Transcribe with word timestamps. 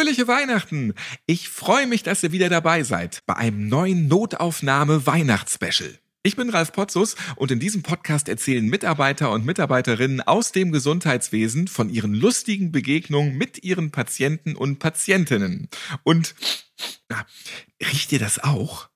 Fröhliche 0.00 0.28
Weihnachten! 0.28 0.94
Ich 1.26 1.50
freue 1.50 1.86
mich, 1.86 2.02
dass 2.02 2.22
ihr 2.22 2.32
wieder 2.32 2.48
dabei 2.48 2.84
seid 2.84 3.20
bei 3.26 3.36
einem 3.36 3.68
neuen 3.68 4.08
Notaufnahme 4.08 5.04
Weihnachtsspecial. 5.06 5.98
Ich 6.22 6.36
bin 6.36 6.48
Ralf 6.48 6.72
Potzus 6.72 7.16
und 7.36 7.50
in 7.50 7.60
diesem 7.60 7.82
Podcast 7.82 8.30
erzählen 8.30 8.64
Mitarbeiter 8.64 9.30
und 9.30 9.44
Mitarbeiterinnen 9.44 10.22
aus 10.22 10.52
dem 10.52 10.72
Gesundheitswesen 10.72 11.68
von 11.68 11.90
ihren 11.90 12.14
lustigen 12.14 12.72
Begegnungen 12.72 13.36
mit 13.36 13.62
ihren 13.62 13.90
Patienten 13.90 14.56
und 14.56 14.78
Patientinnen. 14.78 15.68
Und 16.02 16.34
na, 17.10 17.26
riecht 17.82 18.10
ihr 18.12 18.20
das 18.20 18.38
auch? 18.38 18.88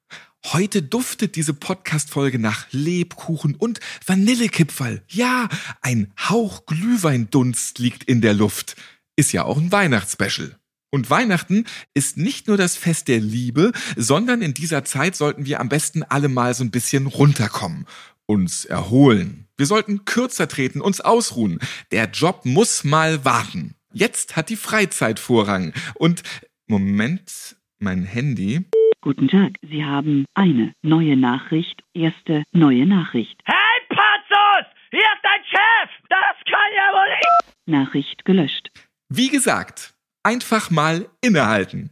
Heute 0.54 0.80
duftet 0.80 1.36
diese 1.36 1.52
Podcast-Folge 1.52 2.38
nach 2.38 2.66
Lebkuchen 2.70 3.56
und 3.56 3.78
Vanillekipferl. 4.06 5.02
Ja, 5.10 5.50
ein 5.82 6.14
Hauch 6.30 6.64
Glühweindunst 6.64 7.78
liegt 7.78 8.04
in 8.04 8.22
der 8.22 8.32
Luft. 8.32 8.76
Ist 9.16 9.32
ja 9.32 9.44
auch 9.44 9.58
ein 9.58 9.70
Weihnachtsspecial. 9.70 10.58
Und 10.94 11.10
Weihnachten 11.10 11.64
ist 11.92 12.18
nicht 12.18 12.46
nur 12.46 12.56
das 12.56 12.76
Fest 12.76 13.08
der 13.08 13.18
Liebe, 13.18 13.72
sondern 13.96 14.42
in 14.42 14.54
dieser 14.54 14.84
Zeit 14.84 15.16
sollten 15.16 15.44
wir 15.44 15.58
am 15.58 15.68
besten 15.68 16.04
alle 16.04 16.28
mal 16.28 16.54
so 16.54 16.62
ein 16.62 16.70
bisschen 16.70 17.08
runterkommen, 17.08 17.86
uns 18.26 18.64
erholen. 18.64 19.48
Wir 19.56 19.66
sollten 19.66 20.04
kürzer 20.04 20.46
treten, 20.46 20.80
uns 20.80 21.00
ausruhen. 21.00 21.58
Der 21.90 22.08
Job 22.10 22.42
muss 22.44 22.84
mal 22.84 23.24
warten. 23.24 23.74
Jetzt 23.92 24.36
hat 24.36 24.50
die 24.50 24.56
Freizeit 24.56 25.18
Vorrang. 25.18 25.72
Und 25.96 26.22
Moment, 26.68 27.56
mein 27.80 28.04
Handy. 28.04 28.64
Guten 29.00 29.26
Tag, 29.26 29.54
Sie 29.68 29.84
haben 29.84 30.26
eine 30.34 30.74
neue 30.82 31.16
Nachricht, 31.16 31.82
erste 31.92 32.44
neue 32.52 32.86
Nachricht. 32.86 33.36
Hey, 33.46 33.80
Patzos! 33.88 34.70
Hier 34.92 35.00
ist 35.00 35.24
dein 35.24 35.44
Chef! 35.44 35.90
Das 36.08 36.36
kann 36.44 36.70
ja 36.76 36.92
wohl 36.92 37.08
nicht! 37.10 37.66
Nachricht 37.66 38.24
gelöscht. 38.24 38.70
Wie 39.08 39.28
gesagt, 39.28 39.93
einfach 40.24 40.70
mal 40.70 41.08
innehalten 41.20 41.90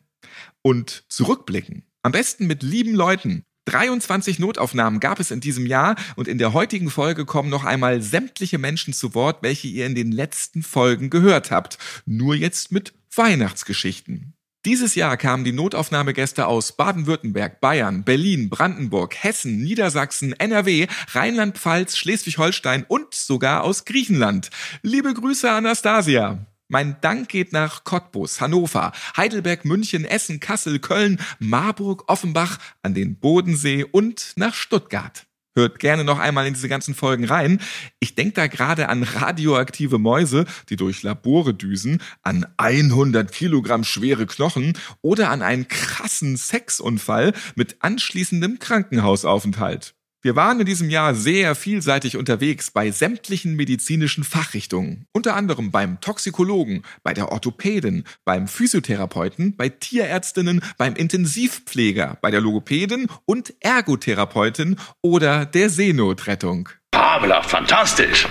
und 0.63 1.05
zurückblicken. 1.09 1.85
Am 2.03 2.13
besten 2.13 2.47
mit 2.47 2.63
lieben 2.63 2.95
Leuten. 2.95 3.45
23 3.67 4.41
Notaufnahmen 4.41 4.99
gab 4.99 5.21
es 5.21 5.31
in 5.31 5.41
diesem 5.41 5.67
Jahr 5.67 5.95
und 6.17 6.27
in 6.27 6.39
der 6.39 6.53
heutigen 6.53 6.91
Folge 6.91 7.25
kommen 7.25 7.49
noch 7.49 7.65
einmal 7.65 8.03
sämtliche 8.03 8.59
Menschen 8.59 8.93
zu 8.93 9.15
Wort, 9.15 9.43
welche 9.43 9.69
ihr 9.69 9.87
in 9.87 9.95
den 9.95 10.11
letzten 10.11 10.65
Folgen 10.65 11.11
gehört 11.11 11.53
habt. 11.53 11.79
Nur 12.05 12.35
jetzt 12.35 12.73
mit 12.73 12.93
Weihnachtsgeschichten. 13.15 14.35
Dieses 14.65 14.95
Jahr 14.95 15.17
kamen 15.17 15.45
die 15.45 15.53
Notaufnahmegäste 15.53 16.47
aus 16.47 16.77
Baden-Württemberg, 16.77 17.61
Bayern, 17.61 18.05
Berlin, 18.05 18.49
Brandenburg, 18.49 19.15
Hessen, 19.17 19.61
Niedersachsen, 19.63 20.33
NRW, 20.33 20.87
Rheinland-Pfalz, 21.13 21.97
Schleswig-Holstein 21.97 22.85
und 22.87 23.13
sogar 23.15 23.65
aus 23.65 23.85
Griechenland. 23.85 24.51
Liebe 24.83 25.15
Grüße, 25.15 25.51
Anastasia. 25.51 26.47
Mein 26.73 26.97
Dank 27.03 27.29
geht 27.29 27.53
nach 27.53 27.85
Cottbus, 27.85 28.41
Hannover, 28.41 28.93
Heidelberg, 29.15 29.67
München, 29.67 30.07
Essen, 30.07 30.41
Kassel, 30.41 30.79
Köln, 30.79 31.21
Marburg, 31.39 32.05
Offenbach, 32.07 32.57
an 32.81 32.95
den 32.95 33.17
Bodensee 33.17 33.85
und 33.85 34.33
nach 34.37 34.55
Stuttgart. 34.55 35.27
Hört 35.55 35.81
gerne 35.81 36.03
noch 36.03 36.19
einmal 36.19 36.47
in 36.47 36.55
diese 36.55 36.71
ganzen 36.71 36.95
Folgen 36.95 37.27
rein. 37.27 37.61
Ich 38.01 38.15
denke 38.15 38.33
da 38.33 38.47
gerade 38.47 38.89
an 38.89 39.03
radioaktive 39.03 39.99
Mäuse, 39.99 40.47
die 40.71 40.77
durch 40.77 41.03
Labore 41.03 41.53
düsen, 41.53 42.01
an 42.23 42.47
100 42.57 43.31
Kilogramm 43.31 43.85
schwere 43.85 44.25
Knochen 44.25 44.73
oder 45.03 45.29
an 45.29 45.43
einen 45.43 45.69
krassen 45.69 46.39
Sexunfall 46.39 47.35
mit 47.55 47.77
anschließendem 47.81 48.61
Krankenhausaufenthalt. 48.61 49.95
Wir 50.25 50.37
waren 50.37 50.61
in 50.61 50.67
diesem 50.67 50.89
Jahr 50.89 51.17
sehr 51.17 51.57
vielseitig 51.57 52.17
unterwegs 52.17 52.71
bei 52.71 52.93
sämtlichen 52.93 53.57
medizinischen 53.57 54.23
Fachrichtungen, 54.23 55.07
unter 55.13 55.35
anderem 55.35 55.73
beim 55.73 56.01
Toxikologen, 56.01 56.85
bei 57.03 57.13
der 57.13 57.33
Orthopädin, 57.33 58.05
beim 58.25 58.47
Physiotherapeuten, 58.47 59.57
bei 59.57 59.69
Tierärztinnen, 59.69 60.63
beim 60.79 60.95
Intensivpfleger, 60.95 62.19
bei 62.23 62.31
der 62.31 62.41
Logopädin 62.41 63.09
und 63.25 63.53
Ergotherapeutin 63.59 64.77
oder 65.01 65.45
der 65.45 65.69
Seenotrettung. 65.69 66.69
Fabelhaft, 66.95 67.51
fantastisch. 67.51 68.29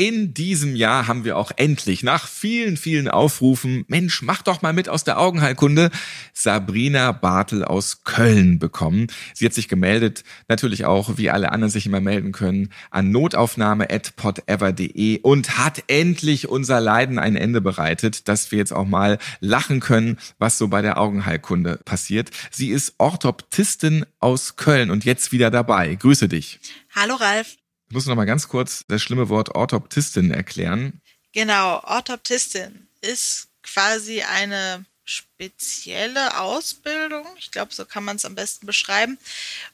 In 0.00 0.32
diesem 0.32 0.76
Jahr 0.76 1.08
haben 1.08 1.24
wir 1.24 1.36
auch 1.36 1.50
endlich 1.56 2.04
nach 2.04 2.28
vielen, 2.28 2.76
vielen 2.76 3.08
Aufrufen, 3.08 3.84
Mensch, 3.88 4.22
mach 4.22 4.42
doch 4.42 4.62
mal 4.62 4.72
mit 4.72 4.88
aus 4.88 5.02
der 5.02 5.18
Augenheilkunde, 5.18 5.90
Sabrina 6.32 7.10
Bartel 7.10 7.64
aus 7.64 8.04
Köln 8.04 8.60
bekommen. 8.60 9.08
Sie 9.34 9.44
hat 9.44 9.54
sich 9.54 9.66
gemeldet, 9.66 10.22
natürlich 10.46 10.84
auch, 10.84 11.18
wie 11.18 11.30
alle 11.30 11.50
anderen 11.50 11.72
sich 11.72 11.84
immer 11.84 11.98
melden 11.98 12.30
können, 12.30 12.68
an 12.92 13.10
notaufnahme.podever.de 13.10 15.18
und 15.22 15.58
hat 15.58 15.82
endlich 15.88 16.48
unser 16.48 16.80
Leiden 16.80 17.18
ein 17.18 17.34
Ende 17.34 17.60
bereitet, 17.60 18.28
dass 18.28 18.52
wir 18.52 18.58
jetzt 18.60 18.72
auch 18.72 18.86
mal 18.86 19.18
lachen 19.40 19.80
können, 19.80 20.18
was 20.38 20.58
so 20.58 20.68
bei 20.68 20.80
der 20.80 21.00
Augenheilkunde 21.00 21.80
passiert. 21.84 22.30
Sie 22.52 22.68
ist 22.68 22.94
Orthoptistin 22.98 24.06
aus 24.20 24.54
Köln 24.54 24.92
und 24.92 25.04
jetzt 25.04 25.32
wieder 25.32 25.50
dabei. 25.50 25.96
Grüße 25.96 26.28
dich. 26.28 26.60
Hallo 26.94 27.16
Ralf. 27.16 27.56
Ich 27.88 27.94
muss 27.94 28.06
noch 28.06 28.16
mal 28.16 28.26
ganz 28.26 28.48
kurz 28.48 28.84
das 28.88 29.00
schlimme 29.02 29.30
Wort 29.30 29.54
Orthoptistin 29.54 30.30
erklären. 30.30 31.00
Genau, 31.32 31.82
Orthoptistin 31.84 32.86
ist 33.00 33.48
quasi 33.62 34.22
eine 34.22 34.84
spezielle 35.04 36.38
Ausbildung, 36.38 37.26
ich 37.38 37.50
glaube, 37.50 37.72
so 37.72 37.86
kann 37.86 38.04
man 38.04 38.16
es 38.16 38.26
am 38.26 38.34
besten 38.34 38.66
beschreiben, 38.66 39.18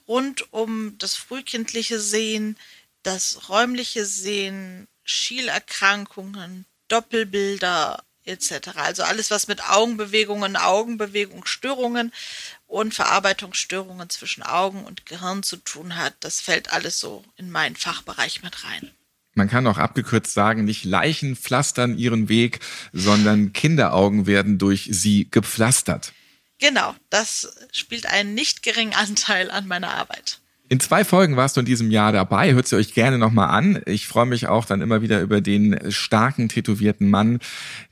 rund 0.07 0.53
um 0.53 0.97
das 0.99 1.17
frühkindliche 1.17 1.99
Sehen, 1.99 2.57
das 3.03 3.49
räumliche 3.49 4.05
Sehen, 4.05 4.87
Schielerkrankungen, 5.03 6.67
Doppelbilder 6.87 8.05
etc. 8.25 8.71
Also 8.77 9.03
alles, 9.03 9.31
was 9.31 9.49
mit 9.49 9.69
Augenbewegungen, 9.71 10.57
Augenbewegungsstörungen 10.57 12.13
und 12.67 12.95
Verarbeitungsstörungen 12.95 14.11
zwischen 14.11 14.43
Augen 14.43 14.85
und 14.85 15.07
Gehirn 15.07 15.43
zu 15.43 15.57
tun 15.57 15.97
hat, 15.97 16.15
das 16.21 16.41
fällt 16.41 16.73
alles 16.73 16.99
so 16.99 17.25
in 17.37 17.51
meinen 17.51 17.77
Fachbereich 17.77 18.43
mit 18.43 18.65
rein. 18.65 18.91
Man 19.35 19.49
kann 19.49 19.67
auch 19.67 19.79
abgekürzt 19.79 20.33
sagen, 20.33 20.65
nicht 20.65 20.85
Leichen 20.85 21.35
pflastern 21.35 21.99
ihren 21.99 22.29
Weg, 22.29 22.61
sondern 22.93 23.53
Kinderaugen 23.53 24.27
werden 24.27 24.59
durch 24.59 24.89
sie 24.93 25.29
gepflastert. 25.31 26.13
Genau, 26.61 26.95
das 27.11 27.57
spielt 27.73 28.07
einen 28.07 28.35
nicht 28.35 28.63
geringen 28.63 28.95
Anteil 28.95 29.51
an 29.51 29.67
meiner 29.67 29.91
Arbeit. 29.91 30.39
In 30.71 30.81
zwei 30.81 31.05
Folgen 31.05 31.37
warst 31.37 31.57
du 31.57 31.61
in 31.61 31.67
diesem 31.67 31.91
Jahr 31.91 32.11
dabei. 32.11 32.55
Hört 32.55 32.67
sie 32.67 32.77
euch 32.77 32.95
gerne 32.95 33.19
nochmal 33.19 33.51
an. 33.51 33.83
Ich 33.85 34.09
freue 34.09 34.25
mich 34.25 34.47
auch 34.47 34.65
dann 34.65 34.81
immer 34.81 35.03
wieder 35.03 35.21
über 35.21 35.43
den 35.43 35.79
starken, 35.93 36.49
tätowierten 36.49 37.11
Mann, 37.11 37.41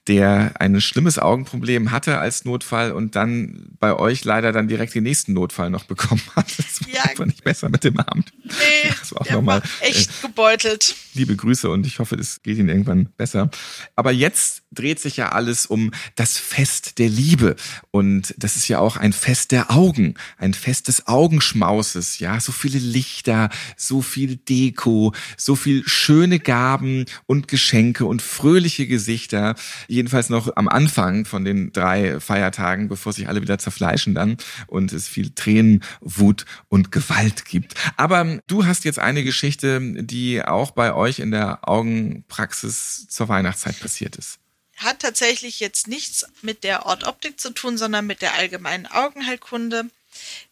der 0.09 0.55
ein 0.61 0.81
schlimmes 0.81 1.19
Augenproblem 1.19 1.91
hatte 1.93 2.19
als 2.19 2.45
Notfall 2.45 2.93
und 2.93 3.15
dann 3.15 3.69
bei 3.79 3.95
euch 3.95 4.25
leider 4.25 4.51
dann 4.53 4.67
direkt 4.67 4.95
den 4.95 5.05
nächsten 5.05 5.33
Notfall 5.33 5.71
noch 5.71 5.85
bekommen 5.85 6.23
hat. 6.37 6.47
Das 6.57 6.81
war 6.83 6.89
Ja. 6.95 7.03
einfach 7.05 7.27
nicht 7.27 7.45
besser 7.45 7.69
mit 7.69 7.85
dem 7.85 7.99
Abend. 7.99 8.33
Nee, 8.45 8.91
Das 9.01 9.13
war 9.13 9.21
auch 9.23 9.27
der 9.27 9.37
noch 9.37 9.43
mal, 9.43 9.63
war 9.63 9.69
echt 9.89 10.23
gebeutelt. 10.23 10.95
Liebe 11.15 11.37
Grüße 11.37 11.69
und 11.71 11.87
ich 11.87 11.99
hoffe, 11.99 12.17
es 12.17 12.43
geht 12.43 12.59
Ihnen 12.59 12.69
irgendwann 12.69 13.07
besser. 13.17 13.51
Aber 13.97 14.11
jetzt 14.13 14.63
dreht 14.73 14.99
sich 15.01 15.19
ja 15.19 15.31
alles 15.31 15.67
um 15.67 15.91
das 16.17 16.39
Fest 16.39 16.99
der 16.99 17.09
Liebe. 17.11 17.57
Und 17.91 18.35
das 18.39 18.57
ist 18.57 18.69
ja 18.69 18.79
auch 18.79 18.97
ein 18.97 19.13
Fest 19.13 19.53
der 19.53 19.71
Augen, 19.71 20.15
ein 20.39 20.55
Fest 20.55 20.89
des 20.89 21.07
Augenschmauses. 21.07 22.19
Ja, 22.19 22.41
so 22.41 22.53
viele 22.53 22.79
Lichter, 22.79 23.51
so 23.77 24.01
viel 24.03 24.37
Deko, 24.37 25.13
so 25.37 25.55
viel 25.57 25.83
schöne 25.87 26.39
Gaben 26.41 27.05
und 27.27 27.49
Geschenke 27.49 28.07
und 28.07 28.23
fröhliche 28.23 28.87
Gesichter. 28.87 29.55
Jedenfalls 29.93 30.31
noch 30.31 30.57
am 30.57 30.69
Anfang 30.69 31.27
von 31.27 31.45
den 31.45 31.71
drei 31.71 32.19
Feiertagen, 32.19 32.89
bevor 32.89 33.13
sich 33.13 33.29
alle 33.29 33.43
wieder 33.43 33.59
zerfleischen 33.59 34.15
dann 34.15 34.39
und 34.67 34.91
es 34.91 35.07
viel 35.07 35.35
Tränen, 35.35 35.85
Wut 36.01 36.47
und 36.71 36.91
Gewalt 36.93 37.45
gibt. 37.45 37.75
Aber 37.99 38.41
du 38.47 38.65
hast 38.65 38.87
jetzt 38.87 38.99
eine 38.99 39.23
Geschichte, 39.23 39.81
die 40.03 40.43
auch 40.43 40.71
bei 40.71 40.95
euch 40.95 41.19
in 41.19 41.31
der 41.31 41.69
Augenpraxis 41.69 43.07
zur 43.11 43.29
Weihnachtszeit 43.29 43.79
passiert 43.81 44.17
ist 44.17 44.39
hat 44.79 44.99
tatsächlich 45.01 45.61
jetzt 45.61 45.87
nichts 45.87 46.27
mit 46.41 46.65
der 46.65 46.87
Ortoptik 46.87 47.39
zu 47.39 47.51
tun, 47.51 47.79
sondern 47.79 48.05
mit 48.05 48.21
der 48.21 48.35
allgemeinen 48.35 48.87
Augenheilkunde. 48.87 49.85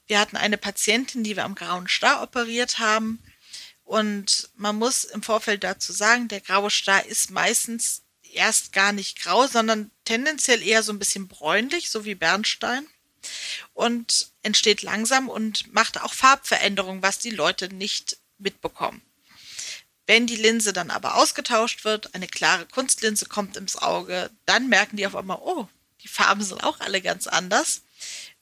Wir 0.06 0.20
hatten 0.20 0.36
eine 0.36 0.56
Patientin, 0.56 1.24
die 1.24 1.34
wir 1.34 1.44
am 1.44 1.56
grauen 1.56 1.88
Star 1.88 2.22
operiert 2.22 2.78
haben. 2.78 3.18
Und 3.82 4.50
man 4.54 4.76
muss 4.76 5.02
im 5.02 5.22
Vorfeld 5.22 5.64
dazu 5.64 5.92
sagen, 5.92 6.28
der 6.28 6.40
graue 6.42 6.70
Star 6.70 7.04
ist 7.06 7.32
meistens 7.32 8.02
erst 8.34 8.72
gar 8.72 8.92
nicht 8.92 9.20
grau, 9.22 9.46
sondern 9.46 9.90
tendenziell 10.04 10.62
eher 10.62 10.82
so 10.82 10.92
ein 10.92 10.98
bisschen 10.98 11.28
bräunlich, 11.28 11.90
so 11.90 12.04
wie 12.04 12.14
Bernstein. 12.14 12.86
Und 13.74 14.30
entsteht 14.42 14.82
langsam 14.82 15.28
und 15.28 15.72
macht 15.72 16.00
auch 16.00 16.14
Farbveränderungen, 16.14 17.02
was 17.02 17.18
die 17.18 17.30
Leute 17.30 17.68
nicht 17.68 18.16
mitbekommen. 18.38 19.02
Wenn 20.06 20.26
die 20.26 20.36
Linse 20.36 20.72
dann 20.72 20.90
aber 20.90 21.16
ausgetauscht 21.16 21.84
wird, 21.84 22.14
eine 22.14 22.26
klare 22.26 22.66
Kunstlinse 22.66 23.26
kommt 23.26 23.56
ins 23.56 23.76
Auge, 23.76 24.30
dann 24.46 24.68
merken 24.68 24.96
die 24.96 25.06
auf 25.06 25.14
einmal, 25.14 25.38
oh, 25.40 25.68
die 26.02 26.08
Farben 26.08 26.42
sind 26.42 26.64
auch 26.64 26.80
alle 26.80 27.00
ganz 27.00 27.26
anders. 27.26 27.82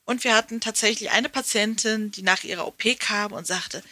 Und 0.05 0.25
wir 0.25 0.35
hatten 0.35 0.61
tatsächlich 0.61 1.11
eine 1.11 1.29
Patientin, 1.29 2.11
die 2.11 2.23
nach 2.23 2.45
ihrer 2.45 2.67
OP 2.67 2.83
kam 2.99 3.33
und 3.33 3.47
sagte, 3.47 3.83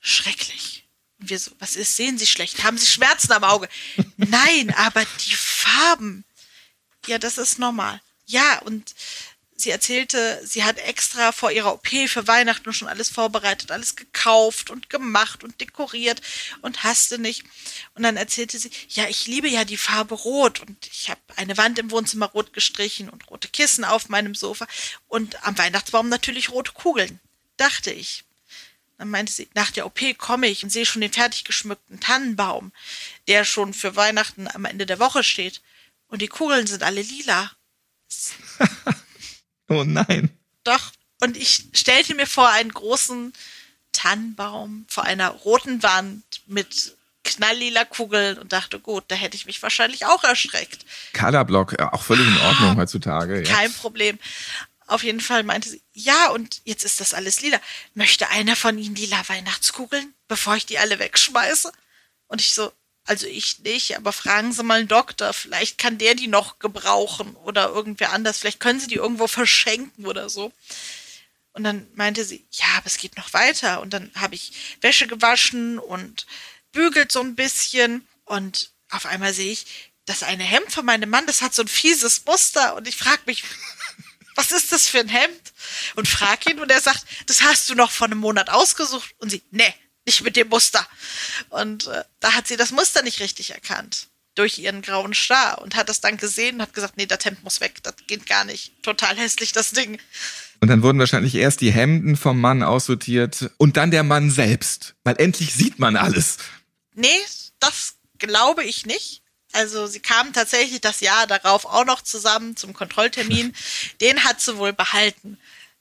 schrecklich. 0.00 0.88
Und 1.20 1.30
wir 1.30 1.38
so, 1.38 1.50
was 1.58 1.76
ist, 1.76 1.96
sehen 1.96 2.18
Sie 2.18 2.26
schlecht? 2.26 2.62
Haben 2.64 2.78
Sie 2.78 2.86
Schmerzen 2.86 3.32
am 3.32 3.44
Auge? 3.44 3.68
Nein, 4.16 4.74
aber 4.76 5.04
die 5.24 5.34
Farben. 5.34 6.24
Ja, 7.06 7.18
das 7.18 7.38
ist 7.38 7.58
normal. 7.58 8.00
Ja, 8.26 8.60
und 8.60 8.94
sie 9.60 9.70
erzählte, 9.70 10.40
sie 10.44 10.64
hat 10.64 10.78
extra 10.78 11.32
vor 11.32 11.50
ihrer 11.50 11.74
OP 11.74 11.88
für 12.06 12.26
Weihnachten 12.26 12.72
schon 12.72 12.88
alles 12.88 13.10
vorbereitet, 13.10 13.70
alles 13.70 13.96
gekauft 13.96 14.70
und 14.70 14.90
gemacht 14.90 15.44
und 15.44 15.60
dekoriert 15.60 16.20
und 16.62 16.82
hasste 16.82 17.18
nicht. 17.18 17.44
Und 17.94 18.02
dann 18.02 18.16
erzählte 18.16 18.58
sie, 18.58 18.70
ja, 18.88 19.08
ich 19.08 19.26
liebe 19.26 19.48
ja 19.48 19.64
die 19.64 19.76
Farbe 19.76 20.14
Rot 20.14 20.60
und 20.60 20.86
ich 20.86 21.10
habe 21.10 21.20
eine 21.36 21.56
Wand 21.56 21.78
im 21.78 21.90
Wohnzimmer 21.90 22.26
rot 22.26 22.52
gestrichen 22.52 23.08
und 23.08 23.30
rote 23.30 23.48
Kissen 23.48 23.84
auf 23.84 24.08
meinem 24.08 24.34
Sofa 24.34 24.66
und 25.08 25.44
am 25.46 25.58
Weihnachtsbaum 25.58 26.08
natürlich 26.08 26.50
rote 26.50 26.72
Kugeln, 26.72 27.20
dachte 27.56 27.90
ich. 27.90 28.24
Dann 29.00 29.08
meinte 29.08 29.32
sie, 29.32 29.48
nach 29.54 29.70
der 29.70 29.86
OP 29.86 29.98
komme 30.18 30.46
ich 30.48 30.62
und 30.62 30.68
sehe 30.68 30.84
schon 30.84 31.00
den 31.00 31.10
fertig 31.10 31.44
geschmückten 31.44 32.00
Tannenbaum, 32.00 32.70
der 33.28 33.46
schon 33.46 33.72
für 33.72 33.96
Weihnachten 33.96 34.46
am 34.46 34.66
Ende 34.66 34.84
der 34.84 34.98
Woche 34.98 35.24
steht. 35.24 35.62
Und 36.08 36.20
die 36.20 36.28
Kugeln 36.28 36.66
sind 36.66 36.82
alle 36.82 37.02
lila. 37.02 37.50
Oh 39.72 39.84
nein. 39.84 40.30
Doch. 40.64 40.90
Und 41.20 41.36
ich 41.36 41.66
stellte 41.74 42.16
mir 42.16 42.26
vor 42.26 42.48
einen 42.48 42.72
großen 42.72 43.32
Tannenbaum 43.92 44.84
vor 44.88 45.04
einer 45.04 45.28
roten 45.28 45.80
Wand 45.84 46.24
mit 46.46 46.96
knalllila 47.22 47.84
Kugeln 47.84 48.36
und 48.38 48.52
dachte, 48.52 48.80
gut, 48.80 49.04
da 49.06 49.14
hätte 49.14 49.36
ich 49.36 49.46
mich 49.46 49.62
wahrscheinlich 49.62 50.06
auch 50.06 50.24
erschreckt. 50.24 50.84
Colorblock, 51.12 51.78
auch 51.78 52.02
völlig 52.02 52.26
in 52.26 52.36
Ordnung 52.38 52.76
heutzutage. 52.78 53.44
Ja. 53.44 53.54
Kein 53.54 53.72
Problem. 53.72 54.18
Auf 54.90 55.04
jeden 55.04 55.20
Fall 55.20 55.44
meinte 55.44 55.68
sie, 55.68 55.80
ja, 55.92 56.30
und 56.30 56.62
jetzt 56.64 56.82
ist 56.84 56.98
das 56.98 57.14
alles 57.14 57.40
lila. 57.40 57.60
Möchte 57.94 58.28
einer 58.28 58.56
von 58.56 58.76
Ihnen 58.76 58.96
lila 58.96 59.28
Weihnachtskugeln, 59.28 60.12
bevor 60.26 60.56
ich 60.56 60.66
die 60.66 60.78
alle 60.78 60.98
wegschmeiße? 60.98 61.70
Und 62.26 62.40
ich 62.40 62.54
so, 62.54 62.72
also 63.04 63.28
ich 63.28 63.60
nicht, 63.60 63.96
aber 63.96 64.12
fragen 64.12 64.52
Sie 64.52 64.64
mal 64.64 64.80
einen 64.80 64.88
Doktor. 64.88 65.32
Vielleicht 65.32 65.78
kann 65.78 65.98
der 65.98 66.16
die 66.16 66.26
noch 66.26 66.58
gebrauchen 66.58 67.36
oder 67.36 67.68
irgendwer 67.68 68.10
anders. 68.10 68.38
Vielleicht 68.38 68.58
können 68.58 68.80
Sie 68.80 68.88
die 68.88 68.96
irgendwo 68.96 69.28
verschenken 69.28 70.06
oder 70.06 70.28
so. 70.28 70.52
Und 71.52 71.62
dann 71.62 71.86
meinte 71.94 72.24
sie, 72.24 72.44
ja, 72.50 72.66
aber 72.76 72.86
es 72.86 72.98
geht 72.98 73.16
noch 73.16 73.32
weiter. 73.32 73.80
Und 73.82 73.92
dann 73.92 74.10
habe 74.16 74.34
ich 74.34 74.52
Wäsche 74.80 75.06
gewaschen 75.06 75.78
und 75.78 76.26
bügelt 76.72 77.12
so 77.12 77.20
ein 77.20 77.36
bisschen. 77.36 78.04
Und 78.24 78.72
auf 78.90 79.06
einmal 79.06 79.34
sehe 79.34 79.52
ich, 79.52 79.66
das 80.06 80.24
eine 80.24 80.42
Hemd 80.42 80.72
von 80.72 80.84
meinem 80.84 81.10
Mann, 81.10 81.26
das 81.26 81.42
hat 81.42 81.54
so 81.54 81.62
ein 81.62 81.68
fieses 81.68 82.24
Muster. 82.24 82.74
Und 82.74 82.88
ich 82.88 82.96
frage 82.96 83.22
mich, 83.26 83.44
was 84.34 84.52
ist 84.52 84.72
das 84.72 84.86
für 84.86 85.00
ein 85.00 85.08
Hemd? 85.08 85.52
Und 85.96 86.08
frage 86.08 86.50
ihn 86.50 86.60
und 86.60 86.70
er 86.70 86.80
sagt, 86.80 87.04
das 87.26 87.42
hast 87.42 87.68
du 87.68 87.74
noch 87.74 87.90
vor 87.90 88.06
einem 88.06 88.18
Monat 88.18 88.50
ausgesucht. 88.50 89.14
Und 89.18 89.30
sie, 89.30 89.42
nee, 89.50 89.74
nicht 90.06 90.22
mit 90.22 90.36
dem 90.36 90.48
Muster. 90.48 90.86
Und 91.50 91.86
äh, 91.88 92.04
da 92.20 92.32
hat 92.32 92.48
sie 92.48 92.56
das 92.56 92.70
Muster 92.72 93.02
nicht 93.02 93.20
richtig 93.20 93.50
erkannt 93.50 94.08
durch 94.34 94.58
ihren 94.58 94.80
grauen 94.80 95.12
Star 95.12 95.60
und 95.60 95.74
hat 95.74 95.88
das 95.88 96.00
dann 96.00 96.16
gesehen 96.16 96.56
und 96.56 96.62
hat 96.62 96.74
gesagt, 96.74 96.96
nee, 96.96 97.06
das 97.06 97.24
Hemd 97.24 97.42
muss 97.44 97.60
weg, 97.60 97.82
das 97.82 97.94
geht 98.06 98.26
gar 98.26 98.44
nicht. 98.44 98.82
Total 98.82 99.16
hässlich, 99.16 99.52
das 99.52 99.72
Ding. 99.72 99.98
Und 100.60 100.68
dann 100.68 100.82
wurden 100.82 100.98
wahrscheinlich 100.98 101.34
erst 101.34 101.60
die 101.60 101.72
Hemden 101.72 102.16
vom 102.16 102.40
Mann 102.40 102.62
aussortiert 102.62 103.50
und 103.56 103.76
dann 103.76 103.90
der 103.90 104.02
Mann 104.02 104.30
selbst, 104.30 104.94
weil 105.04 105.16
endlich 105.18 105.52
sieht 105.54 105.78
man 105.78 105.96
alles. 105.96 106.38
Nee, 106.94 107.08
das 107.58 107.94
glaube 108.18 108.64
ich 108.64 108.86
nicht. 108.86 109.19
Also 109.52 109.86
sie 109.86 110.00
kamen 110.00 110.32
tatsächlich 110.32 110.80
das 110.80 111.00
Jahr 111.00 111.26
darauf 111.26 111.64
auch 111.64 111.84
noch 111.84 112.02
zusammen 112.02 112.56
zum 112.56 112.72
Kontrolltermin. 112.72 113.54
Den 114.00 114.24
hat 114.24 114.40
sie 114.40 114.56
wohl 114.56 114.72
behalten, 114.72 115.38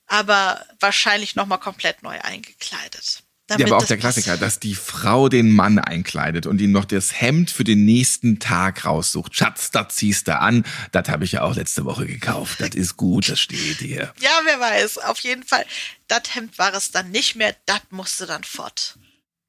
aber 0.08 0.66
wahrscheinlich 0.80 1.36
nochmal 1.36 1.60
komplett 1.60 2.04
neu 2.04 2.20
eingekleidet. 2.22 3.24
Ja, 3.58 3.66
aber 3.66 3.78
auch 3.78 3.86
der 3.86 3.98
Klassiker, 3.98 4.38
dass 4.38 4.60
die 4.60 4.76
Frau 4.76 5.28
den 5.28 5.52
Mann 5.52 5.80
einkleidet 5.80 6.46
und 6.46 6.62
ihm 6.62 6.72
noch 6.72 6.86
das 6.86 7.20
Hemd 7.20 7.50
für 7.50 7.64
den 7.64 7.84
nächsten 7.84 8.40
Tag 8.40 8.86
raussucht. 8.86 9.36
Schatz, 9.36 9.72
das 9.72 9.96
ziehst 9.96 10.28
du 10.28 10.38
an. 10.38 10.66
Das 10.92 11.10
habe 11.10 11.26
ich 11.26 11.32
ja 11.32 11.42
auch 11.42 11.56
letzte 11.56 11.84
Woche 11.86 12.06
gekauft. 12.06 12.60
Das 12.60 12.76
ist 12.76 12.96
gut, 12.96 13.28
das 13.28 13.40
steht 13.40 13.80
hier. 13.80 14.14
Ja, 14.20 14.42
wer 14.44 14.60
weiß. 14.60 15.00
Auf 15.00 15.20
jeden 15.22 15.44
Fall, 15.44 15.66
das 16.08 16.36
Hemd 16.36 16.60
war 16.60 16.74
es 16.76 16.92
dann 16.92 17.10
nicht 17.10 17.36
mehr. 17.36 17.56
Das 17.66 17.82
musste 17.90 18.28
dann 18.28 18.44
fort. 18.44 19.00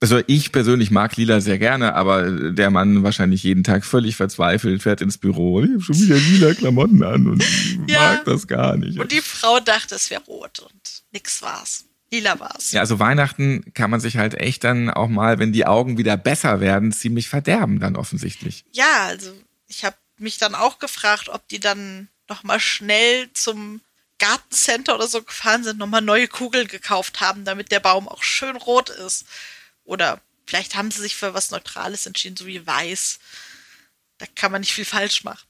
Also 0.02 0.22
ich 0.26 0.50
persönlich 0.50 0.90
mag 0.90 1.16
Lila 1.16 1.42
sehr 1.42 1.58
gerne, 1.58 1.94
aber 1.94 2.30
der 2.52 2.70
Mann 2.70 3.02
wahrscheinlich 3.02 3.42
jeden 3.42 3.64
Tag 3.64 3.84
völlig 3.84 4.16
verzweifelt, 4.16 4.82
fährt 4.82 5.02
ins 5.02 5.18
Büro. 5.18 5.62
Ich 5.62 5.70
habe 5.70 5.82
schon 5.82 6.00
wieder 6.00 6.16
lila 6.16 6.54
Klamotten 6.54 7.02
an 7.02 7.26
und 7.26 7.44
ja. 7.86 8.14
mag 8.14 8.24
das 8.24 8.46
gar 8.46 8.78
nicht. 8.78 8.98
Und 8.98 9.12
die 9.12 9.20
Frau 9.20 9.60
dachte, 9.60 9.96
es 9.96 10.08
wäre 10.08 10.22
rot 10.22 10.60
und 10.60 11.02
nix 11.12 11.42
war's. 11.42 11.84
Lila 12.10 12.40
war's. 12.40 12.72
Ja, 12.72 12.80
also 12.80 12.98
Weihnachten 12.98 13.72
kann 13.74 13.90
man 13.90 14.00
sich 14.00 14.16
halt 14.16 14.34
echt 14.34 14.64
dann 14.64 14.88
auch 14.88 15.08
mal, 15.08 15.38
wenn 15.38 15.52
die 15.52 15.66
Augen 15.66 15.98
wieder 15.98 16.16
besser 16.16 16.60
werden, 16.60 16.92
ziemlich 16.92 17.28
verderben 17.28 17.78
dann 17.78 17.94
offensichtlich. 17.94 18.64
Ja, 18.72 19.04
also 19.06 19.32
ich 19.68 19.84
habe 19.84 19.96
mich 20.16 20.38
dann 20.38 20.54
auch 20.54 20.78
gefragt, 20.78 21.28
ob 21.28 21.46
die 21.48 21.60
dann 21.60 22.08
noch 22.26 22.42
mal 22.42 22.58
schnell 22.58 23.28
zum 23.34 23.82
Gartencenter 24.18 24.94
oder 24.94 25.06
so 25.06 25.22
gefahren 25.22 25.62
sind, 25.62 25.78
nochmal 25.78 26.02
neue 26.02 26.28
Kugeln 26.28 26.68
gekauft 26.68 27.20
haben, 27.20 27.44
damit 27.44 27.70
der 27.70 27.80
Baum 27.80 28.08
auch 28.08 28.22
schön 28.22 28.56
rot 28.56 28.90
ist. 28.90 29.26
Oder 29.84 30.20
vielleicht 30.46 30.76
haben 30.76 30.90
sie 30.90 31.02
sich 31.02 31.16
für 31.16 31.34
was 31.34 31.50
Neutrales 31.50 32.06
entschieden, 32.06 32.36
so 32.36 32.46
wie 32.46 32.66
weiß. 32.66 33.18
Da 34.18 34.26
kann 34.34 34.52
man 34.52 34.60
nicht 34.60 34.74
viel 34.74 34.84
falsch 34.84 35.24
machen 35.24 35.46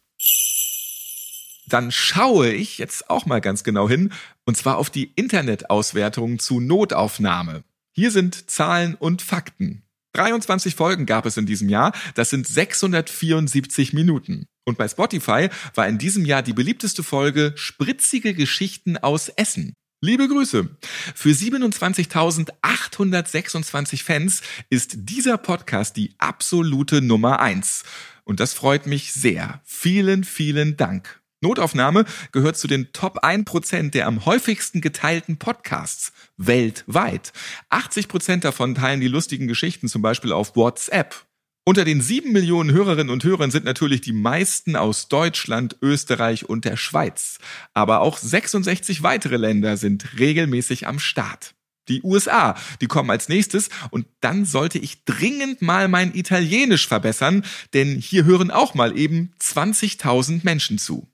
dann 1.72 1.92
schaue 1.92 2.50
ich 2.50 2.78
jetzt 2.78 3.08
auch 3.10 3.26
mal 3.26 3.40
ganz 3.40 3.64
genau 3.64 3.88
hin, 3.88 4.12
und 4.44 4.56
zwar 4.56 4.76
auf 4.76 4.90
die 4.90 5.12
Internetauswertung 5.14 6.38
zu 6.38 6.60
Notaufnahme. 6.60 7.64
Hier 7.92 8.10
sind 8.10 8.50
Zahlen 8.50 8.94
und 8.94 9.22
Fakten. 9.22 9.82
23 10.14 10.74
Folgen 10.74 11.06
gab 11.06 11.24
es 11.24 11.36
in 11.36 11.46
diesem 11.46 11.68
Jahr, 11.68 11.92
das 12.14 12.30
sind 12.30 12.46
674 12.46 13.92
Minuten. 13.92 14.46
Und 14.64 14.76
bei 14.76 14.88
Spotify 14.88 15.48
war 15.74 15.88
in 15.88 15.98
diesem 15.98 16.24
Jahr 16.24 16.42
die 16.42 16.52
beliebteste 16.52 17.02
Folge 17.02 17.52
Spritzige 17.56 18.34
Geschichten 18.34 18.98
aus 18.98 19.28
Essen. 19.28 19.72
Liebe 20.02 20.28
Grüße. 20.28 20.66
Für 21.14 21.28
27.826 21.28 24.02
Fans 24.02 24.40
ist 24.70 24.92
dieser 24.96 25.36
Podcast 25.36 25.94
die 25.98 26.14
absolute 26.16 27.02
Nummer 27.02 27.40
eins. 27.40 27.82
Und 28.24 28.40
das 28.40 28.54
freut 28.54 28.86
mich 28.86 29.12
sehr. 29.12 29.60
Vielen, 29.62 30.24
vielen 30.24 30.78
Dank. 30.78 31.20
Notaufnahme 31.42 32.06
gehört 32.32 32.56
zu 32.56 32.66
den 32.66 32.94
Top 32.94 33.22
1% 33.22 33.90
der 33.90 34.06
am 34.06 34.24
häufigsten 34.24 34.80
geteilten 34.80 35.38
Podcasts 35.38 36.14
weltweit. 36.38 37.34
80% 37.68 38.40
davon 38.40 38.74
teilen 38.74 39.02
die 39.02 39.08
lustigen 39.08 39.48
Geschichten 39.48 39.86
zum 39.86 40.00
Beispiel 40.00 40.32
auf 40.32 40.56
WhatsApp. 40.56 41.26
Unter 41.64 41.84
den 41.84 42.00
sieben 42.00 42.32
Millionen 42.32 42.72
Hörerinnen 42.72 43.12
und 43.12 43.22
Hörern 43.22 43.50
sind 43.50 43.64
natürlich 43.64 44.00
die 44.00 44.14
meisten 44.14 44.76
aus 44.76 45.08
Deutschland, 45.08 45.76
Österreich 45.82 46.48
und 46.48 46.64
der 46.64 46.76
Schweiz. 46.76 47.38
Aber 47.74 48.00
auch 48.00 48.16
66 48.16 49.02
weitere 49.02 49.36
Länder 49.36 49.76
sind 49.76 50.18
regelmäßig 50.18 50.86
am 50.86 50.98
Start. 50.98 51.54
Die 51.88 52.02
USA, 52.02 52.56
die 52.80 52.86
kommen 52.86 53.10
als 53.10 53.28
nächstes 53.28 53.68
und 53.90 54.06
dann 54.20 54.46
sollte 54.46 54.78
ich 54.78 55.04
dringend 55.04 55.60
mal 55.60 55.88
mein 55.88 56.14
Italienisch 56.14 56.86
verbessern, 56.88 57.44
denn 57.74 57.96
hier 57.96 58.24
hören 58.24 58.50
auch 58.50 58.74
mal 58.74 58.96
eben 58.96 59.34
20.000 59.40 60.40
Menschen 60.44 60.78
zu. 60.78 61.08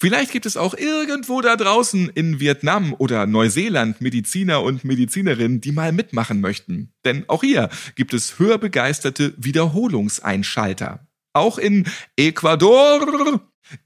Vielleicht 0.00 0.30
gibt 0.30 0.46
es 0.46 0.56
auch 0.56 0.74
irgendwo 0.74 1.40
da 1.40 1.56
draußen 1.56 2.08
in 2.10 2.38
Vietnam 2.38 2.94
oder 2.96 3.26
Neuseeland 3.26 4.00
Mediziner 4.00 4.62
und 4.62 4.84
Medizinerinnen, 4.84 5.60
die 5.60 5.72
mal 5.72 5.90
mitmachen 5.90 6.40
möchten. 6.40 6.92
Denn 7.04 7.28
auch 7.28 7.42
hier 7.42 7.68
gibt 7.96 8.14
es 8.14 8.38
hörbegeisterte 8.38 9.34
Wiederholungseinschalter. 9.36 11.04
auch 11.34 11.58
in 11.58 11.86
Ecuador. 12.16 13.40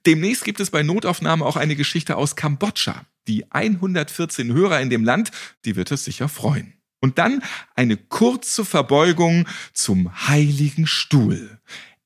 Demnächst 0.07 0.45
gibt 0.45 0.61
es 0.61 0.71
bei 0.71 0.83
Notaufnahme 0.83 1.45
auch 1.45 1.57
eine 1.57 1.77
Geschichte 1.77 2.17
aus 2.17 2.37
Kambodscha. 2.37 3.05
Die 3.29 3.51
114 3.51 4.53
Hörer 4.53 4.81
in 4.81 4.91
dem 4.91 5.05
Land, 5.05 5.33
die 5.65 5.77
wird 5.77 5.93
es 5.93 6.05
sicher 6.05 6.29
freuen. 6.29 6.75
Und 7.01 7.19
dann 7.19 7.43
eine 7.75 7.97
kurze 7.97 8.65
Verbeugung 8.65 9.47
zum 9.75 10.29
Heiligen 10.29 10.87
Stuhl. 10.87 11.61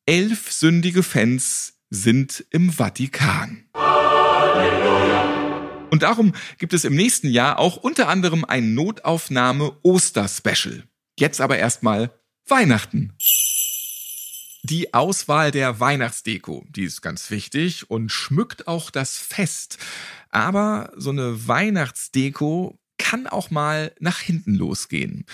Elf 0.07 0.51
sündige 0.51 1.03
Fans 1.03 1.75
sind 1.90 2.47
im 2.50 2.71
Vatikan. 2.71 3.64
Und 5.90 6.02
darum 6.02 6.35
gibt 6.59 6.75
es 6.75 6.85
im 6.85 6.95
nächsten 6.95 7.31
Jahr 7.31 7.59
auch 7.59 7.76
unter 7.76 8.09
anderem 8.09 8.45
ein 8.45 8.75
Notaufnahme-Oster-Special. 8.75 10.85
Jetzt 11.19 11.40
aber 11.40 11.59
erstmal 11.59 12.12
Weihnachten. 12.47 13.14
Die 14.62 14.95
Auswahl 14.95 15.50
der 15.52 15.81
Weihnachtsdeko, 15.81 16.66
die 16.69 16.85
ist 16.85 17.00
ganz 17.00 17.31
wichtig 17.31 17.88
und 17.88 18.11
schmückt 18.11 18.66
auch 18.66 18.90
das 18.90 19.16
Fest. 19.16 19.78
Aber 20.31 20.93
so 20.97 21.11
eine 21.11 21.47
Weihnachtsdeko 21.47 22.78
kann 22.99 23.26
auch 23.26 23.50
mal 23.50 23.95
nach 24.00 24.19
hinten 24.19 24.55
losgehen. 24.55 25.25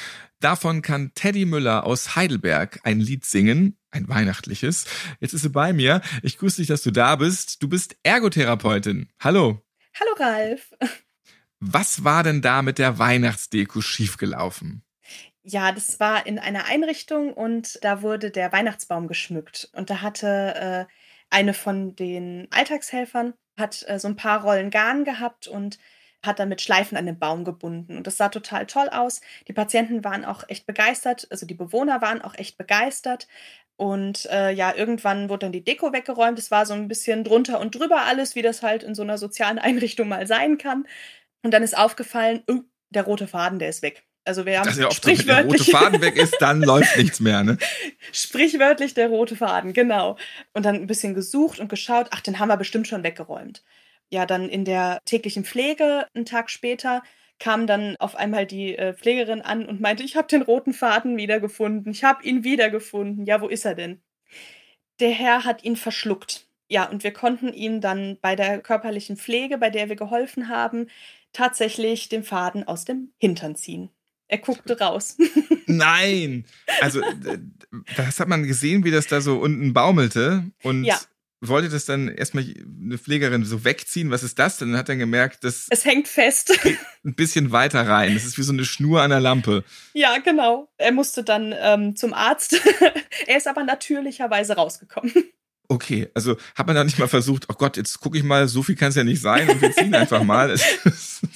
Davon 0.40 0.82
kann 0.82 1.12
Teddy 1.14 1.46
Müller 1.46 1.84
aus 1.84 2.14
Heidelberg 2.14 2.80
ein 2.84 3.00
Lied 3.00 3.24
singen, 3.24 3.78
ein 3.92 4.08
weihnachtliches. 4.08 4.86
Jetzt 5.20 5.34
ist 5.34 5.42
sie 5.42 5.50
bei 5.50 5.72
mir. 5.72 6.00
Ich 6.22 6.38
grüße 6.38 6.56
dich, 6.56 6.68
dass 6.68 6.82
du 6.82 6.90
da 6.90 7.16
bist. 7.16 7.62
Du 7.62 7.68
bist 7.68 7.96
Ergotherapeutin. 8.02 9.08
Hallo. 9.20 9.62
Hallo 10.00 10.12
Ralf. 10.18 10.72
Was 11.60 12.02
war 12.02 12.24
denn 12.24 12.42
da 12.42 12.62
mit 12.62 12.78
der 12.78 12.98
Weihnachtsdeko 12.98 13.80
schiefgelaufen? 13.80 14.82
Ja, 15.44 15.72
das 15.72 16.00
war 16.00 16.26
in 16.26 16.38
einer 16.38 16.66
Einrichtung 16.66 17.32
und 17.32 17.78
da 17.82 18.02
wurde 18.02 18.30
der 18.30 18.52
Weihnachtsbaum 18.52 19.08
geschmückt. 19.08 19.68
Und 19.72 19.90
da 19.90 20.00
hatte 20.00 20.88
äh, 20.88 20.92
eine 21.30 21.54
von 21.54 21.94
den 21.94 22.48
Alltagshelfern 22.50 23.34
hat 23.58 23.84
äh, 23.86 23.98
so 23.98 24.08
ein 24.08 24.16
paar 24.16 24.42
Rollen 24.42 24.70
Garn 24.70 25.04
gehabt 25.04 25.46
und 25.46 25.78
hat 26.24 26.38
dann 26.38 26.48
mit 26.48 26.60
Schleifen 26.60 26.96
an 26.96 27.06
den 27.06 27.18
Baum 27.18 27.44
gebunden. 27.44 27.96
Und 27.96 28.06
das 28.06 28.16
sah 28.16 28.28
total 28.28 28.66
toll 28.66 28.88
aus. 28.88 29.20
Die 29.48 29.52
Patienten 29.52 30.04
waren 30.04 30.24
auch 30.24 30.44
echt 30.48 30.66
begeistert, 30.66 31.26
also 31.30 31.46
die 31.46 31.54
Bewohner 31.54 32.00
waren 32.00 32.22
auch 32.22 32.34
echt 32.34 32.56
begeistert. 32.56 33.26
Und 33.82 34.28
äh, 34.30 34.52
ja, 34.52 34.72
irgendwann 34.72 35.28
wurde 35.28 35.46
dann 35.46 35.50
die 35.50 35.64
Deko 35.64 35.92
weggeräumt. 35.92 36.38
Es 36.38 36.52
war 36.52 36.66
so 36.66 36.72
ein 36.72 36.86
bisschen 36.86 37.24
drunter 37.24 37.58
und 37.58 37.74
drüber 37.74 38.02
alles, 38.02 38.36
wie 38.36 38.42
das 38.42 38.62
halt 38.62 38.84
in 38.84 38.94
so 38.94 39.02
einer 39.02 39.18
sozialen 39.18 39.58
Einrichtung 39.58 40.06
mal 40.06 40.28
sein 40.28 40.56
kann. 40.56 40.86
Und 41.42 41.50
dann 41.52 41.64
ist 41.64 41.76
aufgefallen, 41.76 42.44
oh, 42.48 42.60
der 42.90 43.02
rote 43.02 43.26
Faden, 43.26 43.58
der 43.58 43.70
ist 43.70 43.82
weg. 43.82 44.04
Also 44.24 44.46
wir 44.46 44.60
haben 44.60 44.66
das 44.66 44.74
ist 44.74 44.82
ja 44.82 44.86
oft 44.86 45.02
so, 45.02 45.10
wenn 45.10 45.26
der 45.26 45.44
rote 45.46 45.64
Faden 45.64 46.00
weg 46.00 46.14
ist, 46.14 46.36
dann 46.38 46.62
läuft 46.62 46.96
nichts 46.96 47.18
mehr, 47.18 47.42
ne? 47.42 47.58
Sprichwörtlich 48.12 48.94
der 48.94 49.08
rote 49.08 49.34
Faden, 49.34 49.72
genau. 49.72 50.16
Und 50.52 50.64
dann 50.64 50.76
ein 50.76 50.86
bisschen 50.86 51.14
gesucht 51.14 51.58
und 51.58 51.68
geschaut, 51.68 52.06
ach, 52.12 52.20
den 52.20 52.38
haben 52.38 52.46
wir 52.46 52.56
bestimmt 52.56 52.86
schon 52.86 53.02
weggeräumt. 53.02 53.64
Ja, 54.12 54.26
dann 54.26 54.48
in 54.48 54.64
der 54.64 55.00
täglichen 55.06 55.44
Pflege, 55.44 56.06
einen 56.14 56.24
Tag 56.24 56.50
später, 56.50 57.02
kam 57.38 57.66
dann 57.66 57.96
auf 57.96 58.14
einmal 58.16 58.46
die 58.46 58.76
äh, 58.76 58.94
Pflegerin 58.94 59.42
an 59.42 59.66
und 59.66 59.80
meinte, 59.80 60.02
ich 60.02 60.16
habe 60.16 60.28
den 60.28 60.42
roten 60.42 60.72
Faden 60.72 61.16
wiedergefunden, 61.16 61.92
ich 61.92 62.04
habe 62.04 62.24
ihn 62.24 62.44
wiedergefunden. 62.44 63.26
Ja, 63.26 63.40
wo 63.40 63.48
ist 63.48 63.64
er 63.64 63.74
denn? 63.74 64.00
Der 65.00 65.10
Herr 65.10 65.44
hat 65.44 65.64
ihn 65.64 65.76
verschluckt. 65.76 66.46
Ja, 66.68 66.88
und 66.88 67.04
wir 67.04 67.12
konnten 67.12 67.52
ihm 67.52 67.80
dann 67.80 68.18
bei 68.22 68.36
der 68.36 68.60
körperlichen 68.60 69.16
Pflege, 69.16 69.58
bei 69.58 69.68
der 69.68 69.88
wir 69.88 69.96
geholfen 69.96 70.48
haben, 70.48 70.86
tatsächlich 71.32 72.08
den 72.08 72.22
Faden 72.22 72.66
aus 72.66 72.84
dem 72.84 73.12
Hintern 73.18 73.56
ziehen. 73.56 73.90
Er 74.28 74.38
guckte 74.38 74.78
raus. 74.78 75.18
Nein! 75.66 76.46
Also, 76.80 77.02
das 77.96 78.18
hat 78.18 78.28
man 78.28 78.44
gesehen, 78.44 78.84
wie 78.84 78.90
das 78.90 79.06
da 79.06 79.20
so 79.20 79.38
unten 79.38 79.74
baumelte. 79.74 80.44
Und 80.62 80.84
ja. 80.84 80.98
Wollte 81.48 81.68
das 81.68 81.84
dann 81.84 82.08
erstmal 82.08 82.44
eine 82.44 82.98
Pflegerin 82.98 83.44
so 83.44 83.64
wegziehen. 83.64 84.10
Was 84.10 84.22
ist 84.22 84.38
das? 84.38 84.58
Dann 84.58 84.76
hat 84.76 84.88
er 84.88 84.96
gemerkt, 84.96 85.44
dass. 85.44 85.66
Es 85.70 85.84
hängt 85.84 86.08
fest. 86.08 86.52
Ein 87.04 87.14
bisschen 87.14 87.50
weiter 87.52 87.86
rein. 87.86 88.14
Das 88.14 88.24
ist 88.24 88.38
wie 88.38 88.42
so 88.42 88.52
eine 88.52 88.64
Schnur 88.64 89.02
an 89.02 89.10
der 89.10 89.20
Lampe. 89.20 89.64
Ja, 89.92 90.18
genau. 90.18 90.68
Er 90.78 90.92
musste 90.92 91.24
dann 91.24 91.54
ähm, 91.58 91.96
zum 91.96 92.14
Arzt. 92.14 92.60
er 93.26 93.36
ist 93.36 93.48
aber 93.48 93.64
natürlicherweise 93.64 94.54
rausgekommen. 94.54 95.12
Okay, 95.68 96.10
also 96.12 96.36
hat 96.54 96.66
man 96.66 96.76
da 96.76 96.84
nicht 96.84 96.98
mal 96.98 97.08
versucht, 97.08 97.46
oh 97.48 97.54
Gott, 97.54 97.78
jetzt 97.78 97.98
gucke 97.98 98.18
ich 98.18 98.24
mal, 98.24 98.46
so 98.46 98.62
viel 98.62 98.76
kann 98.76 98.90
es 98.90 98.94
ja 98.94 99.04
nicht 99.04 99.22
sein 99.22 99.48
und 99.48 99.62
wir 99.62 99.72
ziehen 99.72 99.94
einfach 99.94 100.22
mal. 100.22 100.54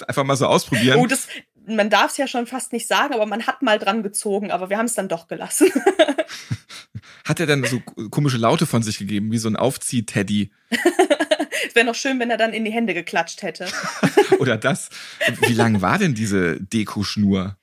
einfach 0.06 0.24
mal 0.24 0.36
so 0.36 0.46
ausprobieren. 0.46 0.98
Oh, 0.98 1.06
das, 1.06 1.28
man 1.66 1.90
darf 1.90 2.12
es 2.12 2.16
ja 2.16 2.28
schon 2.28 2.46
fast 2.46 2.72
nicht 2.72 2.86
sagen, 2.86 3.14
aber 3.14 3.26
man 3.26 3.46
hat 3.46 3.62
mal 3.62 3.78
dran 3.78 4.02
gezogen, 4.02 4.50
aber 4.50 4.70
wir 4.70 4.78
haben 4.78 4.86
es 4.86 4.94
dann 4.94 5.08
doch 5.08 5.28
gelassen. 5.28 5.70
hat 7.24 7.40
er 7.40 7.46
dann 7.46 7.64
so 7.64 7.80
komische 8.10 8.36
Laute 8.36 8.66
von 8.66 8.82
sich 8.82 8.98
gegeben, 8.98 9.32
wie 9.32 9.38
so 9.38 9.48
ein 9.48 9.56
Aufzieh-Teddy? 9.56 10.50
es 11.68 11.74
wäre 11.74 11.86
noch 11.86 11.94
schön, 11.94 12.20
wenn 12.20 12.30
er 12.30 12.36
dann 12.36 12.52
in 12.52 12.64
die 12.64 12.70
Hände 12.70 12.94
geklatscht 12.94 13.42
hätte. 13.42 13.66
Oder 14.38 14.56
das. 14.56 14.90
Wie 15.40 15.54
lang 15.54 15.82
war 15.82 15.98
denn 15.98 16.14
diese 16.14 16.60
Dekoschnur? 16.60 17.56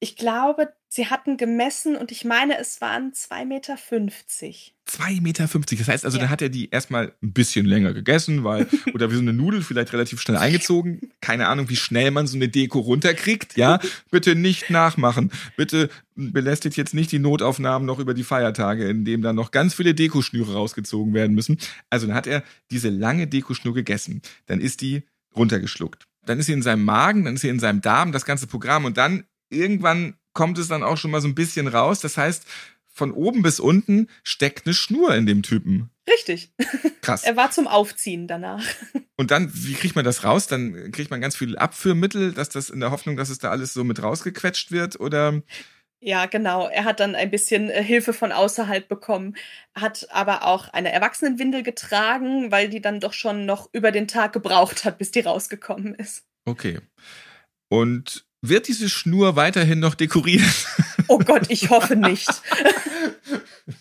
Ich 0.00 0.16
glaube, 0.16 0.72
sie 0.88 1.06
hatten 1.06 1.36
gemessen 1.36 1.96
und 1.96 2.12
ich 2.12 2.24
meine, 2.24 2.58
es 2.58 2.80
waren 2.80 3.12
2,50 3.12 3.44
Meter. 3.46 3.74
2,50 3.74 5.20
Meter. 5.20 5.48
Das 5.76 5.88
heißt 5.88 6.04
also, 6.04 6.18
ja. 6.18 6.22
dann 6.22 6.30
hat 6.30 6.42
er 6.42 6.48
die 6.48 6.70
erstmal 6.70 7.12
ein 7.22 7.32
bisschen 7.32 7.66
länger 7.66 7.92
gegessen, 7.92 8.44
weil, 8.44 8.68
oder 8.94 9.10
wie 9.10 9.16
so 9.16 9.20
eine 9.20 9.32
Nudel 9.32 9.62
vielleicht 9.62 9.92
relativ 9.92 10.20
schnell 10.20 10.36
eingezogen. 10.36 11.07
Keine 11.20 11.48
Ahnung, 11.48 11.68
wie 11.68 11.76
schnell 11.76 12.10
man 12.10 12.26
so 12.26 12.36
eine 12.36 12.48
Deko 12.48 12.78
runterkriegt. 12.78 13.56
Ja, 13.56 13.80
bitte 14.10 14.34
nicht 14.34 14.70
nachmachen. 14.70 15.32
Bitte 15.56 15.90
belästigt 16.14 16.76
jetzt 16.76 16.94
nicht 16.94 17.10
die 17.10 17.18
Notaufnahmen 17.18 17.86
noch 17.86 17.98
über 17.98 18.14
die 18.14 18.24
Feiertage, 18.24 18.88
in 18.88 19.04
dem 19.04 19.22
dann 19.22 19.36
noch 19.36 19.50
ganz 19.50 19.74
viele 19.74 19.94
Dekoschnüre 19.94 20.52
rausgezogen 20.52 21.14
werden 21.14 21.34
müssen. 21.34 21.58
Also 21.90 22.06
dann 22.06 22.14
hat 22.14 22.26
er 22.26 22.44
diese 22.70 22.88
lange 22.88 23.26
Dekoschnur 23.26 23.74
gegessen. 23.74 24.22
Dann 24.46 24.60
ist 24.60 24.80
die 24.80 25.02
runtergeschluckt. 25.34 26.06
Dann 26.24 26.38
ist 26.38 26.46
sie 26.46 26.52
in 26.52 26.62
seinem 26.62 26.84
Magen, 26.84 27.24
dann 27.24 27.34
ist 27.34 27.40
sie 27.40 27.48
in 27.48 27.60
seinem 27.60 27.80
Darm, 27.80 28.12
das 28.12 28.24
ganze 28.24 28.46
Programm 28.46 28.84
und 28.84 28.96
dann 28.96 29.24
irgendwann 29.50 30.14
kommt 30.34 30.58
es 30.58 30.68
dann 30.68 30.82
auch 30.82 30.96
schon 30.96 31.10
mal 31.10 31.20
so 31.20 31.28
ein 31.28 31.34
bisschen 31.34 31.66
raus. 31.66 32.00
Das 32.00 32.16
heißt, 32.16 32.46
von 32.86 33.12
oben 33.12 33.42
bis 33.42 33.60
unten 33.60 34.08
steckt 34.22 34.66
eine 34.66 34.74
Schnur 34.74 35.14
in 35.14 35.26
dem 35.26 35.42
Typen. 35.42 35.90
Richtig. 36.08 36.52
Krass. 37.02 37.24
er 37.24 37.36
war 37.36 37.50
zum 37.50 37.66
Aufziehen 37.66 38.26
danach. 38.26 38.64
Und 39.16 39.30
dann, 39.30 39.50
wie 39.52 39.74
kriegt 39.74 39.96
man 39.96 40.04
das 40.04 40.24
raus? 40.24 40.46
Dann 40.46 40.92
kriegt 40.92 41.10
man 41.10 41.20
ganz 41.20 41.36
viel 41.36 41.58
Abführmittel, 41.58 42.32
dass 42.32 42.48
das 42.48 42.70
in 42.70 42.80
der 42.80 42.90
Hoffnung, 42.90 43.16
dass 43.16 43.30
es 43.30 43.38
da 43.38 43.50
alles 43.50 43.74
so 43.74 43.84
mit 43.84 44.02
rausgequetscht 44.02 44.70
wird 44.70 45.00
oder? 45.00 45.42
Ja, 46.00 46.26
genau. 46.26 46.68
Er 46.68 46.84
hat 46.84 47.00
dann 47.00 47.16
ein 47.16 47.30
bisschen 47.30 47.70
äh, 47.70 47.82
Hilfe 47.82 48.12
von 48.12 48.30
außerhalb 48.30 48.88
bekommen, 48.88 49.36
hat 49.74 50.06
aber 50.10 50.44
auch 50.44 50.68
eine 50.68 50.92
Erwachsenenwindel 50.92 51.64
getragen, 51.64 52.52
weil 52.52 52.68
die 52.68 52.80
dann 52.80 53.00
doch 53.00 53.12
schon 53.12 53.46
noch 53.46 53.68
über 53.72 53.90
den 53.90 54.06
Tag 54.06 54.32
gebraucht 54.32 54.84
hat, 54.84 54.98
bis 54.98 55.10
die 55.10 55.20
rausgekommen 55.20 55.94
ist. 55.94 56.24
Okay. 56.44 56.78
Und 57.68 58.24
wird 58.40 58.68
diese 58.68 58.88
Schnur 58.88 59.34
weiterhin 59.34 59.80
noch 59.80 59.94
dekoriert? 59.96 60.66
Oh 61.08 61.18
Gott, 61.18 61.46
ich 61.48 61.70
hoffe 61.70 61.96
nicht. 61.96 62.28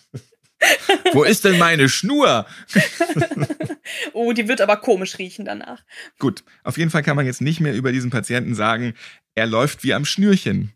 Wo 1.14 1.24
ist 1.24 1.46
denn 1.46 1.58
meine 1.58 1.90
Schnur? 1.90 2.46
oh, 4.14 4.34
die 4.34 4.48
wird 4.48 4.62
aber 4.62 4.78
komisch 4.78 5.18
riechen 5.18 5.46
danach. 5.46 5.84
Gut, 6.20 6.44
auf 6.64 6.78
jeden 6.78 6.90
Fall 6.90 7.04
kann 7.04 7.16
man 7.16 7.26
jetzt 7.26 7.42
nicht 7.42 7.60
mehr 7.60 7.74
über 7.74 7.92
diesen 7.92 8.10
Patienten 8.10 8.56
sagen, 8.56 8.94
er 9.36 9.46
läuft 9.46 9.84
wie 9.84 9.94
am 9.94 10.06
Schnürchen. 10.06 10.74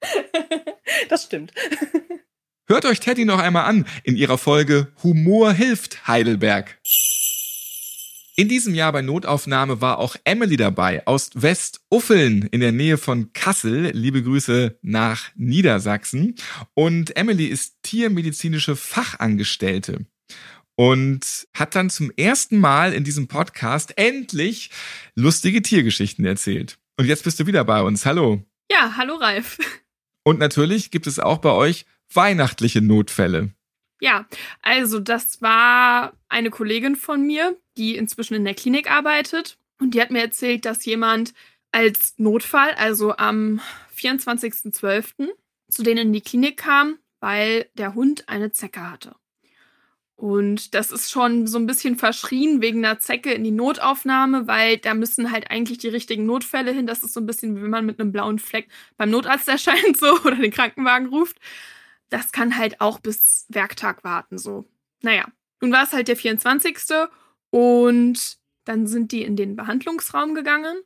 das 1.08 1.24
stimmt. 1.24 1.52
Hört 2.66 2.84
euch 2.84 3.00
Teddy 3.00 3.24
noch 3.24 3.38
einmal 3.38 3.64
an 3.64 3.86
in 4.02 4.16
ihrer 4.16 4.38
Folge 4.38 4.92
Humor 5.02 5.52
hilft 5.52 6.06
Heidelberg. 6.06 6.78
In 8.38 8.48
diesem 8.48 8.72
Jahr 8.72 8.92
bei 8.92 9.02
Notaufnahme 9.02 9.80
war 9.80 9.98
auch 9.98 10.14
Emily 10.22 10.56
dabei 10.56 11.04
aus 11.08 11.30
Westuffeln 11.34 12.42
in 12.42 12.60
der 12.60 12.70
Nähe 12.70 12.96
von 12.96 13.32
Kassel. 13.32 13.90
Liebe 13.92 14.22
Grüße 14.22 14.78
nach 14.80 15.32
Niedersachsen. 15.34 16.36
Und 16.74 17.16
Emily 17.16 17.46
ist 17.46 17.82
tiermedizinische 17.82 18.76
Fachangestellte 18.76 20.06
und 20.76 21.48
hat 21.52 21.74
dann 21.74 21.90
zum 21.90 22.12
ersten 22.16 22.60
Mal 22.60 22.92
in 22.92 23.02
diesem 23.02 23.26
Podcast 23.26 23.98
endlich 23.98 24.70
lustige 25.16 25.60
Tiergeschichten 25.60 26.24
erzählt. 26.24 26.78
Und 26.96 27.06
jetzt 27.06 27.24
bist 27.24 27.40
du 27.40 27.46
wieder 27.48 27.64
bei 27.64 27.82
uns. 27.82 28.06
Hallo. 28.06 28.44
Ja, 28.70 28.94
hallo 28.96 29.16
Ralf. 29.16 29.58
Und 30.22 30.38
natürlich 30.38 30.92
gibt 30.92 31.08
es 31.08 31.18
auch 31.18 31.38
bei 31.38 31.50
euch 31.50 31.86
weihnachtliche 32.14 32.82
Notfälle. 32.82 33.50
Ja, 34.00 34.28
also 34.62 35.00
das 35.00 35.42
war 35.42 36.12
eine 36.28 36.50
Kollegin 36.50 36.94
von 36.94 37.26
mir, 37.26 37.56
die 37.78 37.96
inzwischen 37.96 38.34
in 38.34 38.44
der 38.44 38.54
Klinik 38.54 38.90
arbeitet. 38.90 39.58
Und 39.80 39.94
die 39.94 40.02
hat 40.02 40.10
mir 40.10 40.20
erzählt, 40.20 40.64
dass 40.64 40.84
jemand 40.84 41.32
als 41.70 42.14
Notfall, 42.18 42.72
also 42.72 43.16
am 43.16 43.60
24.12., 43.96 45.28
zu 45.70 45.82
denen 45.82 46.08
in 46.08 46.12
die 46.12 46.20
Klinik 46.20 46.58
kam, 46.58 46.98
weil 47.20 47.66
der 47.74 47.94
Hund 47.94 48.28
eine 48.28 48.52
Zecke 48.52 48.90
hatte. 48.90 49.14
Und 50.16 50.74
das 50.74 50.90
ist 50.90 51.12
schon 51.12 51.46
so 51.46 51.58
ein 51.58 51.66
bisschen 51.66 51.96
verschrien 51.96 52.60
wegen 52.60 52.84
einer 52.84 52.98
Zecke 52.98 53.32
in 53.32 53.44
die 53.44 53.52
Notaufnahme, 53.52 54.48
weil 54.48 54.78
da 54.78 54.94
müssen 54.94 55.30
halt 55.30 55.48
eigentlich 55.50 55.78
die 55.78 55.88
richtigen 55.88 56.26
Notfälle 56.26 56.72
hin. 56.72 56.88
Das 56.88 57.04
ist 57.04 57.14
so 57.14 57.20
ein 57.20 57.26
bisschen 57.26 57.56
wie 57.56 57.62
wenn 57.62 57.70
man 57.70 57.86
mit 57.86 58.00
einem 58.00 58.10
blauen 58.10 58.40
Fleck 58.40 58.68
beim 58.96 59.10
Notarzt 59.10 59.48
erscheint 59.48 59.96
so 59.96 60.18
oder 60.24 60.34
den 60.34 60.50
Krankenwagen 60.50 61.08
ruft. 61.08 61.38
das 62.08 62.32
kann 62.32 62.56
halt 62.56 62.80
auch 62.80 62.98
bis 62.98 63.46
Werktag 63.48 64.02
warten, 64.02 64.38
so. 64.38 64.64
Naja, 65.02 65.26
nun 65.60 65.70
war 65.70 65.84
es 65.84 65.92
halt 65.92 66.08
der 66.08 66.16
24. 66.16 66.78
und 67.50 68.38
dann 68.64 68.86
sind 68.86 69.12
die 69.12 69.22
in 69.22 69.36
den 69.36 69.56
Behandlungsraum 69.56 70.34
gegangen 70.34 70.76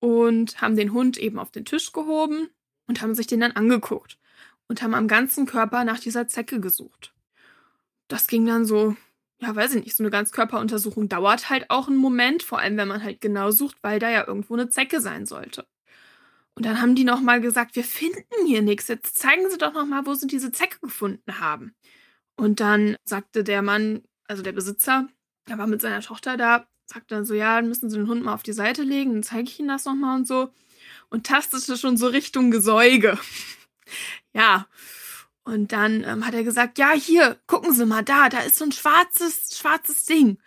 und 0.00 0.60
haben 0.60 0.76
den 0.76 0.92
Hund 0.92 1.16
eben 1.18 1.38
auf 1.38 1.50
den 1.50 1.64
Tisch 1.64 1.92
gehoben 1.92 2.48
und 2.86 3.00
haben 3.00 3.14
sich 3.14 3.26
den 3.26 3.40
dann 3.40 3.52
angeguckt 3.52 4.18
und 4.68 4.82
haben 4.82 4.94
am 4.94 5.08
ganzen 5.08 5.46
Körper 5.46 5.84
nach 5.84 5.98
dieser 5.98 6.28
Zecke 6.28 6.60
gesucht. 6.60 7.12
Das 8.08 8.26
ging 8.26 8.44
dann 8.44 8.66
so, 8.66 8.96
ja, 9.38 9.54
weiß 9.54 9.74
ich 9.74 9.84
nicht, 9.84 9.96
so 9.96 10.02
eine 10.02 10.10
Ganzkörperuntersuchung 10.10 11.08
dauert 11.08 11.50
halt 11.50 11.70
auch 11.70 11.88
einen 11.88 11.96
Moment, 11.96 12.42
vor 12.42 12.58
allem 12.58 12.76
wenn 12.76 12.88
man 12.88 13.02
halt 13.02 13.20
genau 13.20 13.50
sucht, 13.50 13.76
weil 13.82 13.98
da 13.98 14.10
ja 14.10 14.26
irgendwo 14.26 14.54
eine 14.54 14.68
Zecke 14.68 15.00
sein 15.00 15.24
sollte. 15.24 15.66
Und 16.54 16.66
dann 16.66 16.82
haben 16.82 16.94
die 16.94 17.04
nochmal 17.04 17.40
gesagt, 17.40 17.76
wir 17.76 17.84
finden 17.84 18.46
hier 18.46 18.60
nichts. 18.60 18.88
Jetzt 18.88 19.18
zeigen 19.18 19.48
Sie 19.50 19.56
doch 19.56 19.72
nochmal, 19.72 20.04
wo 20.04 20.14
Sie 20.14 20.26
diese 20.26 20.52
Zecke 20.52 20.78
gefunden 20.80 21.40
haben. 21.40 21.74
Und 22.36 22.60
dann 22.60 22.96
sagte 23.04 23.44
der 23.44 23.62
Mann, 23.62 24.02
also 24.26 24.42
der 24.42 24.52
Besitzer, 24.52 25.08
der 25.48 25.58
war 25.58 25.66
mit 25.66 25.80
seiner 25.80 26.00
Tochter 26.00 26.36
da, 26.36 26.66
sagte 26.86 27.14
dann 27.14 27.24
so, 27.24 27.34
ja, 27.34 27.56
dann 27.56 27.68
müssen 27.68 27.90
Sie 27.90 27.96
den 27.96 28.08
Hund 28.08 28.22
mal 28.22 28.34
auf 28.34 28.42
die 28.42 28.52
Seite 28.52 28.82
legen, 28.82 29.12
dann 29.12 29.22
zeige 29.22 29.44
ich 29.44 29.58
Ihnen 29.58 29.68
das 29.68 29.84
nochmal 29.84 30.16
und 30.16 30.26
so. 30.26 30.52
Und 31.08 31.26
tastete 31.26 31.76
schon 31.76 31.96
so 31.96 32.06
Richtung 32.06 32.50
Gesäuge. 32.50 33.18
ja. 34.32 34.66
Und 35.44 35.72
dann 35.72 36.04
ähm, 36.04 36.24
hat 36.24 36.34
er 36.34 36.44
gesagt, 36.44 36.78
ja, 36.78 36.92
hier, 36.92 37.38
gucken 37.46 37.72
Sie 37.72 37.84
mal 37.84 38.04
da, 38.04 38.28
da 38.28 38.40
ist 38.40 38.56
so 38.56 38.64
ein 38.64 38.72
schwarzes, 38.72 39.56
schwarzes 39.58 40.04
Ding. 40.04 40.38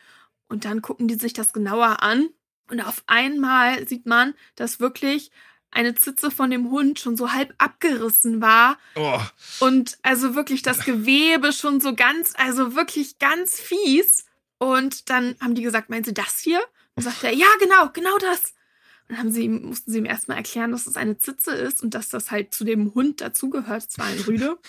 Und 0.48 0.66
dann 0.66 0.82
gucken 0.82 1.08
die 1.08 1.16
sich 1.16 1.34
das 1.34 1.54
genauer 1.54 2.02
an. 2.02 2.30
Und 2.70 2.82
auf 2.82 3.04
einmal 3.06 3.88
sieht 3.88 4.06
man, 4.06 4.34
dass 4.56 4.80
wirklich 4.80 5.32
eine 5.76 5.94
Zitze 5.94 6.32
von 6.32 6.50
dem 6.50 6.72
Hund 6.72 7.00
schon 7.00 7.18
so 7.18 7.34
halb 7.34 7.54
abgerissen 7.58 8.42
war. 8.42 8.78
Oh. 8.96 9.20
Und 9.60 9.98
also 10.02 10.34
wirklich 10.36 10.62
das 10.62 10.86
Gewebe 10.86 11.52
schon 11.52 11.82
so 11.82 11.94
ganz, 11.94 12.34
also 12.38 12.76
wirklich 12.76 13.20
ganz 13.20 13.60
fies. 13.60 14.26
Und 14.58 15.10
dann 15.10 15.36
haben 15.42 15.56
die 15.56 15.64
gesagt, 15.64 15.90
meinen 15.90 16.04
Sie 16.04 16.14
das 16.14 16.40
hier? 16.40 16.62
Und 16.96 17.04
sagt 17.04 17.24
er, 17.24 17.34
ja, 17.34 17.48
genau, 17.60 17.90
genau 17.94 18.18
das. 18.18 18.54
Und 19.08 19.12
dann 19.12 19.18
haben 19.20 19.32
sie, 19.32 19.48
mussten 19.50 19.92
sie 19.92 20.00
ihm 20.00 20.06
erstmal 20.06 20.38
erklären, 20.38 20.72
dass 20.72 20.88
es 20.88 20.96
eine 20.96 21.18
Zitze 21.18 21.52
ist 21.52 21.84
und 21.84 21.94
dass 21.94 22.10
das 22.10 22.32
halt 22.32 22.54
zu 22.54 22.64
dem 22.64 22.94
Hund 22.96 23.22
dazugehört. 23.22 23.86
Es 23.90 23.98
war 24.00 24.06
ein 24.08 24.20
Rüde. 24.22 24.58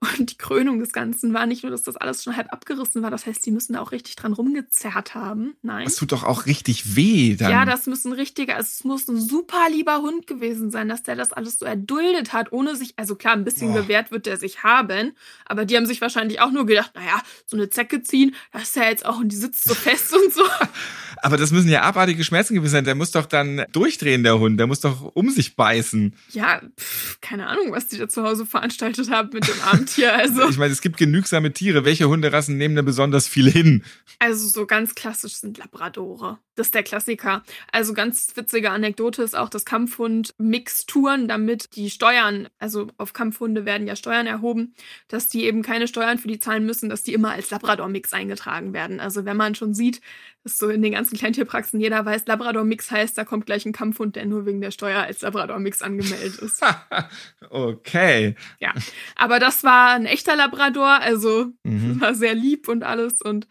Und 0.00 0.30
die 0.30 0.38
Krönung 0.38 0.78
des 0.78 0.92
Ganzen 0.92 1.34
war 1.34 1.46
nicht 1.46 1.64
nur, 1.64 1.72
dass 1.72 1.82
das 1.82 1.96
alles 1.96 2.22
schon 2.22 2.36
halb 2.36 2.52
abgerissen 2.52 3.02
war, 3.02 3.10
das 3.10 3.26
heißt, 3.26 3.44
die 3.44 3.50
müssen 3.50 3.72
da 3.72 3.80
auch 3.80 3.90
richtig 3.90 4.14
dran 4.14 4.32
rumgezerrt 4.32 5.16
haben. 5.16 5.56
Nein. 5.62 5.86
Das 5.86 5.96
tut 5.96 6.12
doch 6.12 6.22
auch 6.22 6.46
richtig 6.46 6.94
weh 6.94 7.34
dann. 7.34 7.50
Ja, 7.50 7.64
das 7.64 7.86
muss 7.88 8.04
ein 8.04 8.12
richtiger, 8.12 8.54
also 8.54 8.68
es 8.68 8.84
muss 8.84 9.08
ein 9.08 9.20
super 9.20 9.68
lieber 9.72 9.98
Hund 9.98 10.28
gewesen 10.28 10.70
sein, 10.70 10.88
dass 10.88 11.02
der 11.02 11.16
das 11.16 11.32
alles 11.32 11.58
so 11.58 11.66
erduldet 11.66 12.32
hat, 12.32 12.52
ohne 12.52 12.76
sich, 12.76 12.94
also 12.96 13.16
klar, 13.16 13.34
ein 13.34 13.44
bisschen 13.44 13.72
Boah. 13.72 13.82
bewährt 13.82 14.12
wird 14.12 14.26
der 14.26 14.36
sich 14.36 14.62
haben, 14.62 15.16
aber 15.46 15.64
die 15.64 15.76
haben 15.76 15.86
sich 15.86 16.00
wahrscheinlich 16.00 16.40
auch 16.40 16.52
nur 16.52 16.66
gedacht, 16.66 16.92
naja, 16.94 17.20
so 17.44 17.56
eine 17.56 17.68
Zecke 17.68 18.00
ziehen, 18.00 18.36
das 18.52 18.62
ist 18.64 18.76
ja 18.76 18.84
jetzt 18.84 19.04
auch 19.04 19.18
und 19.18 19.30
die 19.30 19.36
sitzt 19.36 19.64
so 19.64 19.74
fest 19.74 20.14
und 20.14 20.32
so. 20.32 20.44
Aber 21.22 21.36
das 21.36 21.50
müssen 21.50 21.68
ja 21.68 21.82
abartige 21.82 22.24
Schmerzen 22.24 22.54
gewesen 22.54 22.72
sein. 22.72 22.84
Der 22.84 22.94
muss 22.94 23.10
doch 23.10 23.26
dann 23.26 23.64
durchdrehen, 23.72 24.22
der 24.22 24.38
Hund. 24.38 24.58
Der 24.58 24.66
muss 24.66 24.80
doch 24.80 25.12
um 25.14 25.30
sich 25.30 25.56
beißen. 25.56 26.14
Ja, 26.32 26.60
pff, 26.78 27.20
keine 27.20 27.46
Ahnung, 27.46 27.72
was 27.72 27.88
die 27.88 27.98
da 27.98 28.08
zu 28.08 28.22
Hause 28.24 28.46
veranstaltet 28.46 29.10
haben 29.10 29.30
mit 29.32 29.46
dem 29.46 29.60
Abendtier. 29.62 30.14
Also, 30.14 30.48
Ich 30.48 30.58
meine, 30.58 30.72
es 30.72 30.80
gibt 30.80 30.96
genügsame 30.96 31.52
Tiere. 31.52 31.84
Welche 31.84 32.08
Hunderassen 32.08 32.56
nehmen 32.56 32.76
da 32.76 32.82
besonders 32.82 33.28
viel 33.28 33.50
hin? 33.50 33.84
also 34.20 34.48
so 34.48 34.66
ganz 34.66 34.94
klassisch 34.94 35.34
sind 35.34 35.58
Labradore. 35.58 36.38
Das 36.56 36.68
ist 36.68 36.74
der 36.74 36.82
Klassiker. 36.82 37.44
Also 37.70 37.94
ganz 37.94 38.32
witzige 38.34 38.70
Anekdote 38.72 39.22
ist 39.22 39.36
auch, 39.36 39.48
dass 39.48 39.64
Kampfhund 39.64 40.34
Mixturen, 40.38 41.28
damit 41.28 41.76
die 41.76 41.88
Steuern, 41.88 42.48
also 42.58 42.88
auf 42.96 43.12
Kampfhunde 43.12 43.64
werden 43.64 43.86
ja 43.86 43.94
Steuern 43.94 44.26
erhoben, 44.26 44.74
dass 45.06 45.28
die 45.28 45.44
eben 45.44 45.62
keine 45.62 45.86
Steuern 45.86 46.18
für 46.18 46.26
die 46.26 46.40
zahlen 46.40 46.66
müssen, 46.66 46.88
dass 46.88 47.04
die 47.04 47.12
immer 47.14 47.30
als 47.30 47.50
Labrador-Mix 47.50 48.12
eingetragen 48.12 48.72
werden. 48.72 48.98
Also 48.98 49.24
wenn 49.24 49.36
man 49.36 49.54
schon 49.54 49.72
sieht, 49.72 50.00
dass 50.42 50.58
so 50.58 50.68
in 50.68 50.82
den 50.82 50.92
ganzen 50.92 51.07
Kleintierpraxen 51.16 51.80
jeder 51.80 52.04
weiß, 52.04 52.26
Labrador-Mix 52.26 52.90
heißt, 52.90 53.16
da 53.16 53.24
kommt 53.24 53.46
gleich 53.46 53.64
ein 53.64 53.72
Kampfhund, 53.72 54.16
der 54.16 54.26
nur 54.26 54.44
wegen 54.44 54.60
der 54.60 54.70
Steuer 54.70 55.00
als 55.02 55.22
Labrador-Mix 55.22 55.80
angemeldet 55.80 56.38
ist. 56.38 56.62
okay. 57.50 58.34
Ja, 58.60 58.74
aber 59.16 59.38
das 59.38 59.64
war 59.64 59.92
ein 59.92 60.06
echter 60.06 60.36
Labrador, 60.36 61.00
also 61.00 61.46
Mhm. 61.62 62.00
war 62.00 62.14
sehr 62.14 62.34
lieb 62.34 62.68
und 62.68 62.82
alles. 62.82 63.22
Und 63.22 63.46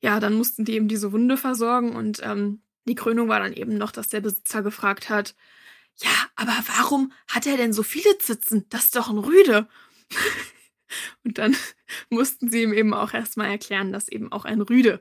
ja, 0.00 0.20
dann 0.20 0.34
mussten 0.34 0.64
die 0.64 0.74
eben 0.74 0.88
diese 0.88 1.12
Wunde 1.12 1.36
versorgen. 1.36 1.96
Und 1.96 2.20
ähm, 2.22 2.60
die 2.84 2.94
Krönung 2.94 3.28
war 3.28 3.40
dann 3.40 3.52
eben 3.52 3.76
noch, 3.78 3.90
dass 3.90 4.08
der 4.08 4.20
Besitzer 4.20 4.62
gefragt 4.62 5.08
hat, 5.08 5.34
ja, 5.96 6.10
aber 6.36 6.54
warum 6.76 7.12
hat 7.28 7.46
er 7.46 7.56
denn 7.56 7.72
so 7.72 7.82
viele 7.82 8.18
Zitzen? 8.18 8.66
Das 8.68 8.84
ist 8.84 8.96
doch 8.96 9.08
ein 9.08 9.18
Rüde. 9.18 9.68
und 11.24 11.38
dann 11.38 11.56
mussten 12.10 12.50
sie 12.50 12.62
ihm 12.62 12.72
eben 12.72 12.94
auch 12.94 13.14
erstmal 13.14 13.50
erklären, 13.50 13.92
dass 13.92 14.08
eben 14.08 14.32
auch 14.32 14.44
ein 14.44 14.60
Rüde 14.60 15.00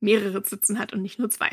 mehrere 0.00 0.42
Zitzen 0.42 0.78
hat 0.78 0.92
und 0.92 1.02
nicht 1.02 1.18
nur 1.18 1.30
zwei. 1.30 1.50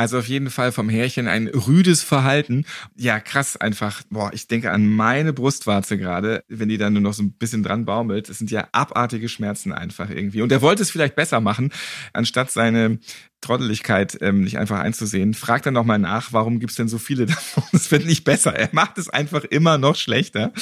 Also 0.00 0.18
auf 0.18 0.28
jeden 0.28 0.48
Fall 0.48 0.70
vom 0.70 0.88
Härchen 0.88 1.26
ein 1.26 1.48
rüdes 1.48 2.04
Verhalten. 2.04 2.66
Ja, 2.94 3.18
krass 3.18 3.56
einfach. 3.56 4.04
Boah, 4.10 4.30
ich 4.32 4.46
denke 4.46 4.70
an 4.70 4.86
meine 4.86 5.32
Brustwarze 5.32 5.98
gerade, 5.98 6.44
wenn 6.46 6.68
die 6.68 6.78
dann 6.78 6.92
nur 6.92 7.02
noch 7.02 7.14
so 7.14 7.24
ein 7.24 7.32
bisschen 7.32 7.64
dran 7.64 7.84
baumelt. 7.84 8.28
Das 8.28 8.38
sind 8.38 8.52
ja 8.52 8.68
abartige 8.70 9.28
Schmerzen 9.28 9.72
einfach 9.72 10.08
irgendwie. 10.08 10.40
Und 10.40 10.52
er 10.52 10.62
wollte 10.62 10.82
es 10.82 10.92
vielleicht 10.92 11.16
besser 11.16 11.40
machen, 11.40 11.72
anstatt 12.12 12.52
seine 12.52 13.00
Trotteligkeit 13.40 14.16
ähm, 14.20 14.42
nicht 14.42 14.58
einfach 14.58 14.78
einzusehen. 14.78 15.34
Fragt 15.34 15.66
dann 15.66 15.74
nochmal 15.74 15.98
nach, 15.98 16.32
warum 16.32 16.60
gibt's 16.60 16.76
denn 16.76 16.88
so 16.88 16.98
viele 16.98 17.26
davon? 17.26 17.64
Es 17.72 17.90
wird 17.90 18.06
nicht 18.06 18.22
besser. 18.22 18.54
Er 18.54 18.68
macht 18.70 18.98
es 18.98 19.08
einfach 19.08 19.42
immer 19.42 19.78
noch 19.78 19.96
schlechter. 19.96 20.52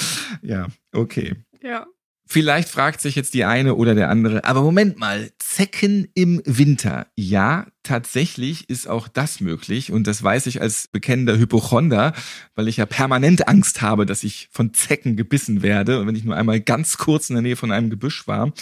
Ja, 0.40 0.68
okay. 0.92 1.34
Ja. 1.60 1.86
Vielleicht 2.28 2.68
fragt 2.68 3.00
sich 3.00 3.14
jetzt 3.14 3.34
die 3.34 3.44
eine 3.44 3.76
oder 3.76 3.94
der 3.94 4.10
andere, 4.10 4.44
aber 4.44 4.62
Moment 4.62 4.98
mal, 4.98 5.30
Zecken 5.38 6.08
im 6.14 6.42
Winter. 6.44 7.06
Ja, 7.14 7.66
tatsächlich 7.84 8.68
ist 8.68 8.88
auch 8.88 9.06
das 9.06 9.40
möglich 9.40 9.92
und 9.92 10.08
das 10.08 10.24
weiß 10.24 10.46
ich 10.46 10.60
als 10.60 10.88
bekennender 10.88 11.38
Hypochonder, 11.38 12.12
weil 12.56 12.66
ich 12.66 12.78
ja 12.78 12.86
permanent 12.86 13.46
Angst 13.46 13.80
habe, 13.80 14.06
dass 14.06 14.24
ich 14.24 14.48
von 14.50 14.74
Zecken 14.74 15.16
gebissen 15.16 15.62
werde 15.62 16.04
wenn 16.06 16.16
ich 16.16 16.24
nur 16.24 16.36
einmal 16.36 16.60
ganz 16.60 16.98
kurz 16.98 17.30
in 17.30 17.36
der 17.36 17.42
Nähe 17.42 17.56
von 17.56 17.70
einem 17.70 17.90
Gebüsch 17.90 18.26
war. 18.26 18.52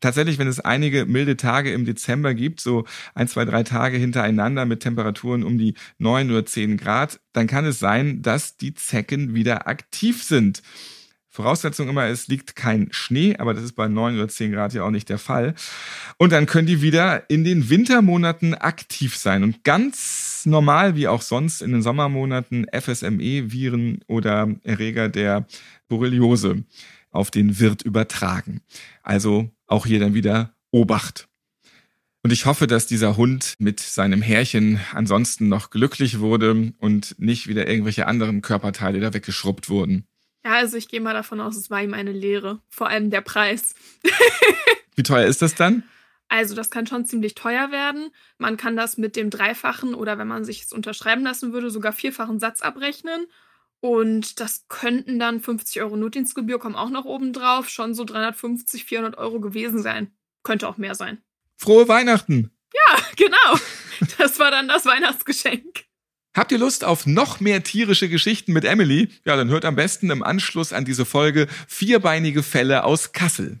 Tatsächlich, 0.00 0.38
wenn 0.38 0.48
es 0.48 0.60
einige 0.60 1.04
milde 1.04 1.36
Tage 1.36 1.72
im 1.72 1.84
Dezember 1.84 2.32
gibt, 2.34 2.60
so 2.60 2.86
ein, 3.14 3.28
zwei, 3.28 3.44
drei 3.44 3.62
Tage 3.62 3.98
hintereinander 3.98 4.64
mit 4.64 4.80
Temperaturen 4.80 5.44
um 5.44 5.58
die 5.58 5.74
neun 5.98 6.30
oder 6.30 6.46
zehn 6.46 6.78
Grad, 6.78 7.20
dann 7.32 7.46
kann 7.46 7.66
es 7.66 7.78
sein, 7.78 8.22
dass 8.22 8.56
die 8.56 8.74
Zecken 8.74 9.34
wieder 9.34 9.66
aktiv 9.66 10.22
sind. 10.22 10.62
Voraussetzung 11.34 11.88
immer, 11.88 12.04
es 12.04 12.28
liegt 12.28 12.56
kein 12.56 12.88
Schnee, 12.90 13.36
aber 13.38 13.54
das 13.54 13.64
ist 13.64 13.72
bei 13.72 13.88
9 13.88 14.16
oder 14.16 14.28
10 14.28 14.52
Grad 14.52 14.74
ja 14.74 14.84
auch 14.84 14.90
nicht 14.90 15.08
der 15.08 15.16
Fall. 15.16 15.54
Und 16.18 16.30
dann 16.30 16.44
können 16.44 16.66
die 16.66 16.82
wieder 16.82 17.30
in 17.30 17.42
den 17.42 17.70
Wintermonaten 17.70 18.54
aktiv 18.54 19.16
sein 19.16 19.42
und 19.42 19.64
ganz 19.64 20.42
normal 20.44 20.94
wie 20.94 21.08
auch 21.08 21.22
sonst 21.22 21.62
in 21.62 21.72
den 21.72 21.80
Sommermonaten 21.80 22.66
FSME-Viren 22.70 24.00
oder 24.08 24.54
Erreger 24.62 25.08
der 25.08 25.46
Borreliose 25.88 26.64
auf 27.10 27.30
den 27.30 27.58
Wirt 27.58 27.80
übertragen. 27.80 28.60
Also 29.02 29.50
auch 29.66 29.86
hier 29.86 30.00
dann 30.00 30.12
wieder 30.12 30.54
Obacht. 30.70 31.28
Und 32.22 32.30
ich 32.30 32.44
hoffe, 32.44 32.66
dass 32.66 32.86
dieser 32.86 33.16
Hund 33.16 33.54
mit 33.58 33.80
seinem 33.80 34.20
Härchen 34.20 34.80
ansonsten 34.92 35.48
noch 35.48 35.70
glücklich 35.70 36.20
wurde 36.20 36.74
und 36.78 37.16
nicht 37.18 37.48
wieder 37.48 37.66
irgendwelche 37.66 38.06
anderen 38.06 38.42
Körperteile 38.42 39.00
da 39.00 39.14
weggeschrubbt 39.14 39.70
wurden. 39.70 40.04
Ja, 40.44 40.54
also 40.54 40.76
ich 40.76 40.88
gehe 40.88 41.00
mal 41.00 41.14
davon 41.14 41.40
aus, 41.40 41.56
es 41.56 41.70
war 41.70 41.82
ihm 41.82 41.94
eine 41.94 42.12
Lehre. 42.12 42.60
Vor 42.68 42.88
allem 42.88 43.10
der 43.10 43.20
Preis. 43.20 43.74
Wie 44.96 45.02
teuer 45.02 45.26
ist 45.26 45.42
das 45.42 45.54
dann? 45.54 45.84
Also 46.28 46.54
das 46.54 46.70
kann 46.70 46.86
schon 46.86 47.04
ziemlich 47.04 47.34
teuer 47.34 47.70
werden. 47.70 48.10
Man 48.38 48.56
kann 48.56 48.76
das 48.76 48.96
mit 48.96 49.16
dem 49.16 49.30
dreifachen 49.30 49.94
oder 49.94 50.18
wenn 50.18 50.28
man 50.28 50.44
sich 50.44 50.62
es 50.62 50.72
unterschreiben 50.72 51.22
lassen 51.22 51.52
würde, 51.52 51.70
sogar 51.70 51.92
vierfachen 51.92 52.40
Satz 52.40 52.62
abrechnen. 52.62 53.26
Und 53.80 54.40
das 54.40 54.64
könnten 54.68 55.18
dann 55.18 55.40
50 55.40 55.82
Euro 55.82 55.96
Notdienstgebühr, 55.96 56.58
kommen 56.58 56.76
auch 56.76 56.88
noch 56.88 57.04
oben 57.04 57.32
drauf, 57.32 57.68
schon 57.68 57.94
so 57.94 58.04
350, 58.04 58.84
400 58.84 59.18
Euro 59.18 59.40
gewesen 59.40 59.82
sein. 59.82 60.12
Könnte 60.42 60.68
auch 60.68 60.76
mehr 60.76 60.94
sein. 60.94 61.20
Frohe 61.56 61.88
Weihnachten! 61.88 62.50
Ja, 62.72 62.98
genau. 63.16 63.58
Das 64.18 64.38
war 64.38 64.50
dann 64.50 64.68
das 64.68 64.86
Weihnachtsgeschenk. 64.86 65.84
Habt 66.34 66.50
ihr 66.50 66.58
Lust 66.58 66.82
auf 66.84 67.04
noch 67.04 67.40
mehr 67.40 67.62
tierische 67.62 68.08
Geschichten 68.08 68.54
mit 68.54 68.64
Emily? 68.64 69.10
Ja, 69.26 69.36
dann 69.36 69.50
hört 69.50 69.66
am 69.66 69.76
besten 69.76 70.10
im 70.10 70.22
Anschluss 70.22 70.72
an 70.72 70.86
diese 70.86 71.04
Folge 71.04 71.46
vierbeinige 71.68 72.42
Fälle 72.42 72.84
aus 72.84 73.12
Kassel. 73.12 73.60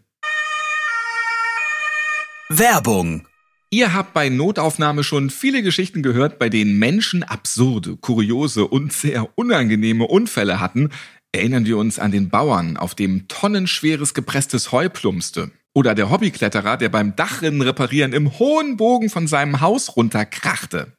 Werbung. 2.48 3.26
Ihr 3.68 3.92
habt 3.92 4.14
bei 4.14 4.30
Notaufnahme 4.30 5.04
schon 5.04 5.28
viele 5.28 5.62
Geschichten 5.62 6.02
gehört, 6.02 6.38
bei 6.38 6.48
denen 6.48 6.78
Menschen 6.78 7.22
absurde, 7.22 7.96
kuriose 7.96 8.66
und 8.66 8.92
sehr 8.92 9.28
unangenehme 9.36 10.06
Unfälle 10.06 10.58
hatten. 10.58 10.90
Erinnern 11.32 11.66
wir 11.66 11.76
uns 11.76 11.98
an 11.98 12.10
den 12.10 12.30
Bauern, 12.30 12.78
auf 12.78 12.94
dem 12.94 13.28
tonnenschweres 13.28 14.14
gepresstes 14.14 14.72
Heu 14.72 14.88
plumpste. 14.88 15.50
Oder 15.74 15.94
der 15.94 16.10
Hobbykletterer, 16.10 16.76
der 16.76 16.90
beim 16.90 17.16
Dachrinnen 17.16 17.62
reparieren 17.62 18.12
im 18.12 18.38
hohen 18.38 18.76
Bogen 18.76 19.08
von 19.08 19.26
seinem 19.26 19.62
Haus 19.62 19.96
runterkrachte. 19.96 20.92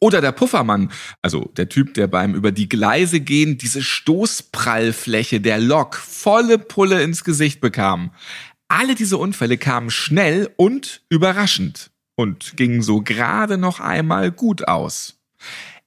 Oder 0.00 0.20
der 0.20 0.32
Puffermann, 0.32 0.90
also 1.22 1.52
der 1.56 1.68
Typ, 1.68 1.94
der 1.94 2.08
beim 2.08 2.34
über 2.34 2.50
die 2.50 2.68
Gleise 2.68 3.20
gehen 3.20 3.56
diese 3.56 3.82
Stoßprallfläche 3.82 5.40
der 5.40 5.58
Lok 5.58 5.94
volle 5.94 6.58
Pulle 6.58 7.02
ins 7.02 7.22
Gesicht 7.22 7.60
bekam. 7.60 8.10
Alle 8.68 8.96
diese 8.96 9.16
Unfälle 9.16 9.58
kamen 9.58 9.90
schnell 9.90 10.52
und 10.56 11.02
überraschend 11.08 11.92
und 12.16 12.56
gingen 12.56 12.82
so 12.82 13.02
gerade 13.02 13.58
noch 13.58 13.78
einmal 13.78 14.32
gut 14.32 14.66
aus. 14.66 15.20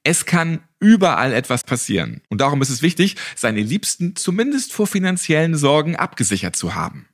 Es 0.02 0.24
kann 0.24 0.60
überall 0.78 1.34
etwas 1.34 1.62
passieren 1.62 2.22
und 2.30 2.40
darum 2.40 2.62
ist 2.62 2.70
es 2.70 2.80
wichtig, 2.80 3.16
seine 3.36 3.60
Liebsten 3.60 4.16
zumindest 4.16 4.72
vor 4.72 4.86
finanziellen 4.86 5.56
Sorgen 5.56 5.94
abgesichert 5.96 6.56
zu 6.56 6.74
haben. 6.74 7.09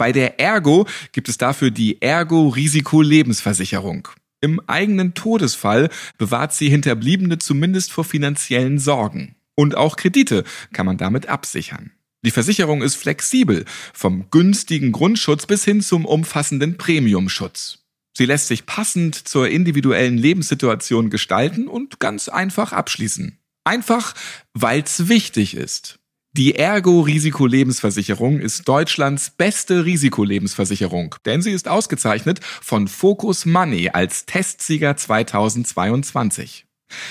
Bei 0.00 0.12
der 0.12 0.40
Ergo 0.40 0.86
gibt 1.12 1.28
es 1.28 1.36
dafür 1.36 1.70
die 1.70 2.00
Ergo 2.00 2.48
Risiko 2.48 3.02
Lebensversicherung. 3.02 4.08
Im 4.40 4.58
eigenen 4.66 5.12
Todesfall 5.12 5.90
bewahrt 6.16 6.54
sie 6.54 6.70
Hinterbliebene 6.70 7.36
zumindest 7.36 7.92
vor 7.92 8.04
finanziellen 8.04 8.78
Sorgen. 8.78 9.34
Und 9.56 9.76
auch 9.76 9.96
Kredite 9.96 10.44
kann 10.72 10.86
man 10.86 10.96
damit 10.96 11.26
absichern. 11.26 11.90
Die 12.24 12.30
Versicherung 12.30 12.80
ist 12.80 12.94
flexibel, 12.94 13.66
vom 13.92 14.30
günstigen 14.30 14.90
Grundschutz 14.90 15.44
bis 15.44 15.66
hin 15.66 15.82
zum 15.82 16.06
umfassenden 16.06 16.78
Premiumschutz. 16.78 17.80
Sie 18.16 18.24
lässt 18.24 18.48
sich 18.48 18.64
passend 18.64 19.14
zur 19.28 19.50
individuellen 19.50 20.16
Lebenssituation 20.16 21.10
gestalten 21.10 21.68
und 21.68 22.00
ganz 22.00 22.30
einfach 22.30 22.72
abschließen. 22.72 23.36
Einfach, 23.64 24.14
weil's 24.54 25.08
wichtig 25.08 25.54
ist. 25.54 25.99
Die 26.32 26.54
Ergo 26.54 27.00
Risikolebensversicherung 27.00 28.38
ist 28.38 28.68
Deutschlands 28.68 29.30
beste 29.30 29.84
Risikolebensversicherung, 29.84 31.16
denn 31.24 31.42
sie 31.42 31.50
ist 31.50 31.66
ausgezeichnet 31.66 32.38
von 32.44 32.86
Focus 32.86 33.46
Money 33.46 33.90
als 33.92 34.26
Testsieger 34.26 34.96
2022. 34.96 36.66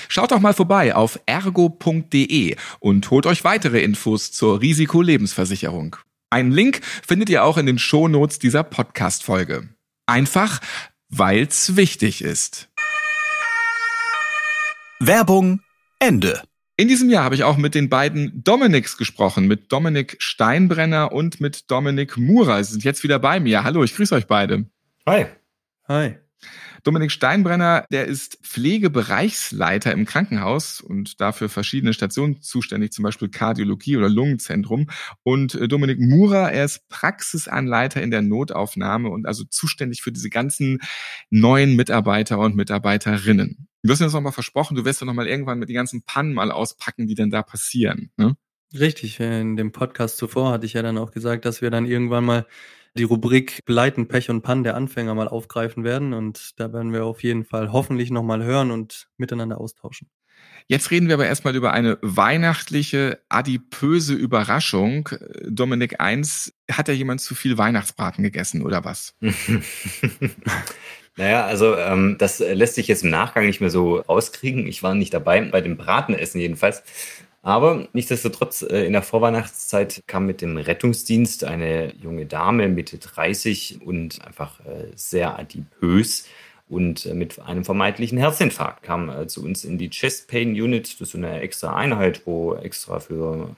Schaut 0.08 0.30
doch 0.30 0.40
mal 0.40 0.54
vorbei 0.54 0.94
auf 0.94 1.20
ergo.de 1.26 2.56
und 2.78 3.10
holt 3.10 3.26
euch 3.26 3.44
weitere 3.44 3.82
Infos 3.82 4.32
zur 4.32 4.62
Risikolebensversicherung. 4.62 5.96
Einen 6.30 6.52
Link 6.52 6.80
findet 7.06 7.28
ihr 7.28 7.44
auch 7.44 7.58
in 7.58 7.66
den 7.66 7.78
Shownotes 7.78 8.38
dieser 8.38 8.62
Podcast-Folge. 8.62 9.68
Einfach, 10.06 10.60
weil's 11.10 11.76
wichtig 11.76 12.22
ist. 12.22 12.70
Werbung 14.98 15.60
Ende. 15.98 16.42
In 16.80 16.88
diesem 16.88 17.10
Jahr 17.10 17.24
habe 17.24 17.34
ich 17.34 17.44
auch 17.44 17.58
mit 17.58 17.74
den 17.74 17.90
beiden 17.90 18.42
Dominiks 18.42 18.96
gesprochen, 18.96 19.46
mit 19.46 19.70
Dominik 19.70 20.16
Steinbrenner 20.18 21.12
und 21.12 21.38
mit 21.38 21.70
Dominik 21.70 22.16
Murer. 22.16 22.64
Sie 22.64 22.72
sind 22.72 22.84
jetzt 22.84 23.02
wieder 23.02 23.18
bei 23.18 23.38
mir. 23.38 23.64
Hallo, 23.64 23.84
ich 23.84 23.94
grüße 23.94 24.14
euch 24.14 24.26
beide. 24.26 24.64
Hi. 25.06 25.26
Hi. 25.88 26.14
Dominik 26.82 27.10
Steinbrenner, 27.10 27.84
der 27.90 28.06
ist 28.06 28.38
Pflegebereichsleiter 28.42 29.92
im 29.92 30.06
Krankenhaus 30.06 30.80
und 30.80 31.20
dafür 31.20 31.48
verschiedene 31.48 31.92
Stationen 31.92 32.40
zuständig, 32.40 32.92
zum 32.92 33.02
Beispiel 33.02 33.28
Kardiologie 33.28 33.96
oder 33.96 34.08
Lungenzentrum. 34.08 34.88
Und 35.22 35.54
äh, 35.54 35.68
Dominik 35.68 35.98
Murer, 36.00 36.52
er 36.52 36.64
ist 36.64 36.88
Praxisanleiter 36.88 38.02
in 38.02 38.10
der 38.10 38.22
Notaufnahme 38.22 39.10
und 39.10 39.26
also 39.26 39.44
zuständig 39.44 40.02
für 40.02 40.12
diese 40.12 40.30
ganzen 40.30 40.78
neuen 41.30 41.76
Mitarbeiter 41.76 42.38
und 42.38 42.56
Mitarbeiterinnen. 42.56 43.68
Du 43.82 43.90
hast 43.90 44.00
mir 44.00 44.06
das 44.06 44.12
nochmal 44.12 44.32
versprochen, 44.32 44.76
du 44.76 44.84
wirst 44.84 45.00
ja 45.00 45.06
nochmal 45.06 45.26
irgendwann 45.26 45.58
mit 45.58 45.68
den 45.68 45.76
ganzen 45.76 46.02
Pannen 46.02 46.34
mal 46.34 46.50
auspacken, 46.50 47.06
die 47.06 47.14
dann 47.14 47.30
da 47.30 47.42
passieren. 47.42 48.10
Ne? 48.16 48.36
Richtig, 48.78 49.18
in 49.18 49.56
dem 49.56 49.72
Podcast 49.72 50.16
zuvor 50.16 50.52
hatte 50.52 50.66
ich 50.66 50.74
ja 50.74 50.82
dann 50.82 50.98
auch 50.98 51.10
gesagt, 51.10 51.44
dass 51.44 51.60
wir 51.60 51.70
dann 51.70 51.86
irgendwann 51.86 52.24
mal 52.24 52.46
die 52.94 53.04
Rubrik 53.04 53.64
Begleiten, 53.64 54.08
Pech 54.08 54.30
und 54.30 54.42
Pannen 54.42 54.64
der 54.64 54.76
Anfänger 54.76 55.14
mal 55.14 55.28
aufgreifen 55.28 55.84
werden. 55.84 56.12
Und 56.12 56.58
da 56.58 56.72
werden 56.72 56.92
wir 56.92 57.04
auf 57.04 57.22
jeden 57.22 57.44
Fall 57.44 57.72
hoffentlich 57.72 58.10
nochmal 58.10 58.42
hören 58.42 58.70
und 58.70 59.08
miteinander 59.16 59.60
austauschen. 59.60 60.08
Jetzt 60.66 60.90
reden 60.90 61.08
wir 61.08 61.14
aber 61.14 61.26
erstmal 61.26 61.56
über 61.56 61.72
eine 61.72 61.98
weihnachtliche, 62.00 63.20
adipöse 63.28 64.14
Überraschung. 64.14 65.08
Dominik 65.46 66.00
1, 66.00 66.54
hat 66.70 66.88
ja 66.88 66.94
jemand 66.94 67.20
zu 67.20 67.34
viel 67.34 67.58
Weihnachtsbraten 67.58 68.22
gegessen 68.22 68.62
oder 68.62 68.84
was? 68.84 69.14
Naja, 71.16 71.44
also 71.44 71.76
ähm, 71.76 72.16
das 72.18 72.38
lässt 72.38 72.76
sich 72.76 72.88
jetzt 72.88 73.04
im 73.04 73.10
Nachgang 73.10 73.44
nicht 73.44 73.60
mehr 73.60 73.68
so 73.68 73.96
rauskriegen. 73.96 74.66
Ich 74.66 74.82
war 74.82 74.94
nicht 74.94 75.12
dabei, 75.12 75.40
bei 75.42 75.60
dem 75.60 75.76
Bratenessen 75.76 76.40
jedenfalls. 76.40 76.82
Aber 77.42 77.88
nichtsdestotrotz, 77.94 78.62
äh, 78.62 78.84
in 78.84 78.92
der 78.92 79.02
Vorweihnachtszeit 79.02 80.02
kam 80.06 80.26
mit 80.26 80.42
dem 80.42 80.58
Rettungsdienst 80.58 81.44
eine 81.44 81.94
junge 81.96 82.26
Dame, 82.26 82.68
Mitte 82.68 82.98
30 82.98 83.80
und 83.84 84.24
einfach 84.26 84.60
äh, 84.60 84.88
sehr 84.94 85.38
adipös 85.38 86.26
und 86.68 87.06
äh, 87.06 87.14
mit 87.14 87.40
einem 87.40 87.64
vermeintlichen 87.64 88.18
Herzinfarkt 88.18 88.82
kam 88.82 89.26
zu 89.28 89.42
uns 89.42 89.64
in 89.64 89.78
die 89.78 89.88
Chest 89.88 90.28
Pain 90.28 90.50
Unit. 90.50 90.92
Das 90.94 91.00
ist 91.00 91.12
so 91.12 91.18
eine 91.18 91.40
extra 91.40 91.74
Einheit, 91.74 92.22
wo 92.26 92.54
extra 92.56 93.00
für 93.00 93.56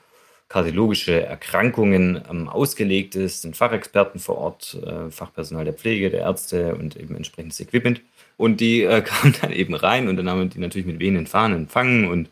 kardiologische 0.48 1.24
Erkrankungen 1.24 2.22
ähm, 2.30 2.48
ausgelegt 2.48 3.16
ist, 3.16 3.42
sind 3.42 3.56
Fachexperten 3.56 4.20
vor 4.20 4.38
Ort, 4.38 4.78
Fachpersonal 5.10 5.64
der 5.64 5.72
Pflege, 5.72 6.10
der 6.10 6.20
Ärzte 6.20 6.74
und 6.74 6.94
eben 6.96 7.16
entsprechendes 7.16 7.58
Equipment. 7.58 8.02
Und 8.36 8.60
die 8.60 8.82
kamen 9.04 9.34
dann 9.40 9.50
eben 9.50 9.74
rein 9.74 10.08
und 10.08 10.16
dann 10.16 10.28
haben 10.28 10.40
wir 10.40 10.46
die 10.46 10.60
natürlich 10.60 10.86
mit 10.86 11.00
wehenden 11.00 11.26
Fahnen 11.26 11.56
empfangen 11.62 12.06
und 12.06 12.28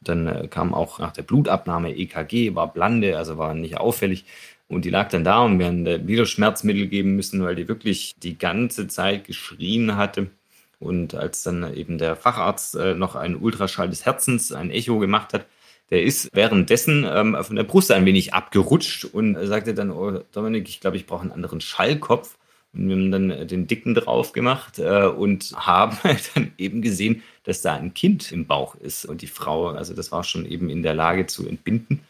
dann 0.00 0.26
äh, 0.26 0.48
kam 0.48 0.74
auch 0.74 0.98
nach 0.98 1.12
der 1.12 1.22
Blutabnahme 1.22 1.94
EKG, 1.96 2.54
war 2.54 2.72
blande, 2.72 3.16
also 3.18 3.38
war 3.38 3.54
nicht 3.54 3.78
auffällig. 3.78 4.24
Und 4.68 4.84
die 4.84 4.90
lag 4.90 5.08
dann 5.08 5.24
da 5.24 5.42
und 5.42 5.58
wir 5.58 5.66
haben 5.66 5.84
wieder 6.06 6.26
Schmerzmittel 6.26 6.86
geben 6.86 7.16
müssen, 7.16 7.42
weil 7.42 7.56
die 7.56 7.68
wirklich 7.68 8.14
die 8.22 8.38
ganze 8.38 8.86
Zeit 8.86 9.24
geschrien 9.26 9.96
hatte. 9.96 10.30
Und 10.78 11.14
als 11.14 11.42
dann 11.42 11.74
eben 11.74 11.98
der 11.98 12.16
Facharzt 12.16 12.76
äh, 12.76 12.94
noch 12.94 13.16
einen 13.16 13.36
Ultraschall 13.36 13.90
des 13.90 14.06
Herzens, 14.06 14.52
ein 14.52 14.70
Echo 14.70 14.98
gemacht 14.98 15.34
hat, 15.34 15.46
der 15.90 16.04
ist 16.04 16.30
währenddessen 16.32 17.04
ähm, 17.08 17.36
von 17.42 17.56
der 17.56 17.64
Brust 17.64 17.90
ein 17.90 18.06
wenig 18.06 18.32
abgerutscht 18.32 19.04
und 19.04 19.36
sagte 19.46 19.74
dann, 19.74 19.90
oh, 19.90 20.20
Dominik, 20.32 20.68
ich 20.68 20.80
glaube, 20.80 20.96
ich 20.96 21.06
brauche 21.06 21.22
einen 21.22 21.32
anderen 21.32 21.60
Schallkopf. 21.60 22.38
Und 22.72 22.88
wir 22.88 22.96
haben 22.96 23.10
dann 23.10 23.48
den 23.48 23.66
Dicken 23.66 23.94
drauf 23.94 24.32
gemacht 24.32 24.78
äh, 24.78 25.06
und 25.06 25.52
haben 25.56 25.98
dann 26.34 26.52
eben 26.56 26.82
gesehen, 26.82 27.22
dass 27.44 27.62
da 27.62 27.74
ein 27.74 27.94
Kind 27.94 28.30
im 28.32 28.46
Bauch 28.46 28.74
ist. 28.76 29.04
Und 29.04 29.22
die 29.22 29.26
Frau, 29.26 29.68
also 29.68 29.94
das 29.94 30.12
war 30.12 30.22
schon 30.24 30.46
eben 30.46 30.70
in 30.70 30.82
der 30.82 30.94
Lage 30.94 31.26
zu 31.26 31.46
entbinden. 31.46 32.00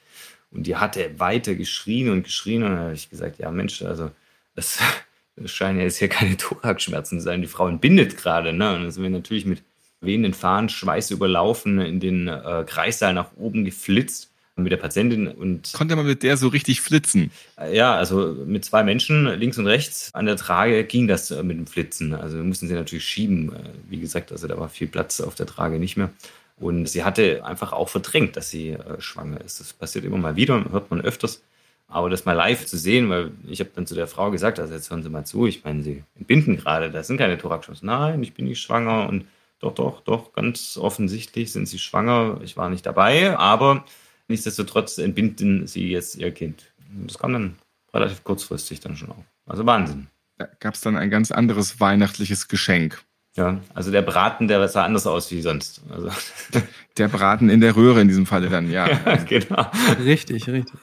Und 0.50 0.66
die 0.66 0.76
hatte 0.76 1.18
weiter 1.18 1.54
geschrien 1.54 2.10
und 2.10 2.24
geschrien. 2.24 2.62
Und 2.62 2.70
dann 2.70 2.80
habe 2.80 2.94
ich 2.94 3.08
gesagt, 3.08 3.38
ja 3.38 3.50
Mensch, 3.50 3.82
also 3.82 4.10
das, 4.54 4.78
scheinen 5.46 5.78
ja 5.78 5.84
jetzt 5.84 5.98
hier 5.98 6.08
keine 6.08 6.36
Thoraxschmerzen 6.36 7.18
zu 7.18 7.24
sein. 7.24 7.40
Die 7.40 7.48
Frau 7.48 7.68
entbindet 7.68 8.18
gerade. 8.18 8.52
Ne? 8.52 8.74
Und 8.74 8.82
dann 8.82 8.90
sind 8.90 9.02
wir 9.02 9.10
natürlich 9.10 9.46
mit 9.46 9.62
wehenden 10.02 10.34
Fahnen, 10.34 10.68
Schweiß 10.68 11.10
überlaufen, 11.10 11.78
in 11.80 12.00
den 12.00 12.28
äh, 12.28 12.64
Kreissaal 12.66 13.14
nach 13.14 13.30
oben 13.36 13.64
geflitzt 13.64 14.29
mit 14.62 14.72
der 14.72 14.76
Patientin 14.76 15.28
und 15.28 15.72
konnte 15.72 15.96
man 15.96 16.06
mit 16.06 16.22
der 16.22 16.36
so 16.36 16.48
richtig 16.48 16.80
flitzen. 16.80 17.30
Äh, 17.58 17.76
ja, 17.76 17.94
also 17.94 18.36
mit 18.46 18.64
zwei 18.64 18.82
Menschen 18.82 19.26
links 19.38 19.58
und 19.58 19.66
rechts 19.66 20.10
an 20.14 20.26
der 20.26 20.36
Trage 20.36 20.84
ging 20.84 21.08
das 21.08 21.30
äh, 21.30 21.42
mit 21.42 21.58
dem 21.58 21.66
Flitzen. 21.66 22.14
Also 22.14 22.36
wir 22.36 22.44
mussten 22.44 22.68
sie 22.68 22.74
natürlich 22.74 23.04
schieben. 23.04 23.52
Äh, 23.52 23.58
wie 23.88 24.00
gesagt, 24.00 24.32
also 24.32 24.46
da 24.46 24.58
war 24.58 24.68
viel 24.68 24.88
Platz 24.88 25.20
auf 25.20 25.34
der 25.34 25.46
Trage 25.46 25.78
nicht 25.78 25.96
mehr. 25.96 26.10
Und 26.58 26.86
sie 26.88 27.04
hatte 27.04 27.44
einfach 27.44 27.72
auch 27.72 27.88
verdrängt, 27.88 28.36
dass 28.36 28.50
sie 28.50 28.70
äh, 28.70 29.00
schwanger 29.00 29.40
ist. 29.40 29.60
Das 29.60 29.72
passiert 29.72 30.04
immer 30.04 30.18
mal 30.18 30.36
wieder, 30.36 30.64
hört 30.70 30.90
man 30.90 31.00
öfters. 31.00 31.42
Aber 31.88 32.08
das 32.08 32.24
mal 32.24 32.34
live 32.34 32.66
zu 32.66 32.78
sehen, 32.78 33.10
weil 33.10 33.32
ich 33.48 33.58
habe 33.58 33.70
dann 33.74 33.86
zu 33.86 33.96
der 33.96 34.06
Frau 34.06 34.30
gesagt, 34.30 34.60
also 34.60 34.72
jetzt 34.72 34.90
hören 34.90 35.02
Sie 35.02 35.08
mal 35.08 35.24
zu, 35.24 35.46
ich 35.46 35.64
meine, 35.64 35.82
Sie 35.82 36.04
entbinden 36.16 36.56
gerade, 36.56 36.90
da 36.90 37.02
sind 37.02 37.16
keine 37.16 37.36
Thoraxchancen. 37.36 37.86
Nein, 37.86 38.22
ich 38.22 38.32
bin 38.32 38.44
nicht 38.44 38.60
schwanger 38.60 39.08
und 39.08 39.24
doch, 39.60 39.74
doch, 39.74 40.00
doch, 40.00 40.32
ganz 40.32 40.78
offensichtlich 40.80 41.52
sind 41.52 41.66
sie 41.66 41.78
schwanger. 41.78 42.40
Ich 42.42 42.56
war 42.56 42.70
nicht 42.70 42.86
dabei, 42.86 43.36
aber 43.36 43.84
nichtsdestotrotz 44.30 44.98
entbinden 44.98 45.66
sie 45.66 45.90
jetzt 45.90 46.16
ihr 46.16 46.30
Kind. 46.30 46.72
Das 47.06 47.18
kam 47.18 47.32
dann 47.32 47.56
relativ 47.92 48.24
kurzfristig 48.24 48.80
dann 48.80 48.96
schon 48.96 49.10
auf. 49.10 49.24
Also 49.46 49.66
Wahnsinn. 49.66 50.06
Da 50.38 50.48
gab 50.58 50.74
es 50.74 50.80
dann 50.80 50.96
ein 50.96 51.10
ganz 51.10 51.30
anderes 51.30 51.80
weihnachtliches 51.80 52.48
Geschenk. 52.48 53.02
Ja, 53.36 53.60
also 53.74 53.90
der 53.92 54.02
Braten, 54.02 54.48
der 54.48 54.66
sah 54.68 54.84
anders 54.84 55.06
aus 55.06 55.30
wie 55.30 55.40
sonst. 55.40 55.82
Also. 55.90 56.10
Der 56.98 57.06
Braten 57.06 57.48
in 57.48 57.60
der 57.60 57.76
Röhre 57.76 58.00
in 58.00 58.08
diesem 58.08 58.26
Falle 58.26 58.50
dann, 58.50 58.70
ja. 58.70 58.88
ja 59.06 59.16
genau. 59.16 59.70
Richtig, 60.04 60.48
richtig. 60.48 60.78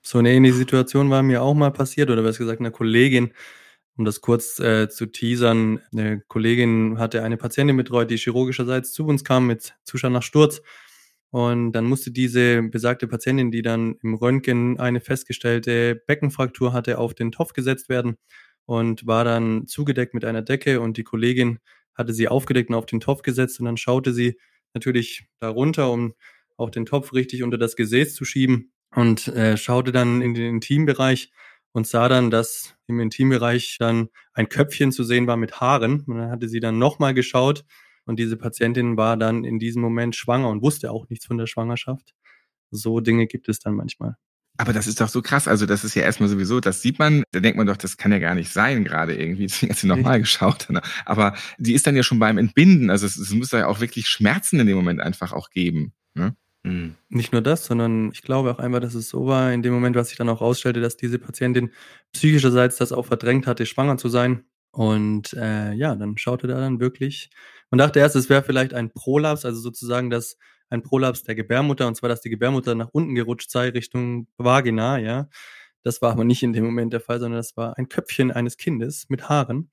So 0.00 0.18
eine 0.18 0.32
ähnliche 0.32 0.54
Situation 0.54 1.10
war 1.10 1.22
mir 1.22 1.42
auch 1.42 1.54
mal 1.54 1.72
passiert, 1.72 2.08
oder 2.08 2.24
was 2.24 2.38
gesagt, 2.38 2.60
eine 2.60 2.70
Kollegin, 2.70 3.34
um 3.96 4.04
das 4.04 4.20
kurz 4.20 4.60
äh, 4.60 4.88
zu 4.88 5.06
teasern, 5.06 5.82
eine 5.92 6.22
Kollegin 6.28 6.98
hatte 6.98 7.22
eine 7.22 7.36
Patientin 7.36 7.76
betreut, 7.76 8.10
die 8.10 8.16
chirurgischerseits 8.16 8.92
zu 8.92 9.04
uns 9.06 9.24
kam 9.24 9.48
mit 9.48 9.74
Zustand 9.82 10.14
nach 10.14 10.22
Sturz. 10.22 10.62
Und 11.30 11.72
dann 11.72 11.84
musste 11.84 12.10
diese 12.10 12.62
besagte 12.62 13.06
Patientin, 13.06 13.50
die 13.50 13.62
dann 13.62 13.96
im 14.02 14.14
Röntgen 14.14 14.80
eine 14.80 15.00
festgestellte 15.00 15.94
Beckenfraktur 15.94 16.72
hatte, 16.72 16.98
auf 16.98 17.14
den 17.14 17.32
Topf 17.32 17.52
gesetzt 17.52 17.88
werden 17.88 18.16
und 18.64 19.06
war 19.06 19.24
dann 19.24 19.66
zugedeckt 19.66 20.14
mit 20.14 20.24
einer 20.24 20.42
Decke 20.42 20.80
und 20.80 20.96
die 20.96 21.04
Kollegin 21.04 21.58
hatte 21.94 22.14
sie 22.14 22.28
aufgedeckt 22.28 22.70
und 22.70 22.76
auf 22.76 22.86
den 22.86 23.00
Topf 23.00 23.22
gesetzt 23.22 23.60
und 23.60 23.66
dann 23.66 23.76
schaute 23.76 24.12
sie 24.12 24.38
natürlich 24.72 25.26
darunter, 25.40 25.90
um 25.90 26.14
auch 26.56 26.70
den 26.70 26.86
Topf 26.86 27.12
richtig 27.12 27.42
unter 27.42 27.58
das 27.58 27.76
Gesäß 27.76 28.14
zu 28.14 28.24
schieben 28.24 28.72
und 28.94 29.28
äh, 29.28 29.56
schaute 29.56 29.92
dann 29.92 30.22
in 30.22 30.34
den 30.34 30.54
Intimbereich 30.56 31.30
und 31.72 31.86
sah 31.86 32.08
dann, 32.08 32.30
dass 32.30 32.74
im 32.86 33.00
Intimbereich 33.00 33.76
dann 33.78 34.08
ein 34.32 34.48
Köpfchen 34.48 34.92
zu 34.92 35.04
sehen 35.04 35.26
war 35.26 35.36
mit 35.36 35.60
Haaren. 35.60 36.04
Und 36.06 36.18
dann 36.18 36.30
hatte 36.30 36.48
sie 36.48 36.60
dann 36.60 36.78
nochmal 36.78 37.14
geschaut 37.14 37.64
und 38.08 38.18
diese 38.18 38.36
Patientin 38.36 38.96
war 38.96 39.16
dann 39.16 39.44
in 39.44 39.58
diesem 39.58 39.82
Moment 39.82 40.16
schwanger 40.16 40.48
und 40.48 40.62
wusste 40.62 40.90
auch 40.90 41.08
nichts 41.08 41.26
von 41.26 41.38
der 41.38 41.46
Schwangerschaft. 41.46 42.14
So 42.70 43.00
Dinge 43.00 43.26
gibt 43.26 43.48
es 43.48 43.60
dann 43.60 43.74
manchmal. 43.74 44.16
Aber 44.56 44.72
das 44.72 44.88
ist 44.88 45.00
doch 45.00 45.08
so 45.08 45.22
krass. 45.22 45.46
Also 45.46 45.66
das 45.66 45.84
ist 45.84 45.94
ja 45.94 46.02
erstmal 46.02 46.28
sowieso, 46.28 46.58
das 46.58 46.82
sieht 46.82 46.98
man, 46.98 47.22
da 47.30 47.38
denkt 47.38 47.56
man 47.56 47.66
doch, 47.66 47.76
das 47.76 47.96
kann 47.96 48.10
ja 48.10 48.18
gar 48.18 48.34
nicht 48.34 48.50
sein 48.50 48.82
gerade 48.82 49.14
irgendwie. 49.14 49.46
Deswegen 49.46 49.70
hat 49.70 49.78
sie 49.78 49.86
nochmal 49.86 50.18
geschaut. 50.20 50.68
Ne? 50.68 50.82
Aber 51.04 51.34
die 51.58 51.74
ist 51.74 51.86
dann 51.86 51.94
ja 51.94 52.02
schon 52.02 52.18
beim 52.18 52.38
Entbinden. 52.38 52.90
Also 52.90 53.06
es, 53.06 53.16
es 53.16 53.30
muss 53.32 53.52
ja 53.52 53.68
auch 53.68 53.80
wirklich 53.80 54.08
Schmerzen 54.08 54.58
in 54.58 54.66
dem 54.66 54.76
Moment 54.76 55.00
einfach 55.00 55.32
auch 55.32 55.50
geben. 55.50 55.92
Ne? 56.14 56.34
Mhm. 56.64 56.96
Nicht 57.08 57.32
nur 57.32 57.40
das, 57.40 57.66
sondern 57.66 58.10
ich 58.12 58.22
glaube 58.22 58.50
auch 58.50 58.58
einfach, 58.58 58.80
dass 58.80 58.94
es 58.94 59.08
so 59.08 59.26
war, 59.26 59.52
in 59.52 59.62
dem 59.62 59.72
Moment, 59.72 59.94
was 59.94 60.08
sich 60.08 60.18
dann 60.18 60.28
auch 60.28 60.40
rausstellte, 60.40 60.80
dass 60.80 60.96
diese 60.96 61.20
Patientin 61.20 61.70
psychischerseits 62.12 62.76
das 62.76 62.90
auch 62.90 63.06
verdrängt 63.06 63.46
hatte, 63.46 63.64
schwanger 63.64 63.96
zu 63.96 64.08
sein. 64.08 64.44
Und 64.72 65.34
äh, 65.34 65.72
ja, 65.72 65.94
dann 65.94 66.18
schaute 66.18 66.46
da 66.46 66.58
dann 66.58 66.80
wirklich, 66.80 67.30
man 67.70 67.78
dachte 67.78 67.98
erst, 68.00 68.16
es 68.16 68.28
wäre 68.28 68.42
vielleicht 68.42 68.74
ein 68.74 68.90
Prolaps, 68.90 69.44
also 69.44 69.60
sozusagen 69.60 70.10
das 70.10 70.36
ein 70.70 70.82
Prolaps 70.82 71.22
der 71.24 71.34
Gebärmutter, 71.34 71.86
und 71.86 71.94
zwar, 71.96 72.08
dass 72.08 72.20
die 72.20 72.30
Gebärmutter 72.30 72.74
nach 72.74 72.88
unten 72.92 73.14
gerutscht 73.14 73.50
sei 73.50 73.70
Richtung 73.70 74.28
Vagina, 74.36 74.98
ja. 74.98 75.28
Das 75.82 76.02
war 76.02 76.12
aber 76.12 76.24
nicht 76.24 76.42
in 76.42 76.52
dem 76.52 76.64
Moment 76.64 76.92
der 76.92 77.00
Fall, 77.00 77.20
sondern 77.20 77.38
das 77.38 77.56
war 77.56 77.78
ein 77.78 77.88
Köpfchen 77.88 78.30
eines 78.32 78.56
Kindes 78.56 79.06
mit 79.08 79.28
Haaren. 79.28 79.70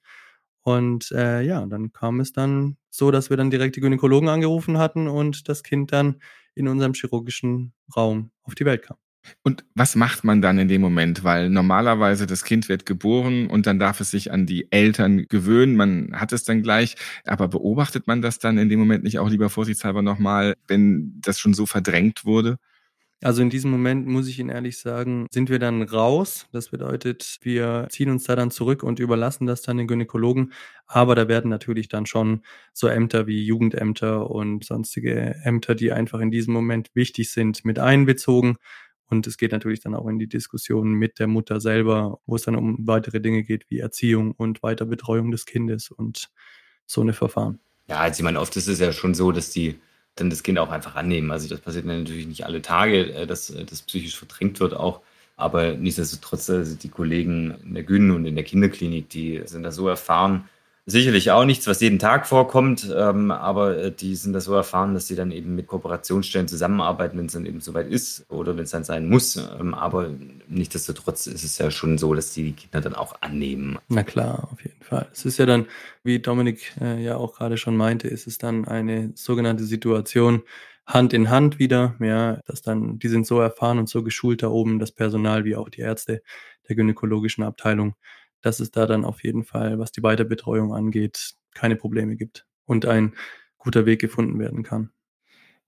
Und 0.63 1.11
äh, 1.11 1.41
ja, 1.41 1.65
dann 1.65 1.91
kam 1.93 2.19
es 2.19 2.31
dann 2.33 2.77
so, 2.89 3.11
dass 3.11 3.29
wir 3.29 3.37
dann 3.37 3.51
direkt 3.51 3.75
die 3.75 3.81
Gynäkologen 3.81 4.29
angerufen 4.29 4.77
hatten 4.79 5.07
und 5.07 5.49
das 5.49 5.63
Kind 5.63 5.91
dann 5.91 6.21
in 6.55 6.67
unserem 6.67 6.93
chirurgischen 6.93 7.73
Raum 7.95 8.31
auf 8.43 8.55
die 8.55 8.65
Welt 8.65 8.83
kam. 8.83 8.97
Und 9.43 9.65
was 9.75 9.95
macht 9.95 10.23
man 10.23 10.41
dann 10.41 10.59
in 10.59 10.67
dem 10.67 10.81
Moment? 10.81 11.23
Weil 11.23 11.49
normalerweise 11.49 12.27
das 12.27 12.43
Kind 12.43 12.69
wird 12.69 12.85
geboren 12.85 13.47
und 13.47 13.67
dann 13.67 13.79
darf 13.79 14.01
es 14.01 14.11
sich 14.11 14.31
an 14.31 14.45
die 14.45 14.71
Eltern 14.71 15.25
gewöhnen. 15.27 15.75
Man 15.75 16.19
hat 16.19 16.31
es 16.31 16.43
dann 16.43 16.61
gleich. 16.61 16.95
Aber 17.25 17.47
beobachtet 17.47 18.07
man 18.07 18.21
das 18.21 18.39
dann 18.39 18.57
in 18.57 18.69
dem 18.69 18.79
Moment 18.79 19.03
nicht 19.03 19.19
auch 19.19 19.29
lieber 19.29 19.49
vorsichtshalber 19.49 20.01
nochmal, 20.01 20.55
wenn 20.67 21.19
das 21.21 21.39
schon 21.39 21.53
so 21.53 21.65
verdrängt 21.65 22.25
wurde? 22.25 22.57
Also 23.23 23.41
in 23.41 23.49
diesem 23.49 23.71
Moment 23.71 24.05
muss 24.05 24.27
ich 24.27 24.39
Ihnen 24.39 24.49
ehrlich 24.49 24.77
sagen, 24.77 25.25
sind 25.31 25.49
wir 25.49 25.57
dann 25.57 25.81
raus. 25.81 26.47
Das 26.51 26.69
bedeutet, 26.69 27.39
wir 27.41 27.87
ziehen 27.89 28.09
uns 28.11 28.25
da 28.25 28.35
dann 28.35 28.51
zurück 28.51 28.83
und 28.83 28.99
überlassen 28.99 29.47
das 29.47 29.61
dann 29.61 29.77
den 29.77 29.87
Gynäkologen. 29.87 30.53
Aber 30.85 31.15
da 31.15 31.27
werden 31.27 31.49
natürlich 31.49 31.87
dann 31.87 32.05
schon 32.05 32.41
so 32.73 32.87
Ämter 32.87 33.25
wie 33.25 33.43
Jugendämter 33.43 34.29
und 34.29 34.65
sonstige 34.65 35.35
Ämter, 35.43 35.75
die 35.75 35.91
einfach 35.91 36.19
in 36.19 36.29
diesem 36.29 36.53
Moment 36.53 36.89
wichtig 36.93 37.31
sind, 37.31 37.65
mit 37.65 37.79
einbezogen. 37.79 38.57
Und 39.09 39.27
es 39.27 39.37
geht 39.37 39.51
natürlich 39.51 39.81
dann 39.81 39.95
auch 39.95 40.07
in 40.07 40.19
die 40.19 40.27
Diskussion 40.27 40.93
mit 40.93 41.19
der 41.19 41.27
Mutter 41.27 41.59
selber, 41.59 42.19
wo 42.25 42.35
es 42.35 42.43
dann 42.43 42.55
um 42.55 42.87
weitere 42.87 43.21
Dinge 43.21 43.43
geht 43.43 43.69
wie 43.69 43.79
Erziehung 43.79 44.31
und 44.31 44.63
Weiterbetreuung 44.63 45.31
des 45.31 45.45
Kindes 45.45 45.91
und 45.91 46.29
so 46.85 47.01
eine 47.01 47.13
Verfahren. 47.13 47.59
Ja, 47.87 47.99
also 47.99 48.19
ich 48.19 48.23
meine, 48.23 48.39
oft 48.39 48.55
ist 48.55 48.67
es 48.67 48.79
ja 48.79 48.91
schon 48.91 49.13
so, 49.13 49.31
dass 49.31 49.51
die 49.51 49.79
dann 50.15 50.29
das 50.29 50.43
Kind 50.43 50.57
auch 50.59 50.71
einfach 50.71 50.95
annehmen. 50.95 51.31
Also 51.31 51.47
das 51.47 51.59
passiert 51.59 51.85
natürlich 51.85 52.27
nicht 52.27 52.45
alle 52.45 52.61
Tage, 52.61 53.13
äh, 53.13 53.27
dass 53.27 53.49
äh, 53.49 53.65
das 53.65 53.81
psychisch 53.81 54.17
verdrängt 54.17 54.59
wird 54.59 54.73
auch. 54.73 55.01
Aber 55.37 55.73
nichtsdestotrotz, 55.73 56.49
also 56.49 56.75
die 56.75 56.89
Kollegen 56.89 57.55
in 57.63 57.73
der 57.73 57.83
Gyn 57.83 58.11
und 58.11 58.25
in 58.25 58.35
der 58.35 58.45
Kinderklinik, 58.45 59.09
die 59.09 59.41
sind 59.45 59.63
da 59.63 59.71
so 59.71 59.87
erfahren, 59.89 60.49
Sicherlich 60.87 61.31
auch 61.31 61.45
nichts, 61.45 61.65
was 61.65 61.81
jeden 61.81 61.97
Tag 61.97 62.27
vorkommt, 62.27 62.87
ähm, 62.95 63.31
aber 63.31 63.75
äh, 63.77 63.91
die 63.91 64.15
sind 64.15 64.33
da 64.33 64.39
so 64.39 64.53
erfahren, 64.53 64.93
dass 64.93 65.07
sie 65.07 65.15
dann 65.15 65.31
eben 65.31 65.55
mit 65.55 65.65
Kooperationsstellen 65.65 66.47
zusammenarbeiten, 66.47 67.17
wenn 67.17 67.25
es 67.25 67.33
dann 67.33 67.47
eben 67.47 67.59
soweit 67.59 67.87
ist 67.87 68.29
oder 68.29 68.55
wenn 68.55 68.65
es 68.65 68.69
dann 68.69 68.83
sein 68.83 69.09
muss. 69.09 69.35
Ähm, 69.35 69.73
aber 69.73 70.11
nichtsdestotrotz 70.47 71.25
ist 71.25 71.43
es 71.43 71.57
ja 71.57 71.71
schon 71.71 71.97
so, 71.97 72.13
dass 72.13 72.33
die 72.33 72.51
Kinder 72.51 72.81
dann 72.81 72.93
auch 72.93 73.15
annehmen. 73.21 73.79
Na 73.87 74.03
klar, 74.03 74.47
auf 74.51 74.63
jeden 74.63 74.83
Fall. 74.83 75.07
Es 75.11 75.25
ist 75.25 75.39
ja 75.39 75.47
dann, 75.47 75.65
wie 76.03 76.19
Dominik 76.19 76.75
äh, 76.79 77.03
ja 77.03 77.17
auch 77.17 77.35
gerade 77.35 77.57
schon 77.57 77.75
meinte, 77.75 78.07
ist 78.07 78.27
es 78.27 78.37
dann 78.37 78.65
eine 78.65 79.11
sogenannte 79.15 79.63
Situation, 79.63 80.43
Hand 80.85 81.13
in 81.13 81.31
Hand 81.31 81.57
wieder, 81.57 81.95
ja, 81.99 82.41
dass 82.45 82.61
dann, 82.61 82.99
die 82.99 83.07
sind 83.07 83.25
so 83.25 83.39
erfahren 83.39 83.79
und 83.79 83.89
so 83.89 84.03
geschult 84.03 84.43
da 84.43 84.49
oben, 84.49 84.77
das 84.77 84.91
Personal 84.91 85.45
wie 85.45 85.55
auch 85.55 85.69
die 85.69 85.81
Ärzte 85.81 86.21
der 86.69 86.75
gynäkologischen 86.75 87.43
Abteilung, 87.43 87.95
dass 88.45 88.59
es 88.59 88.69
da 88.69 88.85
dann 88.85 89.05
auf 89.05 89.23
jeden 89.23 89.43
Fall, 89.43 89.79
was 89.79 89.91
die 89.91 90.03
Weiterbetreuung 90.03 90.71
angeht, 90.71 91.33
keine 91.55 91.75
Probleme 91.75 92.15
gibt 92.15 92.45
und 92.65 92.85
ein 92.85 93.13
guter 93.57 93.87
Weg 93.87 93.99
gefunden 93.99 94.37
werden 94.37 94.61
kann. 94.61 94.91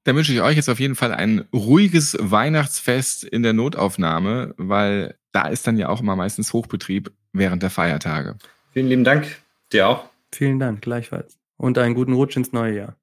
Dann 0.04 0.16
wünsche 0.16 0.32
ich 0.32 0.42
euch 0.42 0.56
jetzt 0.56 0.70
auf 0.70 0.80
jeden 0.80 0.96
Fall 0.96 1.12
ein 1.12 1.46
ruhiges 1.52 2.16
Weihnachtsfest 2.20 3.24
in 3.24 3.42
der 3.42 3.54
Notaufnahme, 3.54 4.54
weil 4.58 5.18
da 5.32 5.48
ist 5.48 5.66
dann 5.66 5.78
ja 5.78 5.90
auch 5.90 6.02
immer 6.02 6.16
meistens 6.16 6.54
Hochbetrieb 6.54 7.12
während 7.34 7.63
der 7.63 7.72
Feiertage. 7.72 8.38
Vielen 8.72 8.88
lieben 8.88 9.04
Dank. 9.04 9.28
Dir 9.74 9.88
auch. 9.88 10.10
Vielen 10.32 10.60
Dank, 10.60 10.82
gleichfalls. 10.82 11.40
Und 11.58 11.78
einen 11.80 11.96
guten 11.96 12.13
Rutsch 12.13 12.38
ins 12.38 12.54
neue 12.54 12.76
Jahr. 12.76 12.96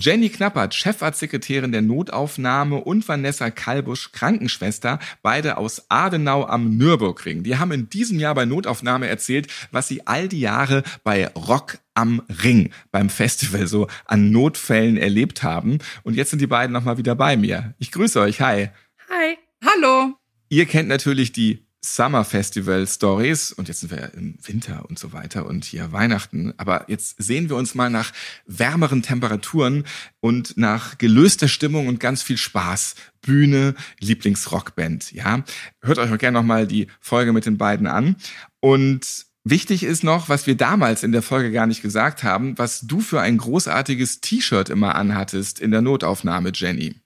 Jenny 0.00 0.28
Knappert, 0.28 0.74
Chefarztsekretärin 0.74 1.72
der 1.72 1.82
Notaufnahme 1.82 2.76
und 2.76 3.08
Vanessa 3.08 3.50
Kalbusch, 3.50 4.12
Krankenschwester, 4.12 5.00
beide 5.22 5.56
aus 5.56 5.86
Adenau 5.88 6.46
am 6.46 6.76
Nürburgring. 6.76 7.42
Die 7.42 7.56
haben 7.56 7.72
in 7.72 7.88
diesem 7.88 8.20
Jahr 8.20 8.34
bei 8.36 8.44
Notaufnahme 8.44 9.08
erzählt, 9.08 9.48
was 9.72 9.88
sie 9.88 10.06
all 10.06 10.28
die 10.28 10.40
Jahre 10.40 10.84
bei 11.02 11.26
Rock 11.28 11.78
am 11.94 12.22
Ring 12.44 12.70
beim 12.92 13.10
Festival 13.10 13.66
so 13.66 13.88
an 14.04 14.30
Notfällen 14.30 14.96
erlebt 14.96 15.42
haben. 15.42 15.78
Und 16.04 16.14
jetzt 16.14 16.30
sind 16.30 16.40
die 16.40 16.46
beiden 16.46 16.72
nochmal 16.72 16.98
wieder 16.98 17.16
bei 17.16 17.36
mir. 17.36 17.74
Ich 17.78 17.90
grüße 17.90 18.20
euch. 18.20 18.40
Hi. 18.40 18.70
Hi. 19.10 19.36
Hallo. 19.64 20.14
Ihr 20.48 20.66
kennt 20.66 20.88
natürlich 20.88 21.32
die 21.32 21.67
Summer 21.84 22.24
Festival 22.24 22.86
Stories 22.86 23.52
und 23.52 23.68
jetzt 23.68 23.80
sind 23.80 23.92
wir 23.92 24.12
im 24.14 24.36
Winter 24.42 24.84
und 24.88 24.98
so 24.98 25.12
weiter 25.12 25.46
und 25.46 25.64
hier 25.64 25.92
Weihnachten. 25.92 26.52
Aber 26.56 26.84
jetzt 26.88 27.22
sehen 27.22 27.48
wir 27.48 27.56
uns 27.56 27.74
mal 27.74 27.88
nach 27.88 28.12
wärmeren 28.46 29.02
Temperaturen 29.02 29.84
und 30.20 30.56
nach 30.56 30.98
gelöster 30.98 31.48
Stimmung 31.48 31.86
und 31.86 32.00
ganz 32.00 32.22
viel 32.22 32.36
Spaß. 32.36 32.96
Bühne, 33.20 33.74
Lieblingsrockband, 34.00 35.12
ja. 35.12 35.44
Hört 35.82 35.98
euch 35.98 36.12
auch 36.12 36.18
gerne 36.18 36.38
nochmal 36.38 36.66
die 36.66 36.88
Folge 37.00 37.32
mit 37.32 37.46
den 37.46 37.58
beiden 37.58 37.86
an. 37.86 38.16
Und 38.60 39.26
Wichtig 39.50 39.82
ist 39.82 40.04
noch, 40.04 40.28
was 40.28 40.46
wir 40.46 40.58
damals 40.58 41.02
in 41.02 41.12
der 41.12 41.22
Folge 41.22 41.50
gar 41.50 41.66
nicht 41.66 41.80
gesagt 41.80 42.22
haben, 42.22 42.58
was 42.58 42.82
du 42.82 43.00
für 43.00 43.22
ein 43.22 43.38
großartiges 43.38 44.20
T-Shirt 44.20 44.68
immer 44.68 44.94
anhattest 44.94 45.58
in 45.58 45.70
der 45.70 45.80
Notaufnahme, 45.80 46.50
Jenny. 46.52 46.96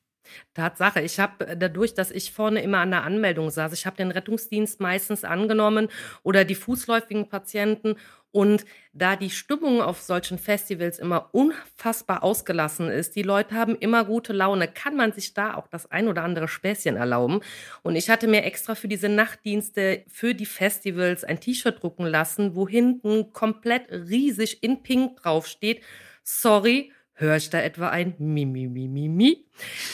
Tatsache. 0.55 1.01
Ich 1.01 1.19
habe 1.19 1.47
äh, 1.47 1.57
dadurch, 1.57 1.95
dass 1.95 2.11
ich 2.11 2.33
vorne 2.33 2.63
immer 2.63 2.79
an 2.79 2.91
der 2.91 3.05
Anmeldung 3.05 3.51
saß, 3.51 3.73
ich 3.73 3.87
habe 3.87 3.97
den 3.97 4.11
Rettungsdienst 4.11 4.81
meistens 4.81 5.25
angenommen 5.25 5.89
oder 6.23 6.45
die 6.45 6.55
fußläufigen 6.55 7.29
Patienten. 7.29 7.97
Und 8.35 8.65
da 8.95 9.15
die 9.15 9.29
Stimmung 9.29 9.83
auf 9.83 10.01
solchen 10.01 10.39
Festivals 10.39 10.99
immer 10.99 11.29
unfassbar 11.33 12.23
ausgelassen 12.23 12.89
ist, 12.89 13.15
die 13.15 13.23
Leute 13.23 13.55
haben 13.55 13.77
immer 13.77 14.07
gute 14.07 14.33
Laune, 14.33 14.69
kann 14.69 14.97
man 14.97 15.13
sich 15.13 15.35
da 15.35 15.55
auch 15.55 15.69
das 15.69 15.91
ein 15.91 16.09
oder 16.09 16.23
andere 16.23 16.49
Späßchen 16.49 16.97
erlauben. 16.97 17.41
Und 17.83 17.95
ich 17.95 18.09
hatte 18.09 18.29
mir 18.29 18.45
extra 18.45 18.75
für 18.75 18.89
diese 18.89 19.11
Nachtdienste, 19.11 20.05
für 20.09 20.35
die 20.35 20.47
Festivals 20.47 21.25
ein 21.25 21.41
T-Shirt 21.41 21.83
drucken 21.83 22.07
lassen, 22.07 22.57
wo 22.57 22.67
hinten 22.67 23.35
komplett 23.35 23.91
riesig 23.91 24.63
in 24.63 24.83
Pink 24.83 25.21
draufsteht. 25.21 25.83
Sorry, 26.25 26.91
höre 27.23 27.37
ich 27.37 27.49
da 27.49 27.61
etwa 27.61 27.89
ein 27.89 28.15
Mi, 28.19 28.45
Mi, 28.45 28.67
Mi, 28.67 28.89
Mi, 28.89 29.09
Mi. 29.09 29.47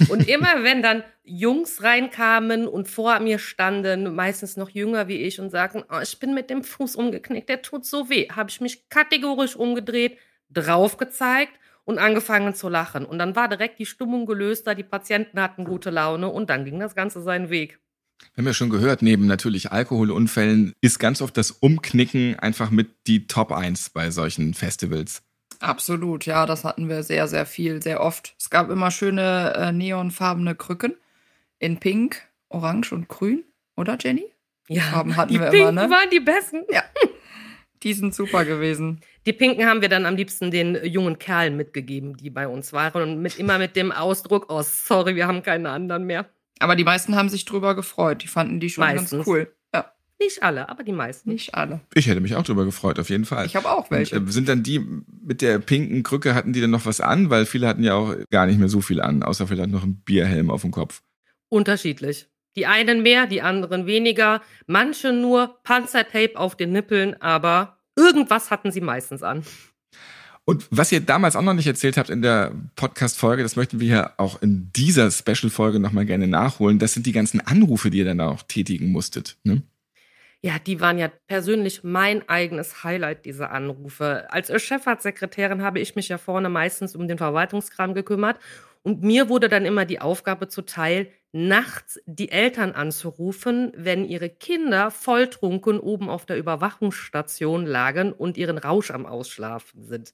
Und 0.09 0.29
immer 0.29 0.49
wenn 0.65 0.83
dann 0.83 1.05
Jungs 1.23 1.83
reinkamen 1.83 2.67
und 2.67 2.89
vor 2.89 3.21
mir 3.21 3.39
standen, 3.39 4.15
meistens 4.15 4.57
noch 4.57 4.71
jünger 4.71 5.07
wie 5.07 5.19
ich, 5.19 5.41
und 5.41 5.51
sagten, 5.51 5.85
oh, 5.91 6.01
ich 6.03 6.19
bin 6.19 6.35
mit 6.35 6.51
dem 6.51 6.65
Fuß 6.65 6.97
umgeknickt, 6.97 7.49
der 7.49 7.63
tut 7.63 7.85
so 7.85 8.11
weh, 8.11 8.29
habe 8.31 8.51
ich 8.51 8.61
mich 8.61 8.89
kategorisch 8.89 9.55
umgedreht, 9.55 10.19
drauf 10.51 10.97
gezeigt 10.97 11.53
und 11.85 11.99
angefangen 11.99 12.55
zu 12.55 12.69
lachen. 12.69 13.05
Und 13.05 13.19
dann 13.19 13.37
war 13.37 13.49
direkt 13.49 13.79
die 13.79 13.87
Stimmung 13.87 14.27
gelöst, 14.27 14.67
da 14.67 14.75
die 14.75 14.83
Patienten 14.83 15.41
hatten 15.41 15.65
gute 15.65 15.91
Laune 15.91 16.29
und 16.29 16.51
dann 16.51 16.65
ging 16.65 16.81
das 16.81 16.95
Ganze 16.95 17.23
seinen 17.23 17.51
Weg. 17.51 17.79
Wir 18.35 18.43
haben 18.43 18.47
ja 18.47 18.55
schon 18.55 18.71
gehört, 18.71 19.03
neben 19.03 19.27
natürlich 19.27 19.71
Alkoholunfällen 19.71 20.75
ist 20.81 20.99
ganz 20.99 21.23
oft 21.23 21.37
das 21.37 21.51
Umknicken 21.51 22.39
einfach 22.39 22.71
mit 22.71 22.89
die 23.07 23.27
Top 23.27 23.53
1 23.53 23.91
bei 23.91 24.11
solchen 24.11 24.55
Festivals. 24.55 25.23
Absolut, 25.61 26.25
ja, 26.27 26.47
das 26.47 26.65
hatten 26.65 26.89
wir 26.89 27.03
sehr, 27.03 27.27
sehr 27.27 27.47
viel, 27.47 27.83
sehr 27.83 28.01
oft. 28.01 28.35
Es 28.39 28.51
gab 28.51 28.71
immer 28.71 28.91
schöne 28.91 29.55
äh, 29.57 29.73
neonfarbene 29.73 30.55
Krücken 30.55 30.95
in 31.59 31.79
Pink, 31.79 32.23
Orange 32.49 32.93
und 32.93 33.09
Grün, 33.09 33.45
oder 33.77 33.97
Jenny? 33.99 34.27
Ja, 34.69 34.83
Farben 34.83 35.17
hatten 35.17 35.33
die 35.33 35.41
wir 35.41 35.51
Pinken 35.51 35.71
immer, 35.71 35.87
ne? 35.87 35.91
waren 35.91 36.11
die 36.11 36.21
besten. 36.21 36.65
Ja, 36.71 36.83
die 37.83 37.95
sind 37.95 38.15
super 38.15 38.45
gewesen. 38.45 39.01
Die 39.25 39.33
Pinken 39.33 39.67
haben 39.67 39.81
wir 39.81 39.89
dann 39.89 40.05
am 40.05 40.17
liebsten 40.17 40.51
den 40.51 40.79
jungen 40.85 41.19
Kerlen 41.19 41.57
mitgegeben, 41.57 42.17
die 42.17 42.31
bei 42.31 42.49
uns 42.49 42.73
waren 42.73 43.03
und 43.03 43.23
mit, 43.23 43.39
immer 43.39 43.59
mit 43.59 43.77
dem 43.77 43.93
Ausdruck, 43.93 44.47
oh 44.49 44.63
sorry, 44.63 45.17
wir 45.17 45.27
haben 45.27 45.43
keine 45.43 45.71
anderen 45.71 46.05
mehr. 46.05 46.29
Aber 46.59 46.77
die 46.77 46.85
meisten 46.85 47.15
haben 47.15 47.29
sich 47.29 47.45
drüber 47.45 47.77
gefreut. 47.77 48.23
Die 48.23 48.29
fanden 48.29 48.59
die 48.59 48.69
schon 48.69 48.83
Meistens. 48.83 49.11
ganz 49.11 49.27
cool. 49.27 49.53
Nicht 50.21 50.43
alle, 50.43 50.69
aber 50.69 50.83
die 50.83 50.93
meisten. 50.93 51.31
Nicht 51.31 51.55
alle. 51.55 51.81
Ich 51.95 52.09
hätte 52.09 52.21
mich 52.21 52.35
auch 52.35 52.43
drüber 52.43 52.65
gefreut, 52.65 52.99
auf 52.99 53.09
jeden 53.09 53.25
Fall. 53.25 53.47
Ich 53.47 53.55
habe 53.55 53.71
auch 53.71 53.91
welche. 53.91 54.17
Und, 54.17 54.29
äh, 54.29 54.33
sind 54.33 54.49
dann 54.49 54.63
die 54.63 54.85
mit 55.23 55.43
der 55.43 55.61
pinken 55.61 56.03
Krücke, 56.03 56.35
hatten 56.35 56.53
die 56.53 56.61
dann 56.61 56.71
noch 56.71 56.87
was 56.87 57.01
an? 57.01 57.31
Weil 57.31 57.47
viele 57.47 57.69
hatten 57.69 57.85
ja 57.85 57.95
auch 57.95 58.15
gar 58.31 58.47
nicht 58.47 58.59
mehr 58.59 58.69
so 58.69 58.81
viel 58.81 59.01
an, 59.01 59.23
außer 59.23 59.47
vielleicht 59.47 59.71
noch 59.71 59.85
ein 59.85 60.03
Bierhelm 60.05 60.51
auf 60.51 60.63
dem 60.63 60.73
Kopf. 60.73 61.03
Unterschiedlich. 61.49 62.27
Die 62.57 62.67
einen 62.67 63.03
mehr, 63.03 63.27
die 63.27 63.43
anderen 63.43 63.87
weniger, 63.87 64.43
manche 64.67 65.13
nur 65.13 65.61
Panzertape 65.63 66.37
auf 66.37 66.57
den 66.57 66.73
Nippeln, 66.73 67.21
aber 67.23 67.79
irgendwas 67.95 68.51
hatten 68.51 68.73
sie 68.73 68.81
meistens 68.81 69.23
an. 69.23 69.45
Und 70.45 70.67
was 70.71 70.91
ihr 70.91 71.01
damals 71.01 71.37
auch 71.37 71.43
noch 71.43 71.53
nicht 71.53 71.67
erzählt 71.67 71.99
habt 71.99 72.09
in 72.09 72.23
der 72.23 72.53
Podcast-Folge, 72.75 73.43
das 73.43 73.55
möchten 73.55 73.81
wir 73.81 73.87
hier 73.87 74.13
auch 74.17 74.41
in 74.41 74.71
dieser 74.75 75.11
Special-Folge 75.11 75.79
nochmal 75.79 76.07
gerne 76.07 76.27
nachholen, 76.27 76.79
das 76.79 76.95
sind 76.95 77.05
die 77.07 77.13
ganzen 77.13 77.41
Anrufe, 77.41 77.91
die 77.91 77.99
ihr 77.99 78.07
dann 78.07 78.21
auch 78.21 78.43
tätigen 78.43 78.91
musstet. 78.91 79.37
Ne? 79.45 79.63
Ja, 80.45 80.59
die 80.61 80.81
waren 80.81 80.99
ja 80.99 81.09
persönlich 81.27 81.83
mein 81.83 82.29
eigenes 82.29 82.85
Highlight, 82.85 83.25
diese 83.25 83.51
Anrufe. 83.51 84.27
Als 84.31 84.53
Chefarztsekretärin 84.63 85.63
habe 85.63 85.81
ich 85.81 85.97
mich 85.97 86.09
ja 86.09 86.17
vorne 86.19 86.49
meistens 86.49 86.95
um 86.95 87.09
den 87.09 87.19
Verwaltungskram 87.19 87.93
gekümmert 87.93 88.39
und 88.85 89.03
mir 89.03 89.29
wurde 89.29 89.49
dann 89.49 89.65
immer 89.65 89.85
die 89.85 90.01
Aufgabe 90.01 90.47
zuteil, 90.47 91.11
nachts 91.33 92.01
die 92.07 92.31
Eltern 92.31 92.71
anzurufen, 92.73 93.73
wenn 93.77 94.05
ihre 94.05 94.31
Kinder 94.31 94.93
volltrunken 94.93 95.81
oben 95.81 96.09
auf 96.09 96.25
der 96.25 96.39
Überwachungsstation 96.39 97.67
lagen 97.67 98.13
und 98.13 98.37
ihren 98.37 98.59
Rausch 98.59 98.93
am 98.93 99.07
Ausschlafen 99.07 99.85
sind. 99.87 100.13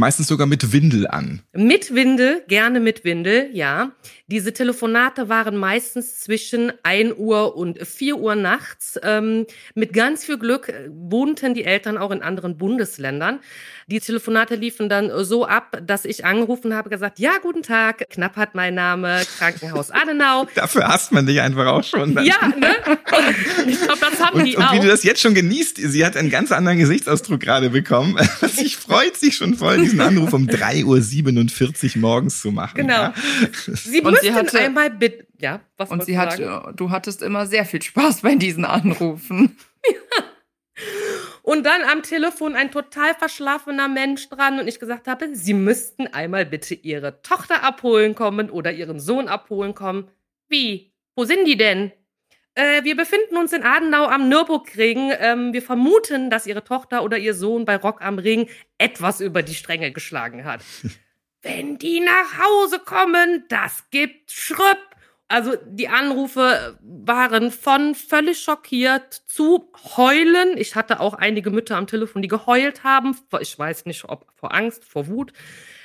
Meistens 0.00 0.28
sogar 0.28 0.46
mit 0.46 0.72
Windel 0.72 1.06
an. 1.06 1.42
Mit 1.52 1.94
Windel, 1.94 2.42
gerne 2.48 2.80
mit 2.80 3.04
Windel, 3.04 3.50
ja. 3.52 3.92
Diese 4.28 4.54
Telefonate 4.54 5.28
waren 5.28 5.58
meistens 5.58 6.20
zwischen 6.20 6.72
1 6.84 7.16
Uhr 7.18 7.54
und 7.54 7.86
4 7.86 8.16
Uhr 8.16 8.34
nachts. 8.34 8.98
Ähm, 9.02 9.44
mit 9.74 9.92
ganz 9.92 10.24
viel 10.24 10.38
Glück 10.38 10.70
äh, 10.70 10.88
wohnten 10.88 11.52
die 11.52 11.64
Eltern 11.64 11.98
auch 11.98 12.12
in 12.12 12.22
anderen 12.22 12.56
Bundesländern. 12.56 13.40
Die 13.88 14.00
Telefonate 14.00 14.54
liefen 14.54 14.88
dann 14.88 15.10
so 15.24 15.46
ab, 15.46 15.82
dass 15.84 16.04
ich 16.04 16.24
angerufen 16.24 16.74
habe, 16.74 16.88
gesagt, 16.88 17.18
ja, 17.18 17.32
guten 17.42 17.62
Tag, 17.62 18.08
Knapp 18.08 18.36
hat 18.36 18.54
mein 18.54 18.74
Name, 18.74 19.20
Krankenhaus 19.36 19.90
Adenau. 19.90 20.46
Dafür 20.54 20.88
hasst 20.88 21.12
man 21.12 21.26
dich 21.26 21.40
einfach 21.40 21.66
auch 21.66 21.84
schon. 21.84 22.14
Dann. 22.14 22.24
Ja, 22.24 22.36
ne? 22.56 22.76
Und 22.86 23.68
ich 23.68 23.82
glaube, 23.82 23.98
das 24.00 24.24
haben 24.24 24.38
und, 24.38 24.44
die 24.46 24.56
und 24.56 24.62
auch. 24.62 24.72
wie 24.72 24.78
du 24.78 24.86
das 24.86 25.02
jetzt 25.02 25.20
schon 25.20 25.34
genießt, 25.34 25.76
sie 25.76 26.06
hat 26.06 26.16
einen 26.16 26.30
ganz 26.30 26.52
anderen 26.52 26.78
Gesichtsausdruck 26.78 27.40
gerade 27.40 27.68
bekommen. 27.68 28.16
Sie 28.52 28.68
freut 28.70 29.16
sich 29.16 29.36
schon 29.36 29.54
voll, 29.54 29.89
diesen 29.90 30.00
Anruf 30.00 30.32
um 30.32 30.46
3.47 30.46 31.96
Uhr 31.96 32.00
morgens 32.00 32.40
zu 32.40 32.50
machen. 32.52 32.76
Genau. 32.76 32.94
Ja. 32.94 33.14
Sie 33.66 34.00
Und 34.00 34.10
müssten 34.12 34.26
sie 34.26 34.32
hatte- 34.34 34.58
einmal 34.58 34.90
bitten. 34.90 35.26
Ja, 35.40 35.60
was 35.76 35.90
Und 35.90 36.04
sie 36.04 36.12
du 36.12 36.18
hat, 36.18 36.36
sagen? 36.36 36.76
du 36.76 36.90
hattest 36.90 37.22
immer 37.22 37.46
sehr 37.46 37.64
viel 37.64 37.80
Spaß 37.82 38.20
bei 38.22 38.34
diesen 38.34 38.64
Anrufen. 38.64 39.56
Und 41.42 41.64
dann 41.64 41.82
am 41.82 42.02
Telefon 42.02 42.54
ein 42.54 42.70
total 42.70 43.14
verschlafener 43.14 43.88
Mensch 43.88 44.28
dran 44.28 44.60
und 44.60 44.68
ich 44.68 44.78
gesagt 44.78 45.08
habe, 45.08 45.30
Sie 45.34 45.54
müssten 45.54 46.06
einmal 46.06 46.46
bitte 46.46 46.74
Ihre 46.74 47.22
Tochter 47.22 47.64
abholen 47.64 48.14
kommen 48.14 48.50
oder 48.50 48.72
Ihren 48.72 49.00
Sohn 49.00 49.26
abholen 49.26 49.74
kommen. 49.74 50.08
Wie? 50.48 50.92
Wo 51.16 51.24
sind 51.24 51.46
die 51.46 51.56
denn? 51.56 51.92
Äh, 52.60 52.84
wir 52.84 52.94
befinden 52.94 53.38
uns 53.38 53.54
in 53.54 53.62
Adenau 53.62 54.04
am 54.04 54.28
Nürburgring. 54.28 55.12
Ähm, 55.18 55.54
wir 55.54 55.62
vermuten, 55.62 56.28
dass 56.28 56.46
Ihre 56.46 56.62
Tochter 56.62 57.02
oder 57.02 57.16
Ihr 57.16 57.32
Sohn 57.32 57.64
bei 57.64 57.76
Rock 57.76 58.02
am 58.02 58.18
Ring 58.18 58.50
etwas 58.76 59.22
über 59.22 59.42
die 59.42 59.54
Stränge 59.54 59.92
geschlagen 59.92 60.44
hat. 60.44 60.60
Wenn 61.42 61.78
die 61.78 62.00
nach 62.00 62.38
Hause 62.38 62.78
kommen, 62.80 63.44
das 63.48 63.84
gibt 63.90 64.30
Schröpp. 64.30 64.76
Also 65.26 65.56
die 65.64 65.88
Anrufe 65.88 66.78
waren 66.82 67.50
von 67.50 67.94
völlig 67.94 68.40
schockiert 68.40 69.14
zu 69.14 69.72
heulen. 69.96 70.58
Ich 70.58 70.74
hatte 70.74 71.00
auch 71.00 71.14
einige 71.14 71.50
Mütter 71.50 71.78
am 71.78 71.86
Telefon, 71.86 72.20
die 72.20 72.28
geheult 72.28 72.84
haben. 72.84 73.16
Ich 73.40 73.58
weiß 73.58 73.86
nicht, 73.86 74.04
ob 74.06 74.26
vor 74.34 74.52
Angst, 74.52 74.84
vor 74.84 75.06
Wut. 75.06 75.32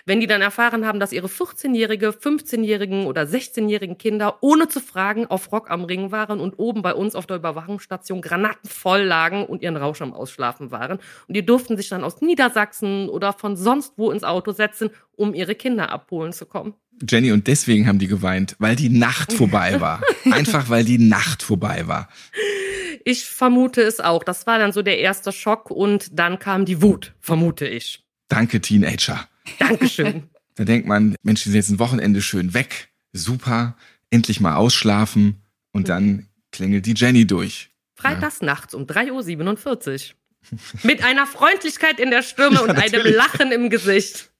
Wenn 0.07 0.19
die 0.19 0.27
dann 0.27 0.41
erfahren 0.41 0.85
haben, 0.85 0.99
dass 0.99 1.11
ihre 1.11 1.25
14-jährige, 1.25 2.09
15-jährigen 2.09 3.07
oder 3.07 3.23
16-jährigen 3.23 3.97
Kinder 3.97 4.37
ohne 4.41 4.67
zu 4.67 4.79
fragen 4.79 5.25
auf 5.25 5.51
Rock 5.51 5.71
am 5.71 5.83
Ring 5.83 6.11
waren 6.11 6.39
und 6.39 6.59
oben 6.59 6.83
bei 6.83 6.93
uns 6.93 7.15
auf 7.15 7.25
der 7.25 7.37
Überwachungsstation 7.37 8.21
granatenvoll 8.21 9.01
lagen 9.01 9.45
und 9.45 9.63
ihren 9.63 9.77
Rausch 9.77 10.03
am 10.03 10.13
Ausschlafen 10.13 10.69
waren. 10.69 10.99
Und 11.27 11.35
die 11.35 11.43
durften 11.43 11.75
sich 11.75 11.89
dann 11.89 12.03
aus 12.03 12.21
Niedersachsen 12.21 13.09
oder 13.09 13.33
von 13.33 13.57
sonst 13.57 13.93
wo 13.97 14.11
ins 14.11 14.23
Auto 14.23 14.51
setzen, 14.51 14.91
um 15.15 15.33
ihre 15.33 15.55
Kinder 15.55 15.89
abholen 15.89 16.33
zu 16.33 16.45
kommen. 16.45 16.75
Jenny, 17.09 17.31
und 17.31 17.47
deswegen 17.47 17.87
haben 17.87 17.97
die 17.97 18.07
geweint, 18.07 18.55
weil 18.59 18.75
die 18.75 18.89
Nacht 18.89 19.33
vorbei 19.33 19.81
war. 19.81 20.03
Einfach 20.31 20.69
weil 20.69 20.85
die 20.85 20.99
Nacht 20.99 21.41
vorbei 21.41 21.87
war. 21.87 22.09
Ich 23.03 23.25
vermute 23.25 23.81
es 23.81 23.99
auch. 23.99 24.23
Das 24.23 24.45
war 24.45 24.59
dann 24.59 24.71
so 24.71 24.83
der 24.83 24.99
erste 24.99 25.31
Schock 25.31 25.71
und 25.71 26.19
dann 26.19 26.37
kam 26.37 26.65
die 26.65 26.83
Wut, 26.83 27.15
vermute 27.19 27.67
ich. 27.67 28.05
Danke, 28.27 28.61
Teenager. 28.61 29.27
Dankeschön. 29.59 30.23
Da 30.55 30.63
denkt 30.63 30.87
man, 30.87 31.15
Mensch, 31.23 31.43
die 31.43 31.49
sind 31.49 31.57
jetzt 31.57 31.69
ein 31.69 31.79
Wochenende 31.79 32.21
schön 32.21 32.53
weg. 32.53 32.89
Super. 33.13 33.77
Endlich 34.09 34.39
mal 34.39 34.55
ausschlafen. 34.55 35.41
Und 35.71 35.89
dann 35.89 36.27
klingelt 36.51 36.85
die 36.85 36.93
Jenny 36.95 37.27
durch. 37.27 37.69
Freitags 37.95 38.41
nachts 38.41 38.73
um 38.73 38.83
3.47 38.83 40.11
Uhr. 40.11 40.15
Mit 40.83 41.03
einer 41.03 41.25
Freundlichkeit 41.25 41.99
in 41.99 42.11
der 42.11 42.21
Stimme 42.21 42.51
Ja, 42.55 42.61
und 42.61 42.69
einem 42.69 42.91
natürlich. 42.91 43.15
Lachen 43.15 43.51
im 43.51 43.69
Gesicht. 43.69 44.31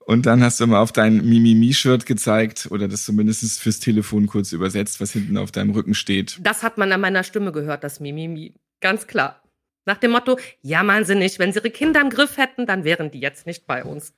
Und 0.00 0.26
dann 0.26 0.42
hast 0.42 0.60
du 0.60 0.66
mal 0.66 0.80
auf 0.80 0.92
dein 0.92 1.16
Mimimi-Shirt 1.26 2.06
gezeigt 2.06 2.68
oder 2.70 2.86
das 2.86 3.04
zumindest 3.04 3.60
fürs 3.60 3.80
Telefon 3.80 4.26
kurz 4.28 4.52
übersetzt, 4.52 5.00
was 5.00 5.12
hinten 5.12 5.36
auf 5.36 5.50
deinem 5.50 5.70
Rücken 5.70 5.94
steht. 5.94 6.38
Das 6.40 6.62
hat 6.62 6.78
man 6.78 6.92
an 6.92 7.00
meiner 7.00 7.24
Stimme 7.24 7.50
gehört, 7.50 7.82
das 7.82 7.98
Mimimi. 7.98 8.54
Ganz 8.80 9.06
klar. 9.08 9.42
Nach 9.84 9.96
dem 9.96 10.12
Motto, 10.12 10.38
jammern 10.62 11.04
Sie 11.04 11.14
nicht, 11.16 11.38
wenn 11.38 11.52
Sie 11.52 11.58
Ihre 11.58 11.70
Kinder 11.70 12.00
im 12.00 12.10
Griff 12.10 12.36
hätten, 12.36 12.66
dann 12.66 12.84
wären 12.84 13.10
die 13.10 13.20
jetzt 13.20 13.46
nicht 13.46 13.66
bei 13.66 13.84
uns. 13.84 14.14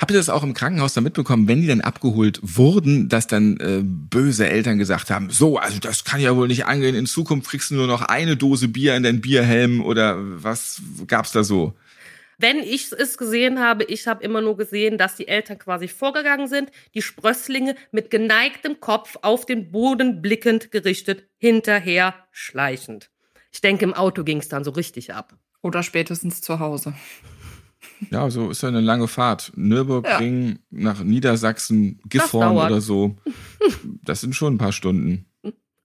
Habt 0.00 0.10
ihr 0.10 0.16
das 0.16 0.28
auch 0.28 0.42
im 0.42 0.54
Krankenhaus 0.54 0.94
dann 0.94 1.04
mitbekommen, 1.04 1.46
wenn 1.46 1.60
die 1.60 1.68
dann 1.68 1.80
abgeholt 1.80 2.40
wurden, 2.42 3.08
dass 3.08 3.26
dann 3.26 3.58
äh, 3.58 3.80
böse 3.82 4.48
Eltern 4.48 4.78
gesagt 4.78 5.10
haben, 5.10 5.30
so, 5.30 5.58
also 5.58 5.78
das 5.78 6.04
kann 6.04 6.20
ja 6.20 6.36
wohl 6.36 6.48
nicht 6.48 6.66
angehen, 6.66 6.94
in 6.94 7.06
Zukunft 7.06 7.48
kriegst 7.50 7.70
du 7.70 7.76
nur 7.76 7.86
noch 7.86 8.02
eine 8.02 8.36
Dose 8.36 8.68
Bier 8.68 8.96
in 8.96 9.04
deinen 9.04 9.20
Bierhelm 9.20 9.82
oder 9.82 10.16
was 10.18 10.82
gab's 11.06 11.32
da 11.32 11.44
so? 11.44 11.74
Wenn 12.38 12.58
ich 12.58 12.90
es 12.92 13.16
gesehen 13.16 13.60
habe, 13.60 13.84
ich 13.84 14.08
habe 14.08 14.24
immer 14.24 14.40
nur 14.40 14.56
gesehen, 14.56 14.98
dass 14.98 15.14
die 15.14 15.28
Eltern 15.28 15.58
quasi 15.58 15.86
vorgegangen 15.86 16.48
sind, 16.48 16.70
die 16.94 17.02
Sprösslinge 17.02 17.76
mit 17.92 18.10
geneigtem 18.10 18.80
Kopf 18.80 19.16
auf 19.22 19.46
den 19.46 19.70
Boden 19.70 20.20
blickend 20.20 20.72
gerichtet, 20.72 21.28
hinterher 21.38 22.14
schleichend. 22.32 23.10
Ich 23.52 23.60
denke, 23.60 23.84
im 23.84 23.94
Auto 23.94 24.24
ging 24.24 24.38
es 24.38 24.48
dann 24.48 24.64
so 24.64 24.72
richtig 24.72 25.14
ab. 25.14 25.36
Oder 25.62 25.82
spätestens 25.82 26.40
zu 26.40 26.58
Hause. 26.58 26.94
Ja, 28.10 28.30
so 28.30 28.50
ist 28.50 28.62
ja 28.62 28.68
eine 28.68 28.80
lange 28.80 29.08
Fahrt. 29.08 29.52
Nürburgring 29.56 30.58
nach 30.70 31.02
Niedersachsen, 31.02 32.00
Gifhorn 32.08 32.56
oder 32.56 32.80
so. 32.80 33.16
Das 34.02 34.20
sind 34.20 34.36
schon 34.36 34.54
ein 34.54 34.58
paar 34.58 34.72
Stunden. 34.72 35.24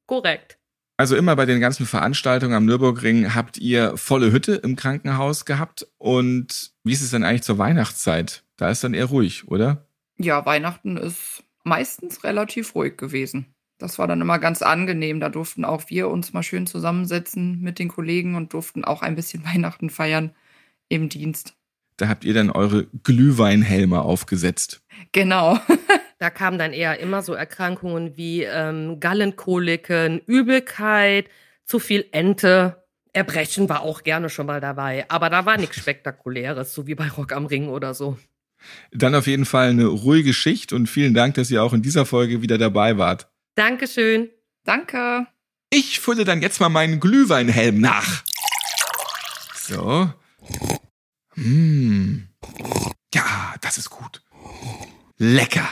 Korrekt. 0.05 0.59
Also 0.97 1.15
immer 1.15 1.37
bei 1.37 1.45
den 1.45 1.61
ganzen 1.61 1.85
Veranstaltungen 1.85 2.53
am 2.53 2.65
Nürburgring 2.65 3.33
habt 3.33 3.57
ihr 3.57 3.95
volle 3.95 4.33
Hütte 4.33 4.55
im 4.55 4.75
Krankenhaus 4.75 5.45
gehabt. 5.45 5.87
Und 5.97 6.73
wie 6.83 6.91
ist 6.91 7.01
es 7.01 7.11
denn 7.11 7.23
eigentlich 7.23 7.43
zur 7.43 7.57
Weihnachtszeit? 7.57 8.43
Da 8.57 8.69
ist 8.69 8.83
dann 8.83 8.93
eher 8.93 9.05
ruhig, 9.05 9.47
oder? 9.47 9.87
Ja, 10.17 10.45
Weihnachten 10.45 10.97
ist 10.97 11.45
meistens 11.63 12.25
relativ 12.25 12.75
ruhig 12.75 12.97
gewesen. 12.97 13.45
Das 13.77 13.97
war 13.97 14.07
dann 14.07 14.19
immer 14.19 14.39
ganz 14.39 14.61
angenehm. 14.61 15.21
Da 15.21 15.29
durften 15.29 15.63
auch 15.63 15.89
wir 15.89 16.09
uns 16.09 16.33
mal 16.33 16.43
schön 16.43 16.67
zusammensetzen 16.67 17.61
mit 17.61 17.79
den 17.79 17.87
Kollegen 17.87 18.35
und 18.35 18.51
durften 18.51 18.83
auch 18.83 19.01
ein 19.01 19.15
bisschen 19.15 19.45
Weihnachten 19.45 19.89
feiern 19.89 20.35
im 20.89 21.07
Dienst. 21.07 21.55
Da 21.99 22.07
habt 22.07 22.23
ihr 22.23 22.33
dann 22.33 22.49
eure 22.49 22.88
Glühweinhelme 23.03 24.01
aufgesetzt. 24.01 24.81
Genau. 25.12 25.59
Da 26.21 26.29
kamen 26.29 26.59
dann 26.59 26.73
eher 26.73 26.99
immer 26.99 27.21
so 27.21 27.33
Erkrankungen 27.33 28.17
wie 28.17 28.43
ähm, 28.43 28.99
Gallenkoliken, 28.99 30.19
Übelkeit, 30.27 31.29
zu 31.63 31.79
viel 31.79 32.07
Ente. 32.12 32.83
Erbrechen 33.13 33.69
war 33.69 33.83
auch 33.83 34.03
gerne 34.03 34.27
schon 34.29 34.45
mal 34.45 34.59
dabei. 34.59 35.05
Aber 35.07 35.29
da 35.29 35.45
war 35.45 35.57
nichts 35.57 35.77
Spektakuläres, 35.77 36.73
so 36.73 36.88
wie 36.88 36.95
bei 36.95 37.07
Rock 37.07 37.31
am 37.31 37.45
Ring 37.45 37.69
oder 37.69 37.93
so. 37.93 38.17
Dann 38.91 39.15
auf 39.15 39.27
jeden 39.27 39.45
Fall 39.45 39.69
eine 39.69 39.85
ruhige 39.85 40.33
Schicht 40.33 40.73
und 40.73 40.88
vielen 40.88 41.13
Dank, 41.13 41.35
dass 41.35 41.49
ihr 41.51 41.63
auch 41.63 41.71
in 41.71 41.81
dieser 41.81 42.05
Folge 42.05 42.41
wieder 42.41 42.57
dabei 42.57 42.97
wart. 42.97 43.29
Dankeschön. 43.55 44.29
Danke. 44.65 45.25
Ich 45.69 46.01
fülle 46.01 46.25
dann 46.25 46.41
jetzt 46.41 46.59
mal 46.59 46.67
meinen 46.67 46.99
Glühweinhelm 46.99 47.79
nach. 47.79 48.23
So. 49.55 50.12
Hm. 51.39 52.28
Ja, 53.13 53.56
das 53.62 53.78
ist 53.78 53.89
gut. 53.89 54.21
Lecker. 55.17 55.67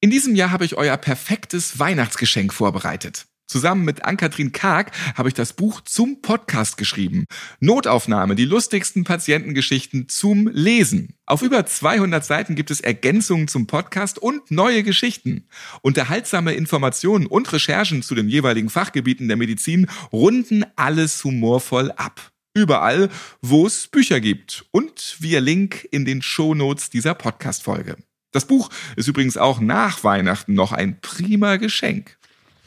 In 0.00 0.10
diesem 0.10 0.34
Jahr 0.34 0.50
habe 0.50 0.64
ich 0.64 0.76
euer 0.76 0.96
perfektes 0.96 1.78
Weihnachtsgeschenk 1.78 2.52
vorbereitet. 2.52 3.26
Zusammen 3.48 3.84
mit 3.84 4.04
Ann-Kathrin 4.04 4.50
Karg 4.50 4.90
habe 5.14 5.28
ich 5.28 5.34
das 5.34 5.52
Buch 5.52 5.80
zum 5.80 6.20
Podcast 6.20 6.76
geschrieben. 6.76 7.26
Notaufnahme, 7.60 8.34
die 8.34 8.44
lustigsten 8.44 9.04
Patientengeschichten 9.04 10.08
zum 10.08 10.48
Lesen. 10.48 11.14
Auf 11.26 11.42
über 11.42 11.64
200 11.64 12.24
Seiten 12.24 12.56
gibt 12.56 12.72
es 12.72 12.80
Ergänzungen 12.80 13.46
zum 13.46 13.68
Podcast 13.68 14.18
und 14.18 14.50
neue 14.50 14.82
Geschichten. 14.82 15.46
Unterhaltsame 15.82 16.54
Informationen 16.54 17.26
und 17.26 17.52
Recherchen 17.52 18.02
zu 18.02 18.16
den 18.16 18.28
jeweiligen 18.28 18.68
Fachgebieten 18.68 19.28
der 19.28 19.36
Medizin 19.36 19.86
runden 20.12 20.64
alles 20.74 21.22
humorvoll 21.22 21.92
ab. 21.92 22.32
Überall, 22.56 23.10
wo 23.42 23.66
es 23.66 23.86
Bücher 23.86 24.18
gibt 24.18 24.64
und 24.70 25.16
via 25.20 25.40
Link 25.40 25.86
in 25.90 26.06
den 26.06 26.22
Shownotes 26.22 26.88
dieser 26.88 27.12
Podcast-Folge. 27.12 27.98
Das 28.32 28.46
Buch 28.46 28.70
ist 28.96 29.08
übrigens 29.08 29.36
auch 29.36 29.60
nach 29.60 30.02
Weihnachten 30.04 30.54
noch 30.54 30.72
ein 30.72 30.98
prima 31.02 31.56
Geschenk. 31.56 32.16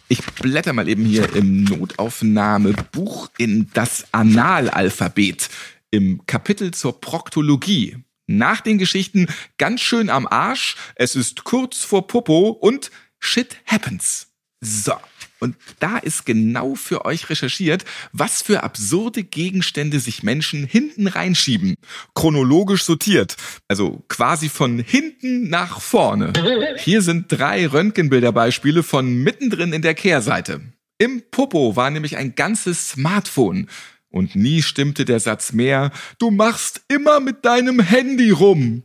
Ich 0.07 0.23
blätter 0.23 0.73
mal 0.73 0.87
eben 0.87 1.05
hier 1.05 1.35
im 1.35 1.63
Notaufnahmebuch 1.63 3.29
in 3.39 3.71
das 3.73 4.05
Analalphabet 4.11 5.49
im 5.89 6.23
Kapitel 6.27 6.69
zur 6.69 7.01
Proktologie. 7.01 7.97
Nach 8.27 8.61
den 8.61 8.77
Geschichten 8.77 9.25
ganz 9.57 9.81
schön 9.81 10.11
am 10.11 10.27
Arsch, 10.27 10.75
es 10.93 11.15
ist 11.15 11.45
kurz 11.45 11.79
vor 11.79 12.05
Popo 12.05 12.49
und 12.49 12.91
Shit 13.17 13.57
happens. 13.65 14.27
So, 14.61 14.93
und 15.39 15.55
da 15.79 15.97
ist 15.97 16.25
genau 16.25 16.75
für 16.75 17.05
euch 17.05 17.29
recherchiert, 17.29 17.85
was 18.11 18.41
für 18.41 18.63
absurde 18.63 19.23
Gegenstände 19.23 19.99
sich 19.99 20.23
Menschen 20.23 20.65
hinten 20.65 21.07
reinschieben. 21.07 21.75
Chronologisch 22.13 22.83
sortiert. 22.83 23.35
Also 23.67 24.03
quasi 24.07 24.49
von 24.49 24.79
hinten 24.79 25.49
nach 25.49 25.79
vorne. 25.81 26.33
Hier 26.79 27.01
sind 27.01 27.25
drei 27.29 27.67
Röntgenbilderbeispiele 27.67 28.83
von 28.83 29.23
mittendrin 29.23 29.73
in 29.73 29.81
der 29.81 29.93
Kehrseite. 29.93 30.61
Im 30.97 31.23
Popo 31.31 31.75
war 31.75 31.89
nämlich 31.89 32.17
ein 32.17 32.35
ganzes 32.35 32.89
Smartphone. 32.89 33.67
Und 34.11 34.35
nie 34.35 34.63
stimmte 34.63 35.05
der 35.05 35.19
Satz 35.19 35.53
mehr, 35.53 35.91
du 36.17 36.31
machst 36.31 36.81
immer 36.87 37.19
mit 37.19 37.45
deinem 37.45 37.79
Handy 37.79 38.31
rum. 38.31 38.83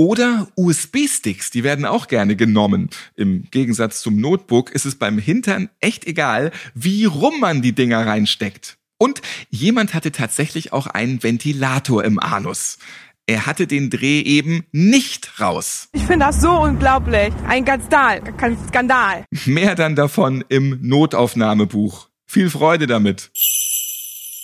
Oder 0.00 0.48
USB-Sticks, 0.56 1.50
die 1.50 1.62
werden 1.62 1.84
auch 1.84 2.08
gerne 2.08 2.34
genommen. 2.34 2.88
Im 3.16 3.44
Gegensatz 3.50 4.00
zum 4.00 4.16
Notebook 4.16 4.70
ist 4.70 4.86
es 4.86 4.94
beim 4.94 5.18
Hintern 5.18 5.68
echt 5.78 6.06
egal, 6.06 6.52
wie 6.72 7.04
rum 7.04 7.38
man 7.38 7.60
die 7.60 7.74
Dinger 7.74 8.06
reinsteckt. 8.06 8.78
Und 8.96 9.20
jemand 9.50 9.92
hatte 9.92 10.10
tatsächlich 10.10 10.72
auch 10.72 10.86
einen 10.86 11.22
Ventilator 11.22 12.02
im 12.02 12.18
Anus. 12.18 12.78
Er 13.26 13.44
hatte 13.44 13.66
den 13.66 13.90
Dreh 13.90 14.22
eben 14.22 14.64
nicht 14.72 15.38
raus. 15.38 15.90
Ich 15.92 16.04
finde 16.04 16.24
das 16.24 16.40
so 16.40 16.50
unglaublich. 16.50 17.34
Ein 17.46 17.66
Skandal. 17.66 18.22
Ein 18.38 18.56
Skandal. 18.68 19.24
Mehr 19.44 19.74
dann 19.74 19.96
davon 19.96 20.42
im 20.48 20.78
Notaufnahmebuch. 20.80 22.08
Viel 22.26 22.48
Freude 22.48 22.86
damit. 22.86 23.30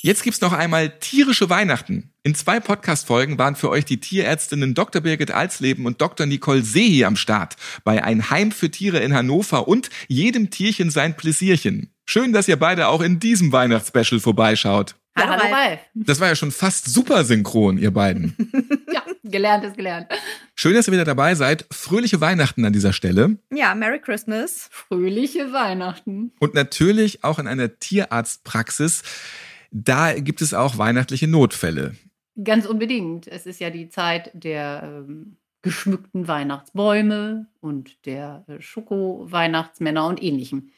Jetzt 0.02 0.22
gibt's 0.22 0.42
noch 0.42 0.52
einmal 0.52 0.90
tierische 1.00 1.48
Weihnachten. 1.48 2.12
In 2.26 2.34
zwei 2.34 2.58
Podcast-Folgen 2.58 3.38
waren 3.38 3.54
für 3.54 3.70
euch 3.70 3.84
die 3.84 4.00
Tierärztinnen 4.00 4.74
Dr. 4.74 5.00
Birgit 5.00 5.30
Alsleben 5.30 5.86
und 5.86 6.00
Dr. 6.00 6.26
Nicole 6.26 6.62
Sehi 6.62 7.04
am 7.04 7.14
Start 7.14 7.54
bei 7.84 8.02
Ein 8.02 8.30
Heim 8.30 8.50
für 8.50 8.68
Tiere 8.68 8.98
in 8.98 9.14
Hannover 9.14 9.68
und 9.68 9.90
jedem 10.08 10.50
Tierchen 10.50 10.90
sein 10.90 11.16
Pläsierchen. 11.16 11.92
Schön, 12.04 12.32
dass 12.32 12.48
ihr 12.48 12.56
beide 12.56 12.88
auch 12.88 13.00
in 13.00 13.20
diesem 13.20 13.52
Weihnachtsspecial 13.52 14.18
vorbeischaut. 14.18 14.96
Hallo, 15.16 15.40
hallo 15.40 15.54
Ralf. 15.54 15.78
Das 15.94 16.18
war 16.18 16.26
ja 16.26 16.34
schon 16.34 16.50
fast 16.50 16.92
super 16.92 17.22
synchron, 17.22 17.78
ihr 17.78 17.92
beiden. 17.92 18.34
ja, 18.92 19.04
gelernt 19.22 19.64
ist 19.64 19.76
gelernt. 19.76 20.08
Schön, 20.56 20.74
dass 20.74 20.88
ihr 20.88 20.94
wieder 20.94 21.04
dabei 21.04 21.36
seid. 21.36 21.64
Fröhliche 21.70 22.20
Weihnachten 22.20 22.64
an 22.64 22.72
dieser 22.72 22.92
Stelle. 22.92 23.38
Ja, 23.54 23.72
Merry 23.76 24.00
Christmas. 24.00 24.68
Fröhliche 24.72 25.52
Weihnachten. 25.52 26.32
Und 26.40 26.54
natürlich 26.54 27.22
auch 27.22 27.38
in 27.38 27.46
einer 27.46 27.78
Tierarztpraxis 27.78 29.04
da 29.70 30.14
gibt 30.14 30.40
es 30.40 30.54
auch 30.54 30.78
weihnachtliche 30.78 31.28
Notfälle. 31.28 31.94
Ganz 32.42 32.66
unbedingt. 32.66 33.26
Es 33.26 33.46
ist 33.46 33.60
ja 33.60 33.70
die 33.70 33.88
Zeit 33.88 34.30
der 34.34 34.82
ähm, 34.84 35.38
geschmückten 35.62 36.28
Weihnachtsbäume 36.28 37.48
und 37.60 38.04
der 38.06 38.44
äh, 38.48 38.60
Schoko-Weihnachtsmänner 38.60 40.06
und 40.06 40.22
ähnlichem. 40.22 40.70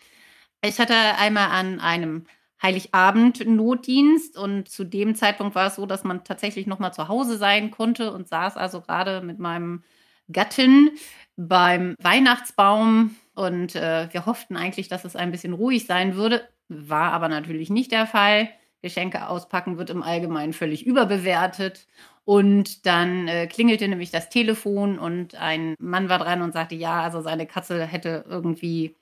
Ich 0.64 0.78
hatte 0.78 0.94
einmal 0.94 1.50
an 1.50 1.80
einem 1.80 2.26
Heiligabend 2.62 3.46
Notdienst 3.46 4.36
und 4.36 4.68
zu 4.68 4.84
dem 4.84 5.14
Zeitpunkt 5.14 5.54
war 5.54 5.68
es 5.68 5.76
so, 5.76 5.86
dass 5.86 6.04
man 6.04 6.24
tatsächlich 6.24 6.66
noch 6.66 6.80
mal 6.80 6.92
zu 6.92 7.08
Hause 7.08 7.36
sein 7.38 7.70
konnte 7.70 8.12
und 8.12 8.28
saß 8.28 8.56
also 8.56 8.80
gerade 8.80 9.20
mit 9.20 9.38
meinem 9.38 9.84
Gatten 10.32 10.90
beim 11.36 11.94
Weihnachtsbaum 12.00 13.16
und 13.34 13.76
äh, 13.76 14.08
wir 14.12 14.26
hofften 14.26 14.56
eigentlich, 14.56 14.88
dass 14.88 15.04
es 15.04 15.16
ein 15.16 15.30
bisschen 15.30 15.52
ruhig 15.52 15.86
sein 15.86 16.16
würde, 16.16 16.48
war 16.68 17.12
aber 17.12 17.28
natürlich 17.28 17.70
nicht 17.70 17.92
der 17.92 18.06
Fall. 18.06 18.48
Geschenke 18.88 19.28
auspacken 19.28 19.78
wird 19.78 19.90
im 19.90 20.02
Allgemeinen 20.02 20.52
völlig 20.52 20.86
überbewertet. 20.86 21.86
Und 22.24 22.86
dann 22.86 23.28
äh, 23.28 23.46
klingelte 23.46 23.86
nämlich 23.88 24.10
das 24.10 24.28
Telefon 24.28 24.98
und 24.98 25.34
ein 25.34 25.74
Mann 25.78 26.08
war 26.08 26.18
dran 26.18 26.42
und 26.42 26.52
sagte, 26.52 26.74
ja, 26.74 27.02
also 27.02 27.20
seine 27.20 27.46
Katze 27.46 27.86
hätte 27.86 28.24
irgendwie, 28.28 28.96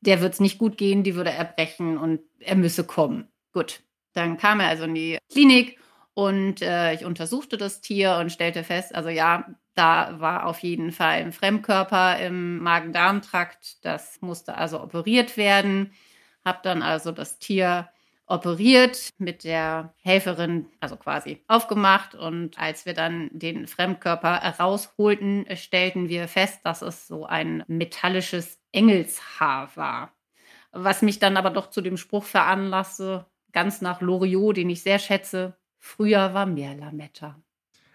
der 0.00 0.20
wird 0.20 0.34
es 0.34 0.40
nicht 0.40 0.58
gut 0.58 0.78
gehen, 0.78 1.02
die 1.02 1.16
würde 1.16 1.30
erbrechen 1.30 1.98
und 1.98 2.20
er 2.38 2.54
müsse 2.54 2.84
kommen. 2.84 3.28
Gut, 3.52 3.80
dann 4.12 4.36
kam 4.36 4.60
er 4.60 4.68
also 4.68 4.84
in 4.84 4.94
die 4.94 5.18
Klinik 5.32 5.78
und 6.14 6.62
äh, 6.62 6.94
ich 6.94 7.04
untersuchte 7.04 7.56
das 7.56 7.80
Tier 7.80 8.16
und 8.20 8.30
stellte 8.30 8.62
fest, 8.62 8.94
also 8.94 9.08
ja, 9.08 9.46
da 9.78 10.18
war 10.18 10.46
auf 10.46 10.60
jeden 10.60 10.90
Fall 10.90 11.20
ein 11.20 11.32
Fremdkörper 11.32 12.18
im 12.18 12.58
Magen-Darm-Trakt. 12.58 13.84
Das 13.84 14.20
musste 14.20 14.56
also 14.56 14.82
operiert 14.82 15.36
werden. 15.36 15.92
Hab 16.44 16.64
dann 16.64 16.82
also 16.82 17.12
das 17.12 17.38
Tier 17.38 17.88
operiert, 18.28 19.10
mit 19.18 19.44
der 19.44 19.94
Helferin, 20.02 20.66
also 20.80 20.96
quasi 20.96 21.42
aufgemacht. 21.48 22.14
Und 22.14 22.58
als 22.58 22.86
wir 22.86 22.94
dann 22.94 23.30
den 23.32 23.66
Fremdkörper 23.66 24.42
rausholten, 24.58 25.46
stellten 25.56 26.08
wir 26.08 26.28
fest, 26.28 26.60
dass 26.64 26.82
es 26.82 27.06
so 27.06 27.26
ein 27.26 27.64
metallisches 27.66 28.60
Engelshaar 28.72 29.70
war. 29.76 30.12
Was 30.72 31.02
mich 31.02 31.18
dann 31.18 31.36
aber 31.36 31.50
doch 31.50 31.70
zu 31.70 31.80
dem 31.80 31.96
Spruch 31.96 32.24
veranlasste, 32.24 33.26
ganz 33.52 33.80
nach 33.80 34.00
Loriot, 34.00 34.56
den 34.56 34.70
ich 34.70 34.82
sehr 34.82 34.98
schätze, 34.98 35.56
früher 35.78 36.34
war 36.34 36.46
mehr 36.46 36.74
Lametta. 36.74 37.40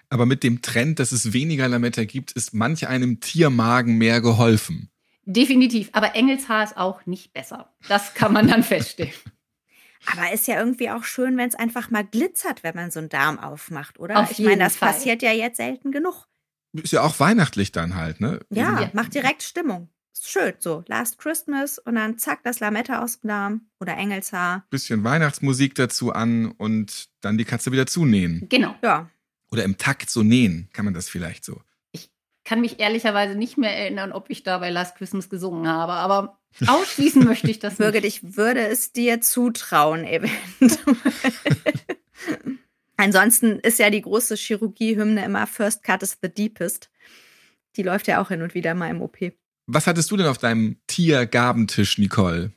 Aber 0.09 0.25
mit 0.25 0.43
dem 0.43 0.61
Trend, 0.61 0.99
dass 0.99 1.11
es 1.11 1.34
weniger 1.34 1.67
Lametta 1.67 2.03
gibt, 2.03 2.31
ist 2.34 2.53
manch 2.53 2.88
einem 2.88 3.19
Tiermagen 3.19 3.97
mehr 3.97 4.21
geholfen. 4.21 4.89
Definitiv, 5.25 5.89
aber 5.93 6.15
Engelshaar 6.15 6.63
ist 6.63 6.77
auch 6.77 7.05
nicht 7.05 7.34
besser. 7.34 7.73
Das 7.88 8.13
kann 8.13 8.34
man 8.34 8.47
dann 8.47 8.63
feststellen. 8.63 9.13
Aber 10.05 10.31
ist 10.33 10.47
ja 10.47 10.59
irgendwie 10.59 10.89
auch 10.89 11.03
schön, 11.03 11.37
wenn 11.37 11.49
es 11.49 11.55
einfach 11.55 11.89
mal 11.89 12.03
glitzert, 12.03 12.63
wenn 12.63 12.75
man 12.75 12.91
so 12.91 12.99
einen 12.99 13.09
Darm 13.09 13.39
aufmacht, 13.39 13.99
oder? 13.99 14.19
Auf 14.19 14.31
ich 14.31 14.39
meine, 14.39 14.63
das 14.63 14.75
Fall. 14.75 14.91
passiert 14.91 15.21
ja 15.21 15.31
jetzt 15.31 15.57
selten 15.57 15.91
genug. 15.91 16.27
Ist 16.73 16.93
ja 16.93 17.01
auch 17.01 17.19
weihnachtlich 17.19 17.71
dann 17.71 17.95
halt, 17.95 18.19
ne? 18.19 18.39
Ja, 18.49 18.81
ja. 18.81 18.89
macht 18.93 19.13
direkt 19.13 19.43
Stimmung. 19.43 19.89
Ist 20.13 20.29
schön, 20.29 20.53
so 20.59 20.83
Last 20.87 21.17
Christmas 21.17 21.79
und 21.79 21.95
dann 21.95 22.17
zack, 22.17 22.43
das 22.43 22.59
Lametta 22.59 23.03
aus 23.03 23.19
dem 23.19 23.29
Darm 23.29 23.61
oder 23.79 23.95
Engelshaar. 23.97 24.65
Bisschen 24.69 25.03
Weihnachtsmusik 25.03 25.75
dazu 25.75 26.11
an 26.11 26.51
und 26.51 27.09
dann 27.21 27.37
die 27.37 27.45
Katze 27.45 27.71
wieder 27.71 27.85
zunähen. 27.85 28.47
Genau. 28.49 28.75
Ja. 28.83 29.09
Oder 29.51 29.63
im 29.63 29.77
Takt 29.77 30.09
so 30.09 30.23
nähen, 30.23 30.69
kann 30.73 30.85
man 30.85 30.93
das 30.93 31.09
vielleicht 31.09 31.45
so. 31.45 31.61
Ich 32.43 32.49
kann 32.49 32.59
mich 32.59 32.81
ehrlicherweise 32.81 33.35
nicht 33.35 33.57
mehr 33.57 33.73
erinnern, 33.75 34.11
ob 34.11 34.29
ich 34.29 34.43
da 34.43 34.57
bei 34.57 34.69
Last 34.69 34.97
Christmas 34.97 35.29
gesungen 35.29 35.65
habe, 35.65 35.93
aber 35.93 36.39
Ausschließen 36.67 37.23
möchte 37.23 37.49
ich 37.49 37.59
das 37.59 37.75
Birgit, 37.77 38.03
nicht. 38.03 38.23
ich 38.23 38.35
würde 38.35 38.67
es 38.67 38.91
dir 38.91 39.21
zutrauen, 39.21 40.03
eventuell. 40.05 40.77
Ansonsten 42.97 43.59
ist 43.59 43.79
ja 43.79 43.89
die 43.89 44.01
große 44.01 44.35
Chirurgie-Hymne 44.35 45.23
immer 45.23 45.47
First 45.47 45.83
Cut 45.83 46.03
is 46.03 46.17
the 46.21 46.29
Deepest. 46.29 46.89
Die 47.75 47.83
läuft 47.83 48.07
ja 48.07 48.21
auch 48.21 48.27
hin 48.27 48.41
und 48.41 48.53
wieder 48.53 48.75
mal 48.75 48.89
im 48.89 49.01
OP. 49.01 49.17
Was 49.65 49.87
hattest 49.87 50.11
du 50.11 50.17
denn 50.17 50.27
auf 50.27 50.37
deinem 50.37 50.77
Tiergabentisch, 50.87 51.97
Nicole? 51.97 52.51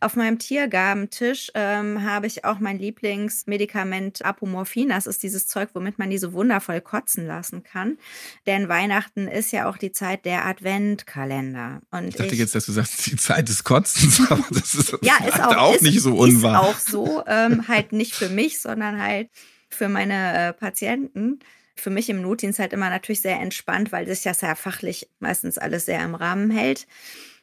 Auf 0.00 0.16
meinem 0.16 0.38
Tiergabentisch 0.38 1.50
ähm, 1.54 2.02
habe 2.02 2.26
ich 2.26 2.44
auch 2.44 2.58
mein 2.58 2.78
Lieblingsmedikament 2.78 4.24
Apomorphin. 4.24 4.88
Das 4.88 5.06
ist 5.06 5.22
dieses 5.22 5.46
Zeug, 5.46 5.70
womit 5.74 5.98
man 5.98 6.10
die 6.10 6.18
so 6.18 6.32
wundervoll 6.32 6.80
kotzen 6.80 7.26
lassen 7.26 7.62
kann. 7.62 7.98
Denn 8.46 8.68
Weihnachten 8.68 9.28
ist 9.28 9.52
ja 9.52 9.68
auch 9.68 9.76
die 9.76 9.92
Zeit 9.92 10.24
der 10.24 10.46
Adventkalender. 10.46 11.80
Und 11.90 12.08
ich 12.08 12.16
dachte 12.16 12.32
ich, 12.32 12.38
jetzt, 12.38 12.54
dass 12.54 12.66
du 12.66 12.72
sagst, 12.72 13.06
die 13.06 13.16
Zeit 13.16 13.48
des 13.48 13.64
Kotzens, 13.64 14.20
aber 14.30 14.44
das 14.50 14.74
ist, 14.74 14.96
ja, 15.02 15.16
ist 15.26 15.40
auch, 15.40 15.56
auch 15.56 15.74
ist, 15.74 15.82
nicht 15.82 16.00
so 16.00 16.14
unwahr. 16.14 16.62
Ist 16.62 16.68
auch 16.68 16.78
so, 16.78 17.24
ähm, 17.26 17.68
halt 17.68 17.92
nicht 17.92 18.14
für 18.14 18.28
mich, 18.28 18.60
sondern 18.60 19.02
halt 19.02 19.30
für 19.68 19.88
meine 19.88 20.48
äh, 20.48 20.52
Patienten 20.52 21.40
für 21.78 21.90
mich 21.90 22.10
im 22.10 22.20
Notdienst 22.20 22.58
halt 22.58 22.72
immer 22.72 22.90
natürlich 22.90 23.20
sehr 23.20 23.38
entspannt, 23.38 23.92
weil 23.92 24.06
das 24.06 24.24
ja 24.24 24.34
sehr 24.34 24.56
fachlich 24.56 25.08
meistens 25.20 25.58
alles 25.58 25.86
sehr 25.86 26.04
im 26.04 26.14
Rahmen 26.14 26.50
hält. 26.50 26.86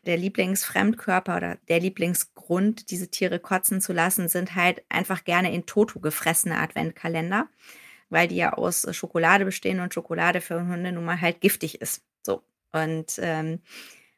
Der 0.05 0.17
Lieblingsfremdkörper 0.17 1.37
oder 1.37 1.57
der 1.67 1.79
Lieblingsgrund, 1.79 2.91
diese 2.91 3.09
Tiere 3.09 3.39
kotzen 3.39 3.81
zu 3.81 3.91
lassen, 3.91 4.27
sind 4.27 4.55
halt 4.55 4.83
einfach 4.89 5.23
gerne 5.23 5.53
in 5.53 5.65
Toto 5.65 5.99
gefressene 5.99 6.59
Adventkalender, 6.59 7.47
weil 8.09 8.27
die 8.27 8.35
ja 8.35 8.53
aus 8.53 8.87
Schokolade 8.95 9.45
bestehen 9.45 9.79
und 9.79 9.93
Schokolade 9.93 10.41
für 10.41 10.59
Hunde 10.67 10.91
nun 10.91 11.05
mal 11.05 11.21
halt 11.21 11.41
giftig 11.41 11.81
ist. 11.81 12.03
So. 12.23 12.43
Und 12.71 13.19
ähm, 13.19 13.61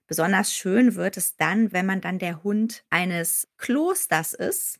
besonders 0.07 0.53
schön 0.53 0.95
wird 0.95 1.15
es 1.15 1.37
dann, 1.37 1.71
wenn 1.71 1.85
man 1.85 2.01
dann 2.01 2.19
der 2.19 2.43
Hund 2.43 2.83
eines 2.89 3.47
Klosters 3.57 4.33
ist 4.33 4.79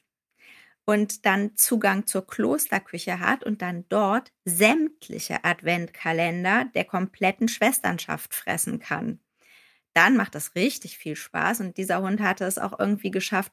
und 0.88 1.26
dann 1.26 1.56
Zugang 1.56 2.06
zur 2.06 2.26
Klosterküche 2.26 3.20
hat 3.20 3.44
und 3.44 3.62
dann 3.62 3.86
dort 3.90 4.32
sämtliche 4.46 5.44
Adventkalender 5.44 6.66
der 6.76 6.86
kompletten 6.86 7.48
Schwesternschaft 7.50 8.34
fressen 8.34 8.80
kann. 8.80 9.20
Dann 9.98 10.16
macht 10.16 10.36
das 10.36 10.54
richtig 10.54 10.96
viel 11.00 11.16
Spaß 11.16 11.62
und 11.62 11.78
dieser 11.78 12.04
Hund 12.04 12.22
hatte 12.22 12.46
es 12.46 12.60
auch 12.60 12.78
irgendwie 12.78 13.10
geschafft, 13.10 13.52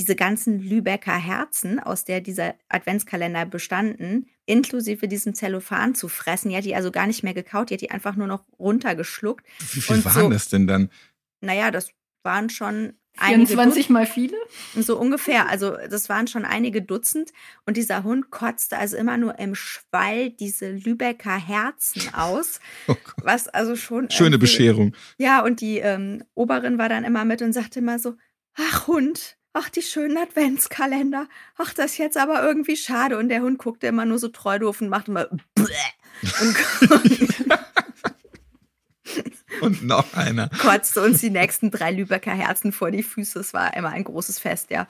diese 0.00 0.16
ganzen 0.16 0.58
Lübecker 0.60 1.16
Herzen, 1.16 1.78
aus 1.78 2.04
der 2.04 2.20
dieser 2.20 2.56
Adventskalender 2.68 3.46
bestanden, 3.46 4.28
inklusive 4.46 5.06
diesem 5.06 5.36
Zellophan 5.36 5.94
zu 5.94 6.08
fressen. 6.08 6.48
Die 6.48 6.56
hat 6.56 6.64
die 6.64 6.74
also 6.74 6.90
gar 6.90 7.06
nicht 7.06 7.22
mehr 7.22 7.34
gekaut, 7.34 7.70
die 7.70 7.74
hat 7.74 7.82
die 7.82 7.92
einfach 7.92 8.16
nur 8.16 8.26
noch 8.26 8.42
runtergeschluckt. 8.58 9.46
Wie 9.74 9.80
viel 9.80 10.04
waren 10.04 10.22
so, 10.22 10.28
das 10.28 10.48
denn 10.48 10.66
dann? 10.66 10.90
Naja, 11.40 11.70
das 11.70 11.92
waren 12.24 12.50
schon 12.50 12.94
24 13.18 13.88
mal 13.90 14.06
viele? 14.06 14.36
So 14.74 14.98
ungefähr. 14.98 15.48
Also 15.48 15.76
das 15.90 16.08
waren 16.08 16.26
schon 16.26 16.44
einige 16.44 16.82
Dutzend. 16.82 17.32
Und 17.64 17.76
dieser 17.76 18.04
Hund 18.04 18.30
kotzte 18.30 18.78
also 18.78 18.96
immer 18.96 19.16
nur 19.16 19.38
im 19.38 19.54
Schwall 19.54 20.30
diese 20.30 20.70
Lübecker 20.70 21.36
Herzen 21.36 22.14
aus. 22.14 22.60
was 23.22 23.48
also 23.48 23.76
schon. 23.76 24.10
Schöne 24.10 24.38
Bescherung. 24.38 24.94
Ja, 25.18 25.42
und 25.42 25.60
die 25.60 25.78
ähm, 25.78 26.24
Oberin 26.34 26.78
war 26.78 26.88
dann 26.88 27.04
immer 27.04 27.24
mit 27.24 27.42
und 27.42 27.52
sagte 27.52 27.78
immer 27.78 27.98
so: 27.98 28.14
Ach, 28.54 28.86
Hund. 28.86 29.36
Ach, 29.58 29.70
die 29.70 29.80
schönen 29.80 30.18
Adventskalender. 30.18 31.28
Ach, 31.56 31.72
das 31.72 31.92
ist 31.92 31.98
jetzt 31.98 32.18
aber 32.18 32.42
irgendwie 32.42 32.76
schade. 32.76 33.16
Und 33.16 33.30
der 33.30 33.40
Hund 33.40 33.58
guckte 33.58 33.86
immer 33.86 34.04
nur 34.04 34.18
so 34.18 34.28
treu 34.28 34.58
doof 34.58 34.82
und 34.82 34.90
machte 34.90 35.10
immer 35.10 35.28
und 35.30 35.40
Und 36.90 37.65
noch 39.82 40.14
einer. 40.14 40.48
kotzte 40.60 41.02
uns 41.02 41.20
die 41.20 41.30
nächsten 41.30 41.70
drei 41.70 41.92
Lübecker 41.92 42.32
Herzen 42.34 42.72
vor 42.72 42.90
die 42.90 43.02
Füße. 43.02 43.38
Es 43.38 43.54
war 43.54 43.76
immer 43.76 43.90
ein 43.90 44.04
großes 44.04 44.38
Fest, 44.38 44.70
ja. 44.70 44.86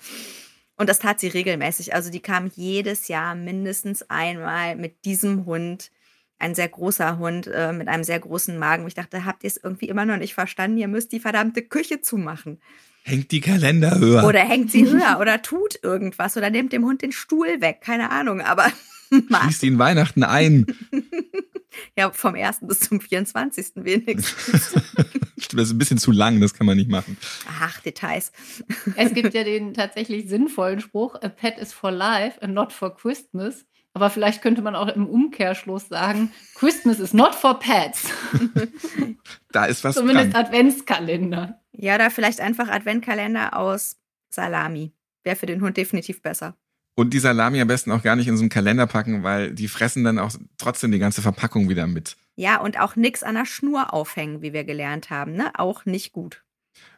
Und 0.76 0.88
das 0.88 0.98
tat 0.98 1.20
sie 1.20 1.28
regelmäßig. 1.28 1.94
Also 1.94 2.10
die 2.10 2.20
kam 2.20 2.50
jedes 2.54 3.08
Jahr 3.08 3.34
mindestens 3.34 4.08
einmal 4.10 4.76
mit 4.76 5.04
diesem 5.04 5.46
Hund, 5.46 5.90
ein 6.38 6.54
sehr 6.54 6.68
großer 6.68 7.18
Hund 7.18 7.46
äh, 7.46 7.72
mit 7.72 7.88
einem 7.88 8.04
sehr 8.04 8.20
großen 8.20 8.58
Magen. 8.58 8.82
Und 8.82 8.88
ich 8.88 8.94
dachte, 8.94 9.24
habt 9.24 9.42
ihr 9.42 9.48
es 9.48 9.56
irgendwie 9.56 9.88
immer 9.88 10.04
noch 10.04 10.18
nicht 10.18 10.34
verstanden? 10.34 10.76
Ihr 10.76 10.88
müsst 10.88 11.12
die 11.12 11.20
verdammte 11.20 11.62
Küche 11.62 12.02
zumachen. 12.02 12.60
Hängt 13.04 13.30
die 13.30 13.40
Kalender 13.40 13.98
höher. 13.98 14.24
Oder 14.24 14.40
hängt 14.40 14.70
sie 14.70 14.84
höher 14.90 15.18
oder 15.20 15.40
tut 15.40 15.78
irgendwas 15.82 16.36
oder 16.36 16.50
nimmt 16.50 16.72
dem 16.72 16.84
Hund 16.84 17.02
den 17.02 17.12
Stuhl 17.12 17.60
weg. 17.60 17.80
Keine 17.80 18.10
Ahnung, 18.10 18.40
aber 18.40 18.66
Schließt 19.42 19.62
ihn 19.62 19.78
Weihnachten 19.78 20.22
ein. 20.22 20.66
ja, 21.96 22.10
vom 22.10 22.34
1. 22.34 22.58
bis 22.62 22.80
zum 22.80 23.00
24. 23.00 23.72
wenigstens. 23.76 24.74
Stimmt, 25.38 25.60
das 25.60 25.68
ist 25.68 25.74
ein 25.74 25.78
bisschen 25.78 25.98
zu 25.98 26.12
lang, 26.12 26.40
das 26.40 26.54
kann 26.54 26.66
man 26.66 26.76
nicht 26.76 26.90
machen. 26.90 27.16
Ach, 27.60 27.80
Details. 27.80 28.32
Es 28.96 29.12
gibt 29.12 29.34
ja 29.34 29.44
den 29.44 29.74
tatsächlich 29.74 30.28
sinnvollen 30.28 30.80
Spruch, 30.80 31.14
a 31.16 31.28
pet 31.28 31.58
is 31.58 31.72
for 31.72 31.90
life 31.90 32.40
and 32.42 32.54
not 32.54 32.72
for 32.72 32.94
Christmas. 32.94 33.66
Aber 33.92 34.10
vielleicht 34.10 34.42
könnte 34.42 34.60
man 34.60 34.74
auch 34.74 34.88
im 34.88 35.06
Umkehrschluss 35.06 35.88
sagen, 35.88 36.30
Christmas 36.54 37.00
is 37.00 37.14
not 37.14 37.34
for 37.34 37.58
pets. 37.58 38.10
Da 39.52 39.64
ist 39.64 39.84
was 39.84 39.94
Zumindest 39.94 40.34
dran. 40.34 40.44
Adventskalender. 40.44 41.62
Ja, 41.72 41.94
oder 41.94 42.10
vielleicht 42.10 42.40
einfach 42.40 42.68
Adventkalender 42.68 43.56
aus 43.56 43.96
Salami. 44.28 44.92
Wäre 45.24 45.36
für 45.36 45.46
den 45.46 45.62
Hund 45.62 45.78
definitiv 45.78 46.20
besser. 46.20 46.58
Und 46.98 47.12
die 47.12 47.18
Salami 47.18 47.60
am 47.60 47.68
besten 47.68 47.92
auch 47.92 48.02
gar 48.02 48.16
nicht 48.16 48.26
in 48.26 48.38
so 48.38 48.42
einen 48.42 48.48
Kalender 48.48 48.86
packen, 48.86 49.22
weil 49.22 49.52
die 49.52 49.68
fressen 49.68 50.02
dann 50.02 50.18
auch 50.18 50.32
trotzdem 50.56 50.92
die 50.92 50.98
ganze 50.98 51.20
Verpackung 51.20 51.68
wieder 51.68 51.86
mit. 51.86 52.16
Ja, 52.36 52.58
und 52.58 52.80
auch 52.80 52.96
nix 52.96 53.22
an 53.22 53.34
der 53.34 53.44
Schnur 53.44 53.92
aufhängen, 53.92 54.40
wie 54.40 54.54
wir 54.54 54.64
gelernt 54.64 55.10
haben, 55.10 55.32
ne? 55.32 55.52
Auch 55.58 55.84
nicht 55.84 56.12
gut. 56.12 56.42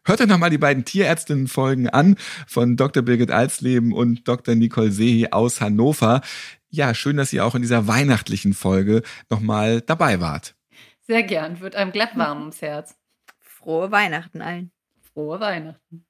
Hört 0.04 0.20
euch 0.20 0.28
nochmal 0.28 0.50
die 0.50 0.58
beiden 0.58 0.84
Tierärztinnen-Folgen 0.84 1.88
an 1.88 2.16
von 2.46 2.76
Dr. 2.76 3.02
Birgit 3.02 3.30
Alsleben 3.30 3.92
und 3.92 4.26
Dr. 4.26 4.54
Nicole 4.54 4.92
Sehi 4.92 5.28
aus 5.32 5.60
Hannover. 5.60 6.22
Ja, 6.70 6.94
schön, 6.94 7.16
dass 7.16 7.32
ihr 7.32 7.44
auch 7.44 7.54
in 7.54 7.62
dieser 7.62 7.86
weihnachtlichen 7.88 8.54
Folge 8.54 9.02
nochmal 9.30 9.80
dabei 9.80 10.20
wart. 10.20 10.54
Sehr 11.00 11.24
gern, 11.24 11.60
wird 11.60 11.74
einem 11.74 11.90
glatt 11.90 12.16
warm 12.16 12.40
ums 12.40 12.62
Herz. 12.62 12.96
Frohe 13.40 13.90
Weihnachten 13.90 14.42
allen. 14.42 14.70
Frohe 15.12 15.40
Weihnachten. 15.40 16.04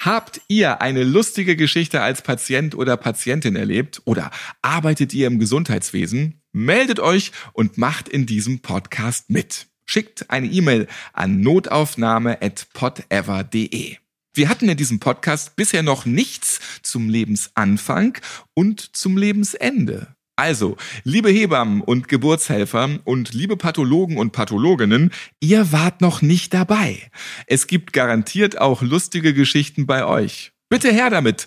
Habt 0.00 0.40
ihr 0.48 0.80
eine 0.80 1.04
lustige 1.04 1.54
Geschichte 1.56 2.00
als 2.00 2.22
Patient 2.22 2.74
oder 2.74 2.96
Patientin 2.96 3.54
erlebt 3.54 4.00
oder 4.06 4.30
arbeitet 4.62 5.12
ihr 5.12 5.26
im 5.26 5.38
Gesundheitswesen? 5.38 6.40
Meldet 6.52 7.00
euch 7.00 7.32
und 7.52 7.76
macht 7.76 8.08
in 8.08 8.24
diesem 8.24 8.60
Podcast 8.60 9.28
mit. 9.28 9.66
Schickt 9.84 10.30
eine 10.30 10.46
E-Mail 10.46 10.86
an 11.12 11.42
notaufnahme@podever.de. 11.42 13.96
Wir 14.32 14.48
hatten 14.48 14.70
in 14.70 14.78
diesem 14.78 15.00
Podcast 15.00 15.56
bisher 15.56 15.82
noch 15.82 16.06
nichts 16.06 16.60
zum 16.82 17.10
Lebensanfang 17.10 18.16
und 18.54 18.96
zum 18.96 19.18
Lebensende. 19.18 20.16
Also, 20.40 20.76
liebe 21.04 21.28
Hebammen 21.28 21.82
und 21.82 22.08
Geburtshelfer 22.08 22.98
und 23.04 23.34
liebe 23.34 23.58
Pathologen 23.58 24.16
und 24.16 24.32
Pathologinnen, 24.32 25.10
ihr 25.38 25.70
wart 25.70 26.00
noch 26.00 26.22
nicht 26.22 26.54
dabei. 26.54 27.10
Es 27.46 27.66
gibt 27.66 27.92
garantiert 27.92 28.58
auch 28.58 28.80
lustige 28.80 29.34
Geschichten 29.34 29.86
bei 29.86 30.06
euch. 30.06 30.52
Bitte 30.70 30.90
her 30.90 31.10
damit. 31.10 31.46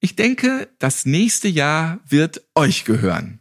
Ich 0.00 0.16
denke, 0.16 0.70
das 0.78 1.04
nächste 1.04 1.48
Jahr 1.48 2.00
wird 2.08 2.40
euch 2.54 2.86
gehören. 2.86 3.38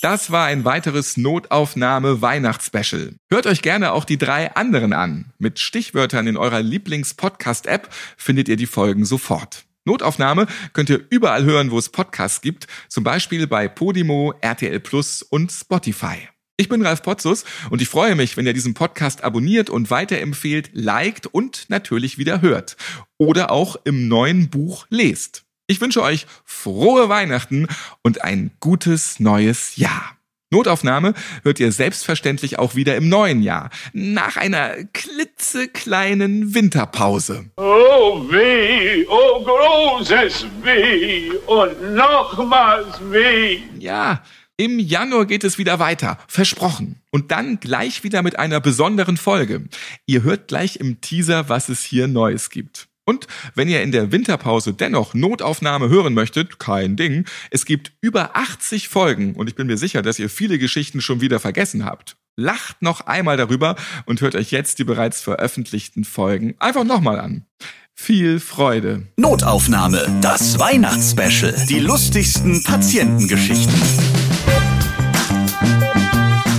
Das 0.00 0.30
war 0.30 0.46
ein 0.46 0.64
weiteres 0.64 1.16
Notaufnahme-Weihnachtsspecial. 1.16 3.16
Hört 3.28 3.48
euch 3.48 3.62
gerne 3.62 3.90
auch 3.90 4.04
die 4.04 4.16
drei 4.16 4.54
anderen 4.54 4.92
an. 4.92 5.32
Mit 5.38 5.58
Stichwörtern 5.58 6.28
in 6.28 6.36
eurer 6.36 6.62
Lieblings-Podcast-App 6.62 7.92
findet 8.16 8.48
ihr 8.48 8.56
die 8.56 8.66
Folgen 8.66 9.04
sofort. 9.04 9.64
Notaufnahme 9.88 10.46
könnt 10.72 10.90
ihr 10.90 11.00
überall 11.10 11.44
hören, 11.44 11.70
wo 11.70 11.78
es 11.78 11.88
Podcasts 11.88 12.40
gibt, 12.40 12.66
zum 12.88 13.04
Beispiel 13.04 13.46
bei 13.46 13.68
Podimo, 13.68 14.34
RTL 14.40 14.78
Plus 14.80 15.22
und 15.22 15.50
Spotify. 15.50 16.28
Ich 16.58 16.68
bin 16.68 16.84
Ralf 16.84 17.02
Potzus 17.02 17.44
und 17.70 17.80
ich 17.80 17.88
freue 17.88 18.14
mich, 18.16 18.36
wenn 18.36 18.46
ihr 18.46 18.52
diesen 18.52 18.74
Podcast 18.74 19.24
abonniert 19.24 19.70
und 19.70 19.90
weiterempfehlt, 19.90 20.70
liked 20.72 21.26
und 21.26 21.70
natürlich 21.70 22.18
wieder 22.18 22.42
hört. 22.42 22.76
Oder 23.16 23.50
auch 23.50 23.76
im 23.84 24.08
neuen 24.08 24.50
Buch 24.50 24.86
lest. 24.90 25.44
Ich 25.68 25.80
wünsche 25.80 26.02
euch 26.02 26.26
frohe 26.44 27.08
Weihnachten 27.08 27.68
und 28.02 28.24
ein 28.24 28.50
gutes 28.60 29.20
neues 29.20 29.76
Jahr. 29.76 30.17
Notaufnahme 30.50 31.12
hört 31.42 31.60
ihr 31.60 31.72
selbstverständlich 31.72 32.58
auch 32.58 32.74
wieder 32.74 32.96
im 32.96 33.10
neuen 33.10 33.42
Jahr, 33.42 33.68
nach 33.92 34.38
einer 34.38 34.76
klitzekleinen 34.94 36.54
Winterpause. 36.54 37.50
Oh 37.56 38.24
weh, 38.30 39.04
oh 39.08 39.44
großes 39.44 40.46
Weh 40.62 41.30
und 41.46 41.94
nochmals 41.94 42.98
weh. 43.10 43.58
Ja, 43.78 44.22
im 44.56 44.78
Januar 44.78 45.26
geht 45.26 45.44
es 45.44 45.58
wieder 45.58 45.78
weiter, 45.80 46.16
versprochen. 46.28 46.96
Und 47.10 47.30
dann 47.30 47.60
gleich 47.60 48.02
wieder 48.02 48.22
mit 48.22 48.38
einer 48.38 48.60
besonderen 48.60 49.18
Folge. 49.18 49.68
Ihr 50.06 50.22
hört 50.22 50.48
gleich 50.48 50.76
im 50.76 51.02
Teaser, 51.02 51.50
was 51.50 51.68
es 51.68 51.82
hier 51.82 52.08
Neues 52.08 52.48
gibt. 52.48 52.88
Und 53.08 53.26
wenn 53.54 53.70
ihr 53.70 53.82
in 53.82 53.90
der 53.90 54.12
Winterpause 54.12 54.74
dennoch 54.74 55.14
Notaufnahme 55.14 55.88
hören 55.88 56.12
möchtet, 56.12 56.58
kein 56.58 56.94
Ding. 56.94 57.24
Es 57.50 57.64
gibt 57.64 57.92
über 58.02 58.36
80 58.36 58.88
Folgen 58.88 59.34
und 59.34 59.48
ich 59.48 59.54
bin 59.54 59.66
mir 59.66 59.78
sicher, 59.78 60.02
dass 60.02 60.18
ihr 60.18 60.28
viele 60.28 60.58
Geschichten 60.58 61.00
schon 61.00 61.22
wieder 61.22 61.40
vergessen 61.40 61.86
habt. 61.86 62.18
Lacht 62.36 62.82
noch 62.82 63.06
einmal 63.06 63.38
darüber 63.38 63.76
und 64.04 64.20
hört 64.20 64.34
euch 64.34 64.50
jetzt 64.50 64.78
die 64.78 64.84
bereits 64.84 65.22
veröffentlichten 65.22 66.04
Folgen 66.04 66.54
einfach 66.58 66.84
nochmal 66.84 67.18
an. 67.18 67.46
Viel 67.94 68.40
Freude. 68.40 69.06
Notaufnahme, 69.16 70.06
das 70.20 70.58
Weihnachtsspecial. 70.58 71.64
Die 71.66 71.80
lustigsten 71.80 72.62
Patientengeschichten. 72.62 74.17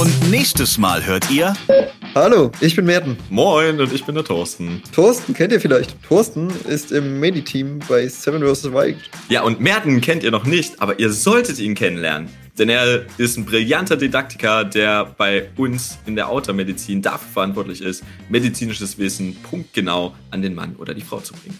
Und 0.00 0.28
nächstes 0.28 0.76
Mal 0.76 1.06
hört 1.06 1.30
ihr. 1.30 1.54
Hallo, 2.16 2.50
ich 2.60 2.74
bin 2.74 2.84
Merten. 2.84 3.16
Moin, 3.30 3.80
und 3.80 3.92
ich 3.92 4.04
bin 4.04 4.16
der 4.16 4.24
Thorsten. 4.24 4.82
Thorsten 4.92 5.34
kennt 5.34 5.52
ihr 5.52 5.60
vielleicht. 5.60 6.02
Thorsten 6.02 6.50
ist 6.66 6.90
im 6.90 7.20
Medi-Team 7.20 7.78
bei 7.88 8.08
Seven 8.08 8.42
vs. 8.42 8.72
Wild. 8.72 8.96
Ja, 9.28 9.42
und 9.42 9.60
Merten 9.60 10.00
kennt 10.00 10.24
ihr 10.24 10.32
noch 10.32 10.46
nicht, 10.46 10.82
aber 10.82 10.98
ihr 10.98 11.12
solltet 11.12 11.60
ihn 11.60 11.76
kennenlernen. 11.76 12.28
Denn 12.58 12.68
er 12.68 13.04
ist 13.18 13.36
ein 13.36 13.44
brillanter 13.44 13.96
Didaktiker, 13.96 14.64
der 14.64 15.04
bei 15.04 15.48
uns 15.56 15.98
in 16.06 16.16
der 16.16 16.28
Outermedizin 16.28 17.00
dafür 17.00 17.28
verantwortlich 17.32 17.80
ist, 17.80 18.02
medizinisches 18.28 18.98
Wissen 18.98 19.36
punktgenau 19.48 20.14
an 20.32 20.42
den 20.42 20.56
Mann 20.56 20.74
oder 20.76 20.92
die 20.94 21.02
Frau 21.02 21.20
zu 21.20 21.34
bringen. 21.34 21.58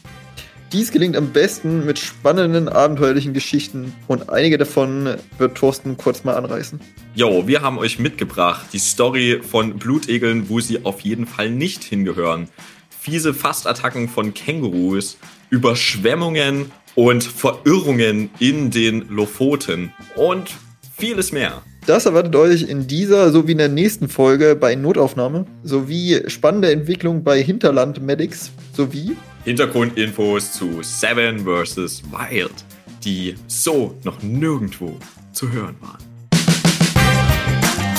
Dies 0.75 0.91
gelingt 0.91 1.17
am 1.17 1.31
besten 1.31 1.87
mit 1.87 2.01
spannenden, 2.01 2.69
abenteuerlichen 2.69 3.33
Geschichten 3.33 3.95
und 4.09 4.29
einige 4.29 4.59
davon 4.59 5.09
wird 5.39 5.57
Thorsten 5.57 5.97
kurz 5.97 6.25
mal 6.25 6.35
anreißen. 6.35 6.81
Jo, 7.15 7.47
wir 7.47 7.63
haben 7.63 7.79
euch 7.79 8.01
mitgebracht 8.01 8.67
die 8.73 8.81
Story 8.81 9.41
von 9.49 9.79
Blutegeln, 9.79 10.49
wo 10.49 10.59
sie 10.59 10.85
auf 10.85 11.03
jeden 11.03 11.29
Fall 11.29 11.49
nicht 11.49 11.85
hingehören. 11.85 12.49
Fiese 12.91 13.35
Fastattacken 13.35 14.09
von 14.09 14.35
Kängurus, 14.35 15.17
Überschwemmungen 15.49 16.73
und 16.97 17.23
Verirrungen 17.23 18.31
in 18.41 18.73
den 18.73 19.07
Lofoten 19.09 19.93
und 20.17 20.51
vieles 20.99 21.31
mehr. 21.31 21.63
Das 21.87 22.07
erwartet 22.07 22.35
euch 22.35 22.63
in 22.63 22.89
dieser 22.89 23.31
sowie 23.31 23.53
in 23.53 23.59
der 23.59 23.69
nächsten 23.69 24.09
Folge 24.09 24.57
bei 24.57 24.75
Notaufnahme 24.75 25.47
sowie 25.63 26.23
spannende 26.27 26.73
Entwicklung 26.73 27.23
bei 27.23 27.41
Hinterland 27.41 28.03
Medics 28.03 28.51
sowie 28.73 29.17
Hintergrundinfos 29.45 30.53
zu 30.53 30.83
Seven 30.83 31.41
vs. 31.45 32.03
Wild, 32.11 32.65
die 33.05 33.35
so 33.47 33.95
noch 34.03 34.23
nirgendwo 34.23 34.99
zu 35.33 35.53
hören 35.53 35.77
waren. 35.83 36.03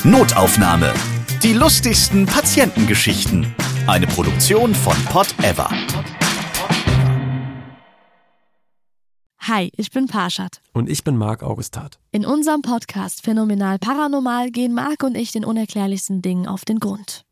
Notaufnahme. 0.04 0.92
Die 1.44 1.54
lustigsten 1.54 2.26
Patientengeschichten. 2.26 3.54
Eine 3.86 4.08
Produktion 4.08 4.74
von 4.74 4.96
Pod 5.06 5.28
Ever. 5.44 5.70
Hi, 9.42 9.72
ich 9.78 9.92
bin 9.92 10.08
Parshad. 10.08 10.62
Und 10.74 10.90
ich 10.90 11.04
bin 11.04 11.16
Marc 11.16 11.44
Augustat. 11.44 12.00
In 12.12 12.26
unserem 12.26 12.64
Podcast 12.64 13.24
Phänomenal 13.24 13.78
Paranormal 13.78 14.50
gehen 14.50 14.74
Marc 14.74 15.04
und 15.04 15.16
ich 15.16 15.32
den 15.32 15.46
unerklärlichsten 15.46 16.24
Dingen 16.24 16.48
auf 16.48 16.66
den 16.66 16.80
Grund. 16.80 17.25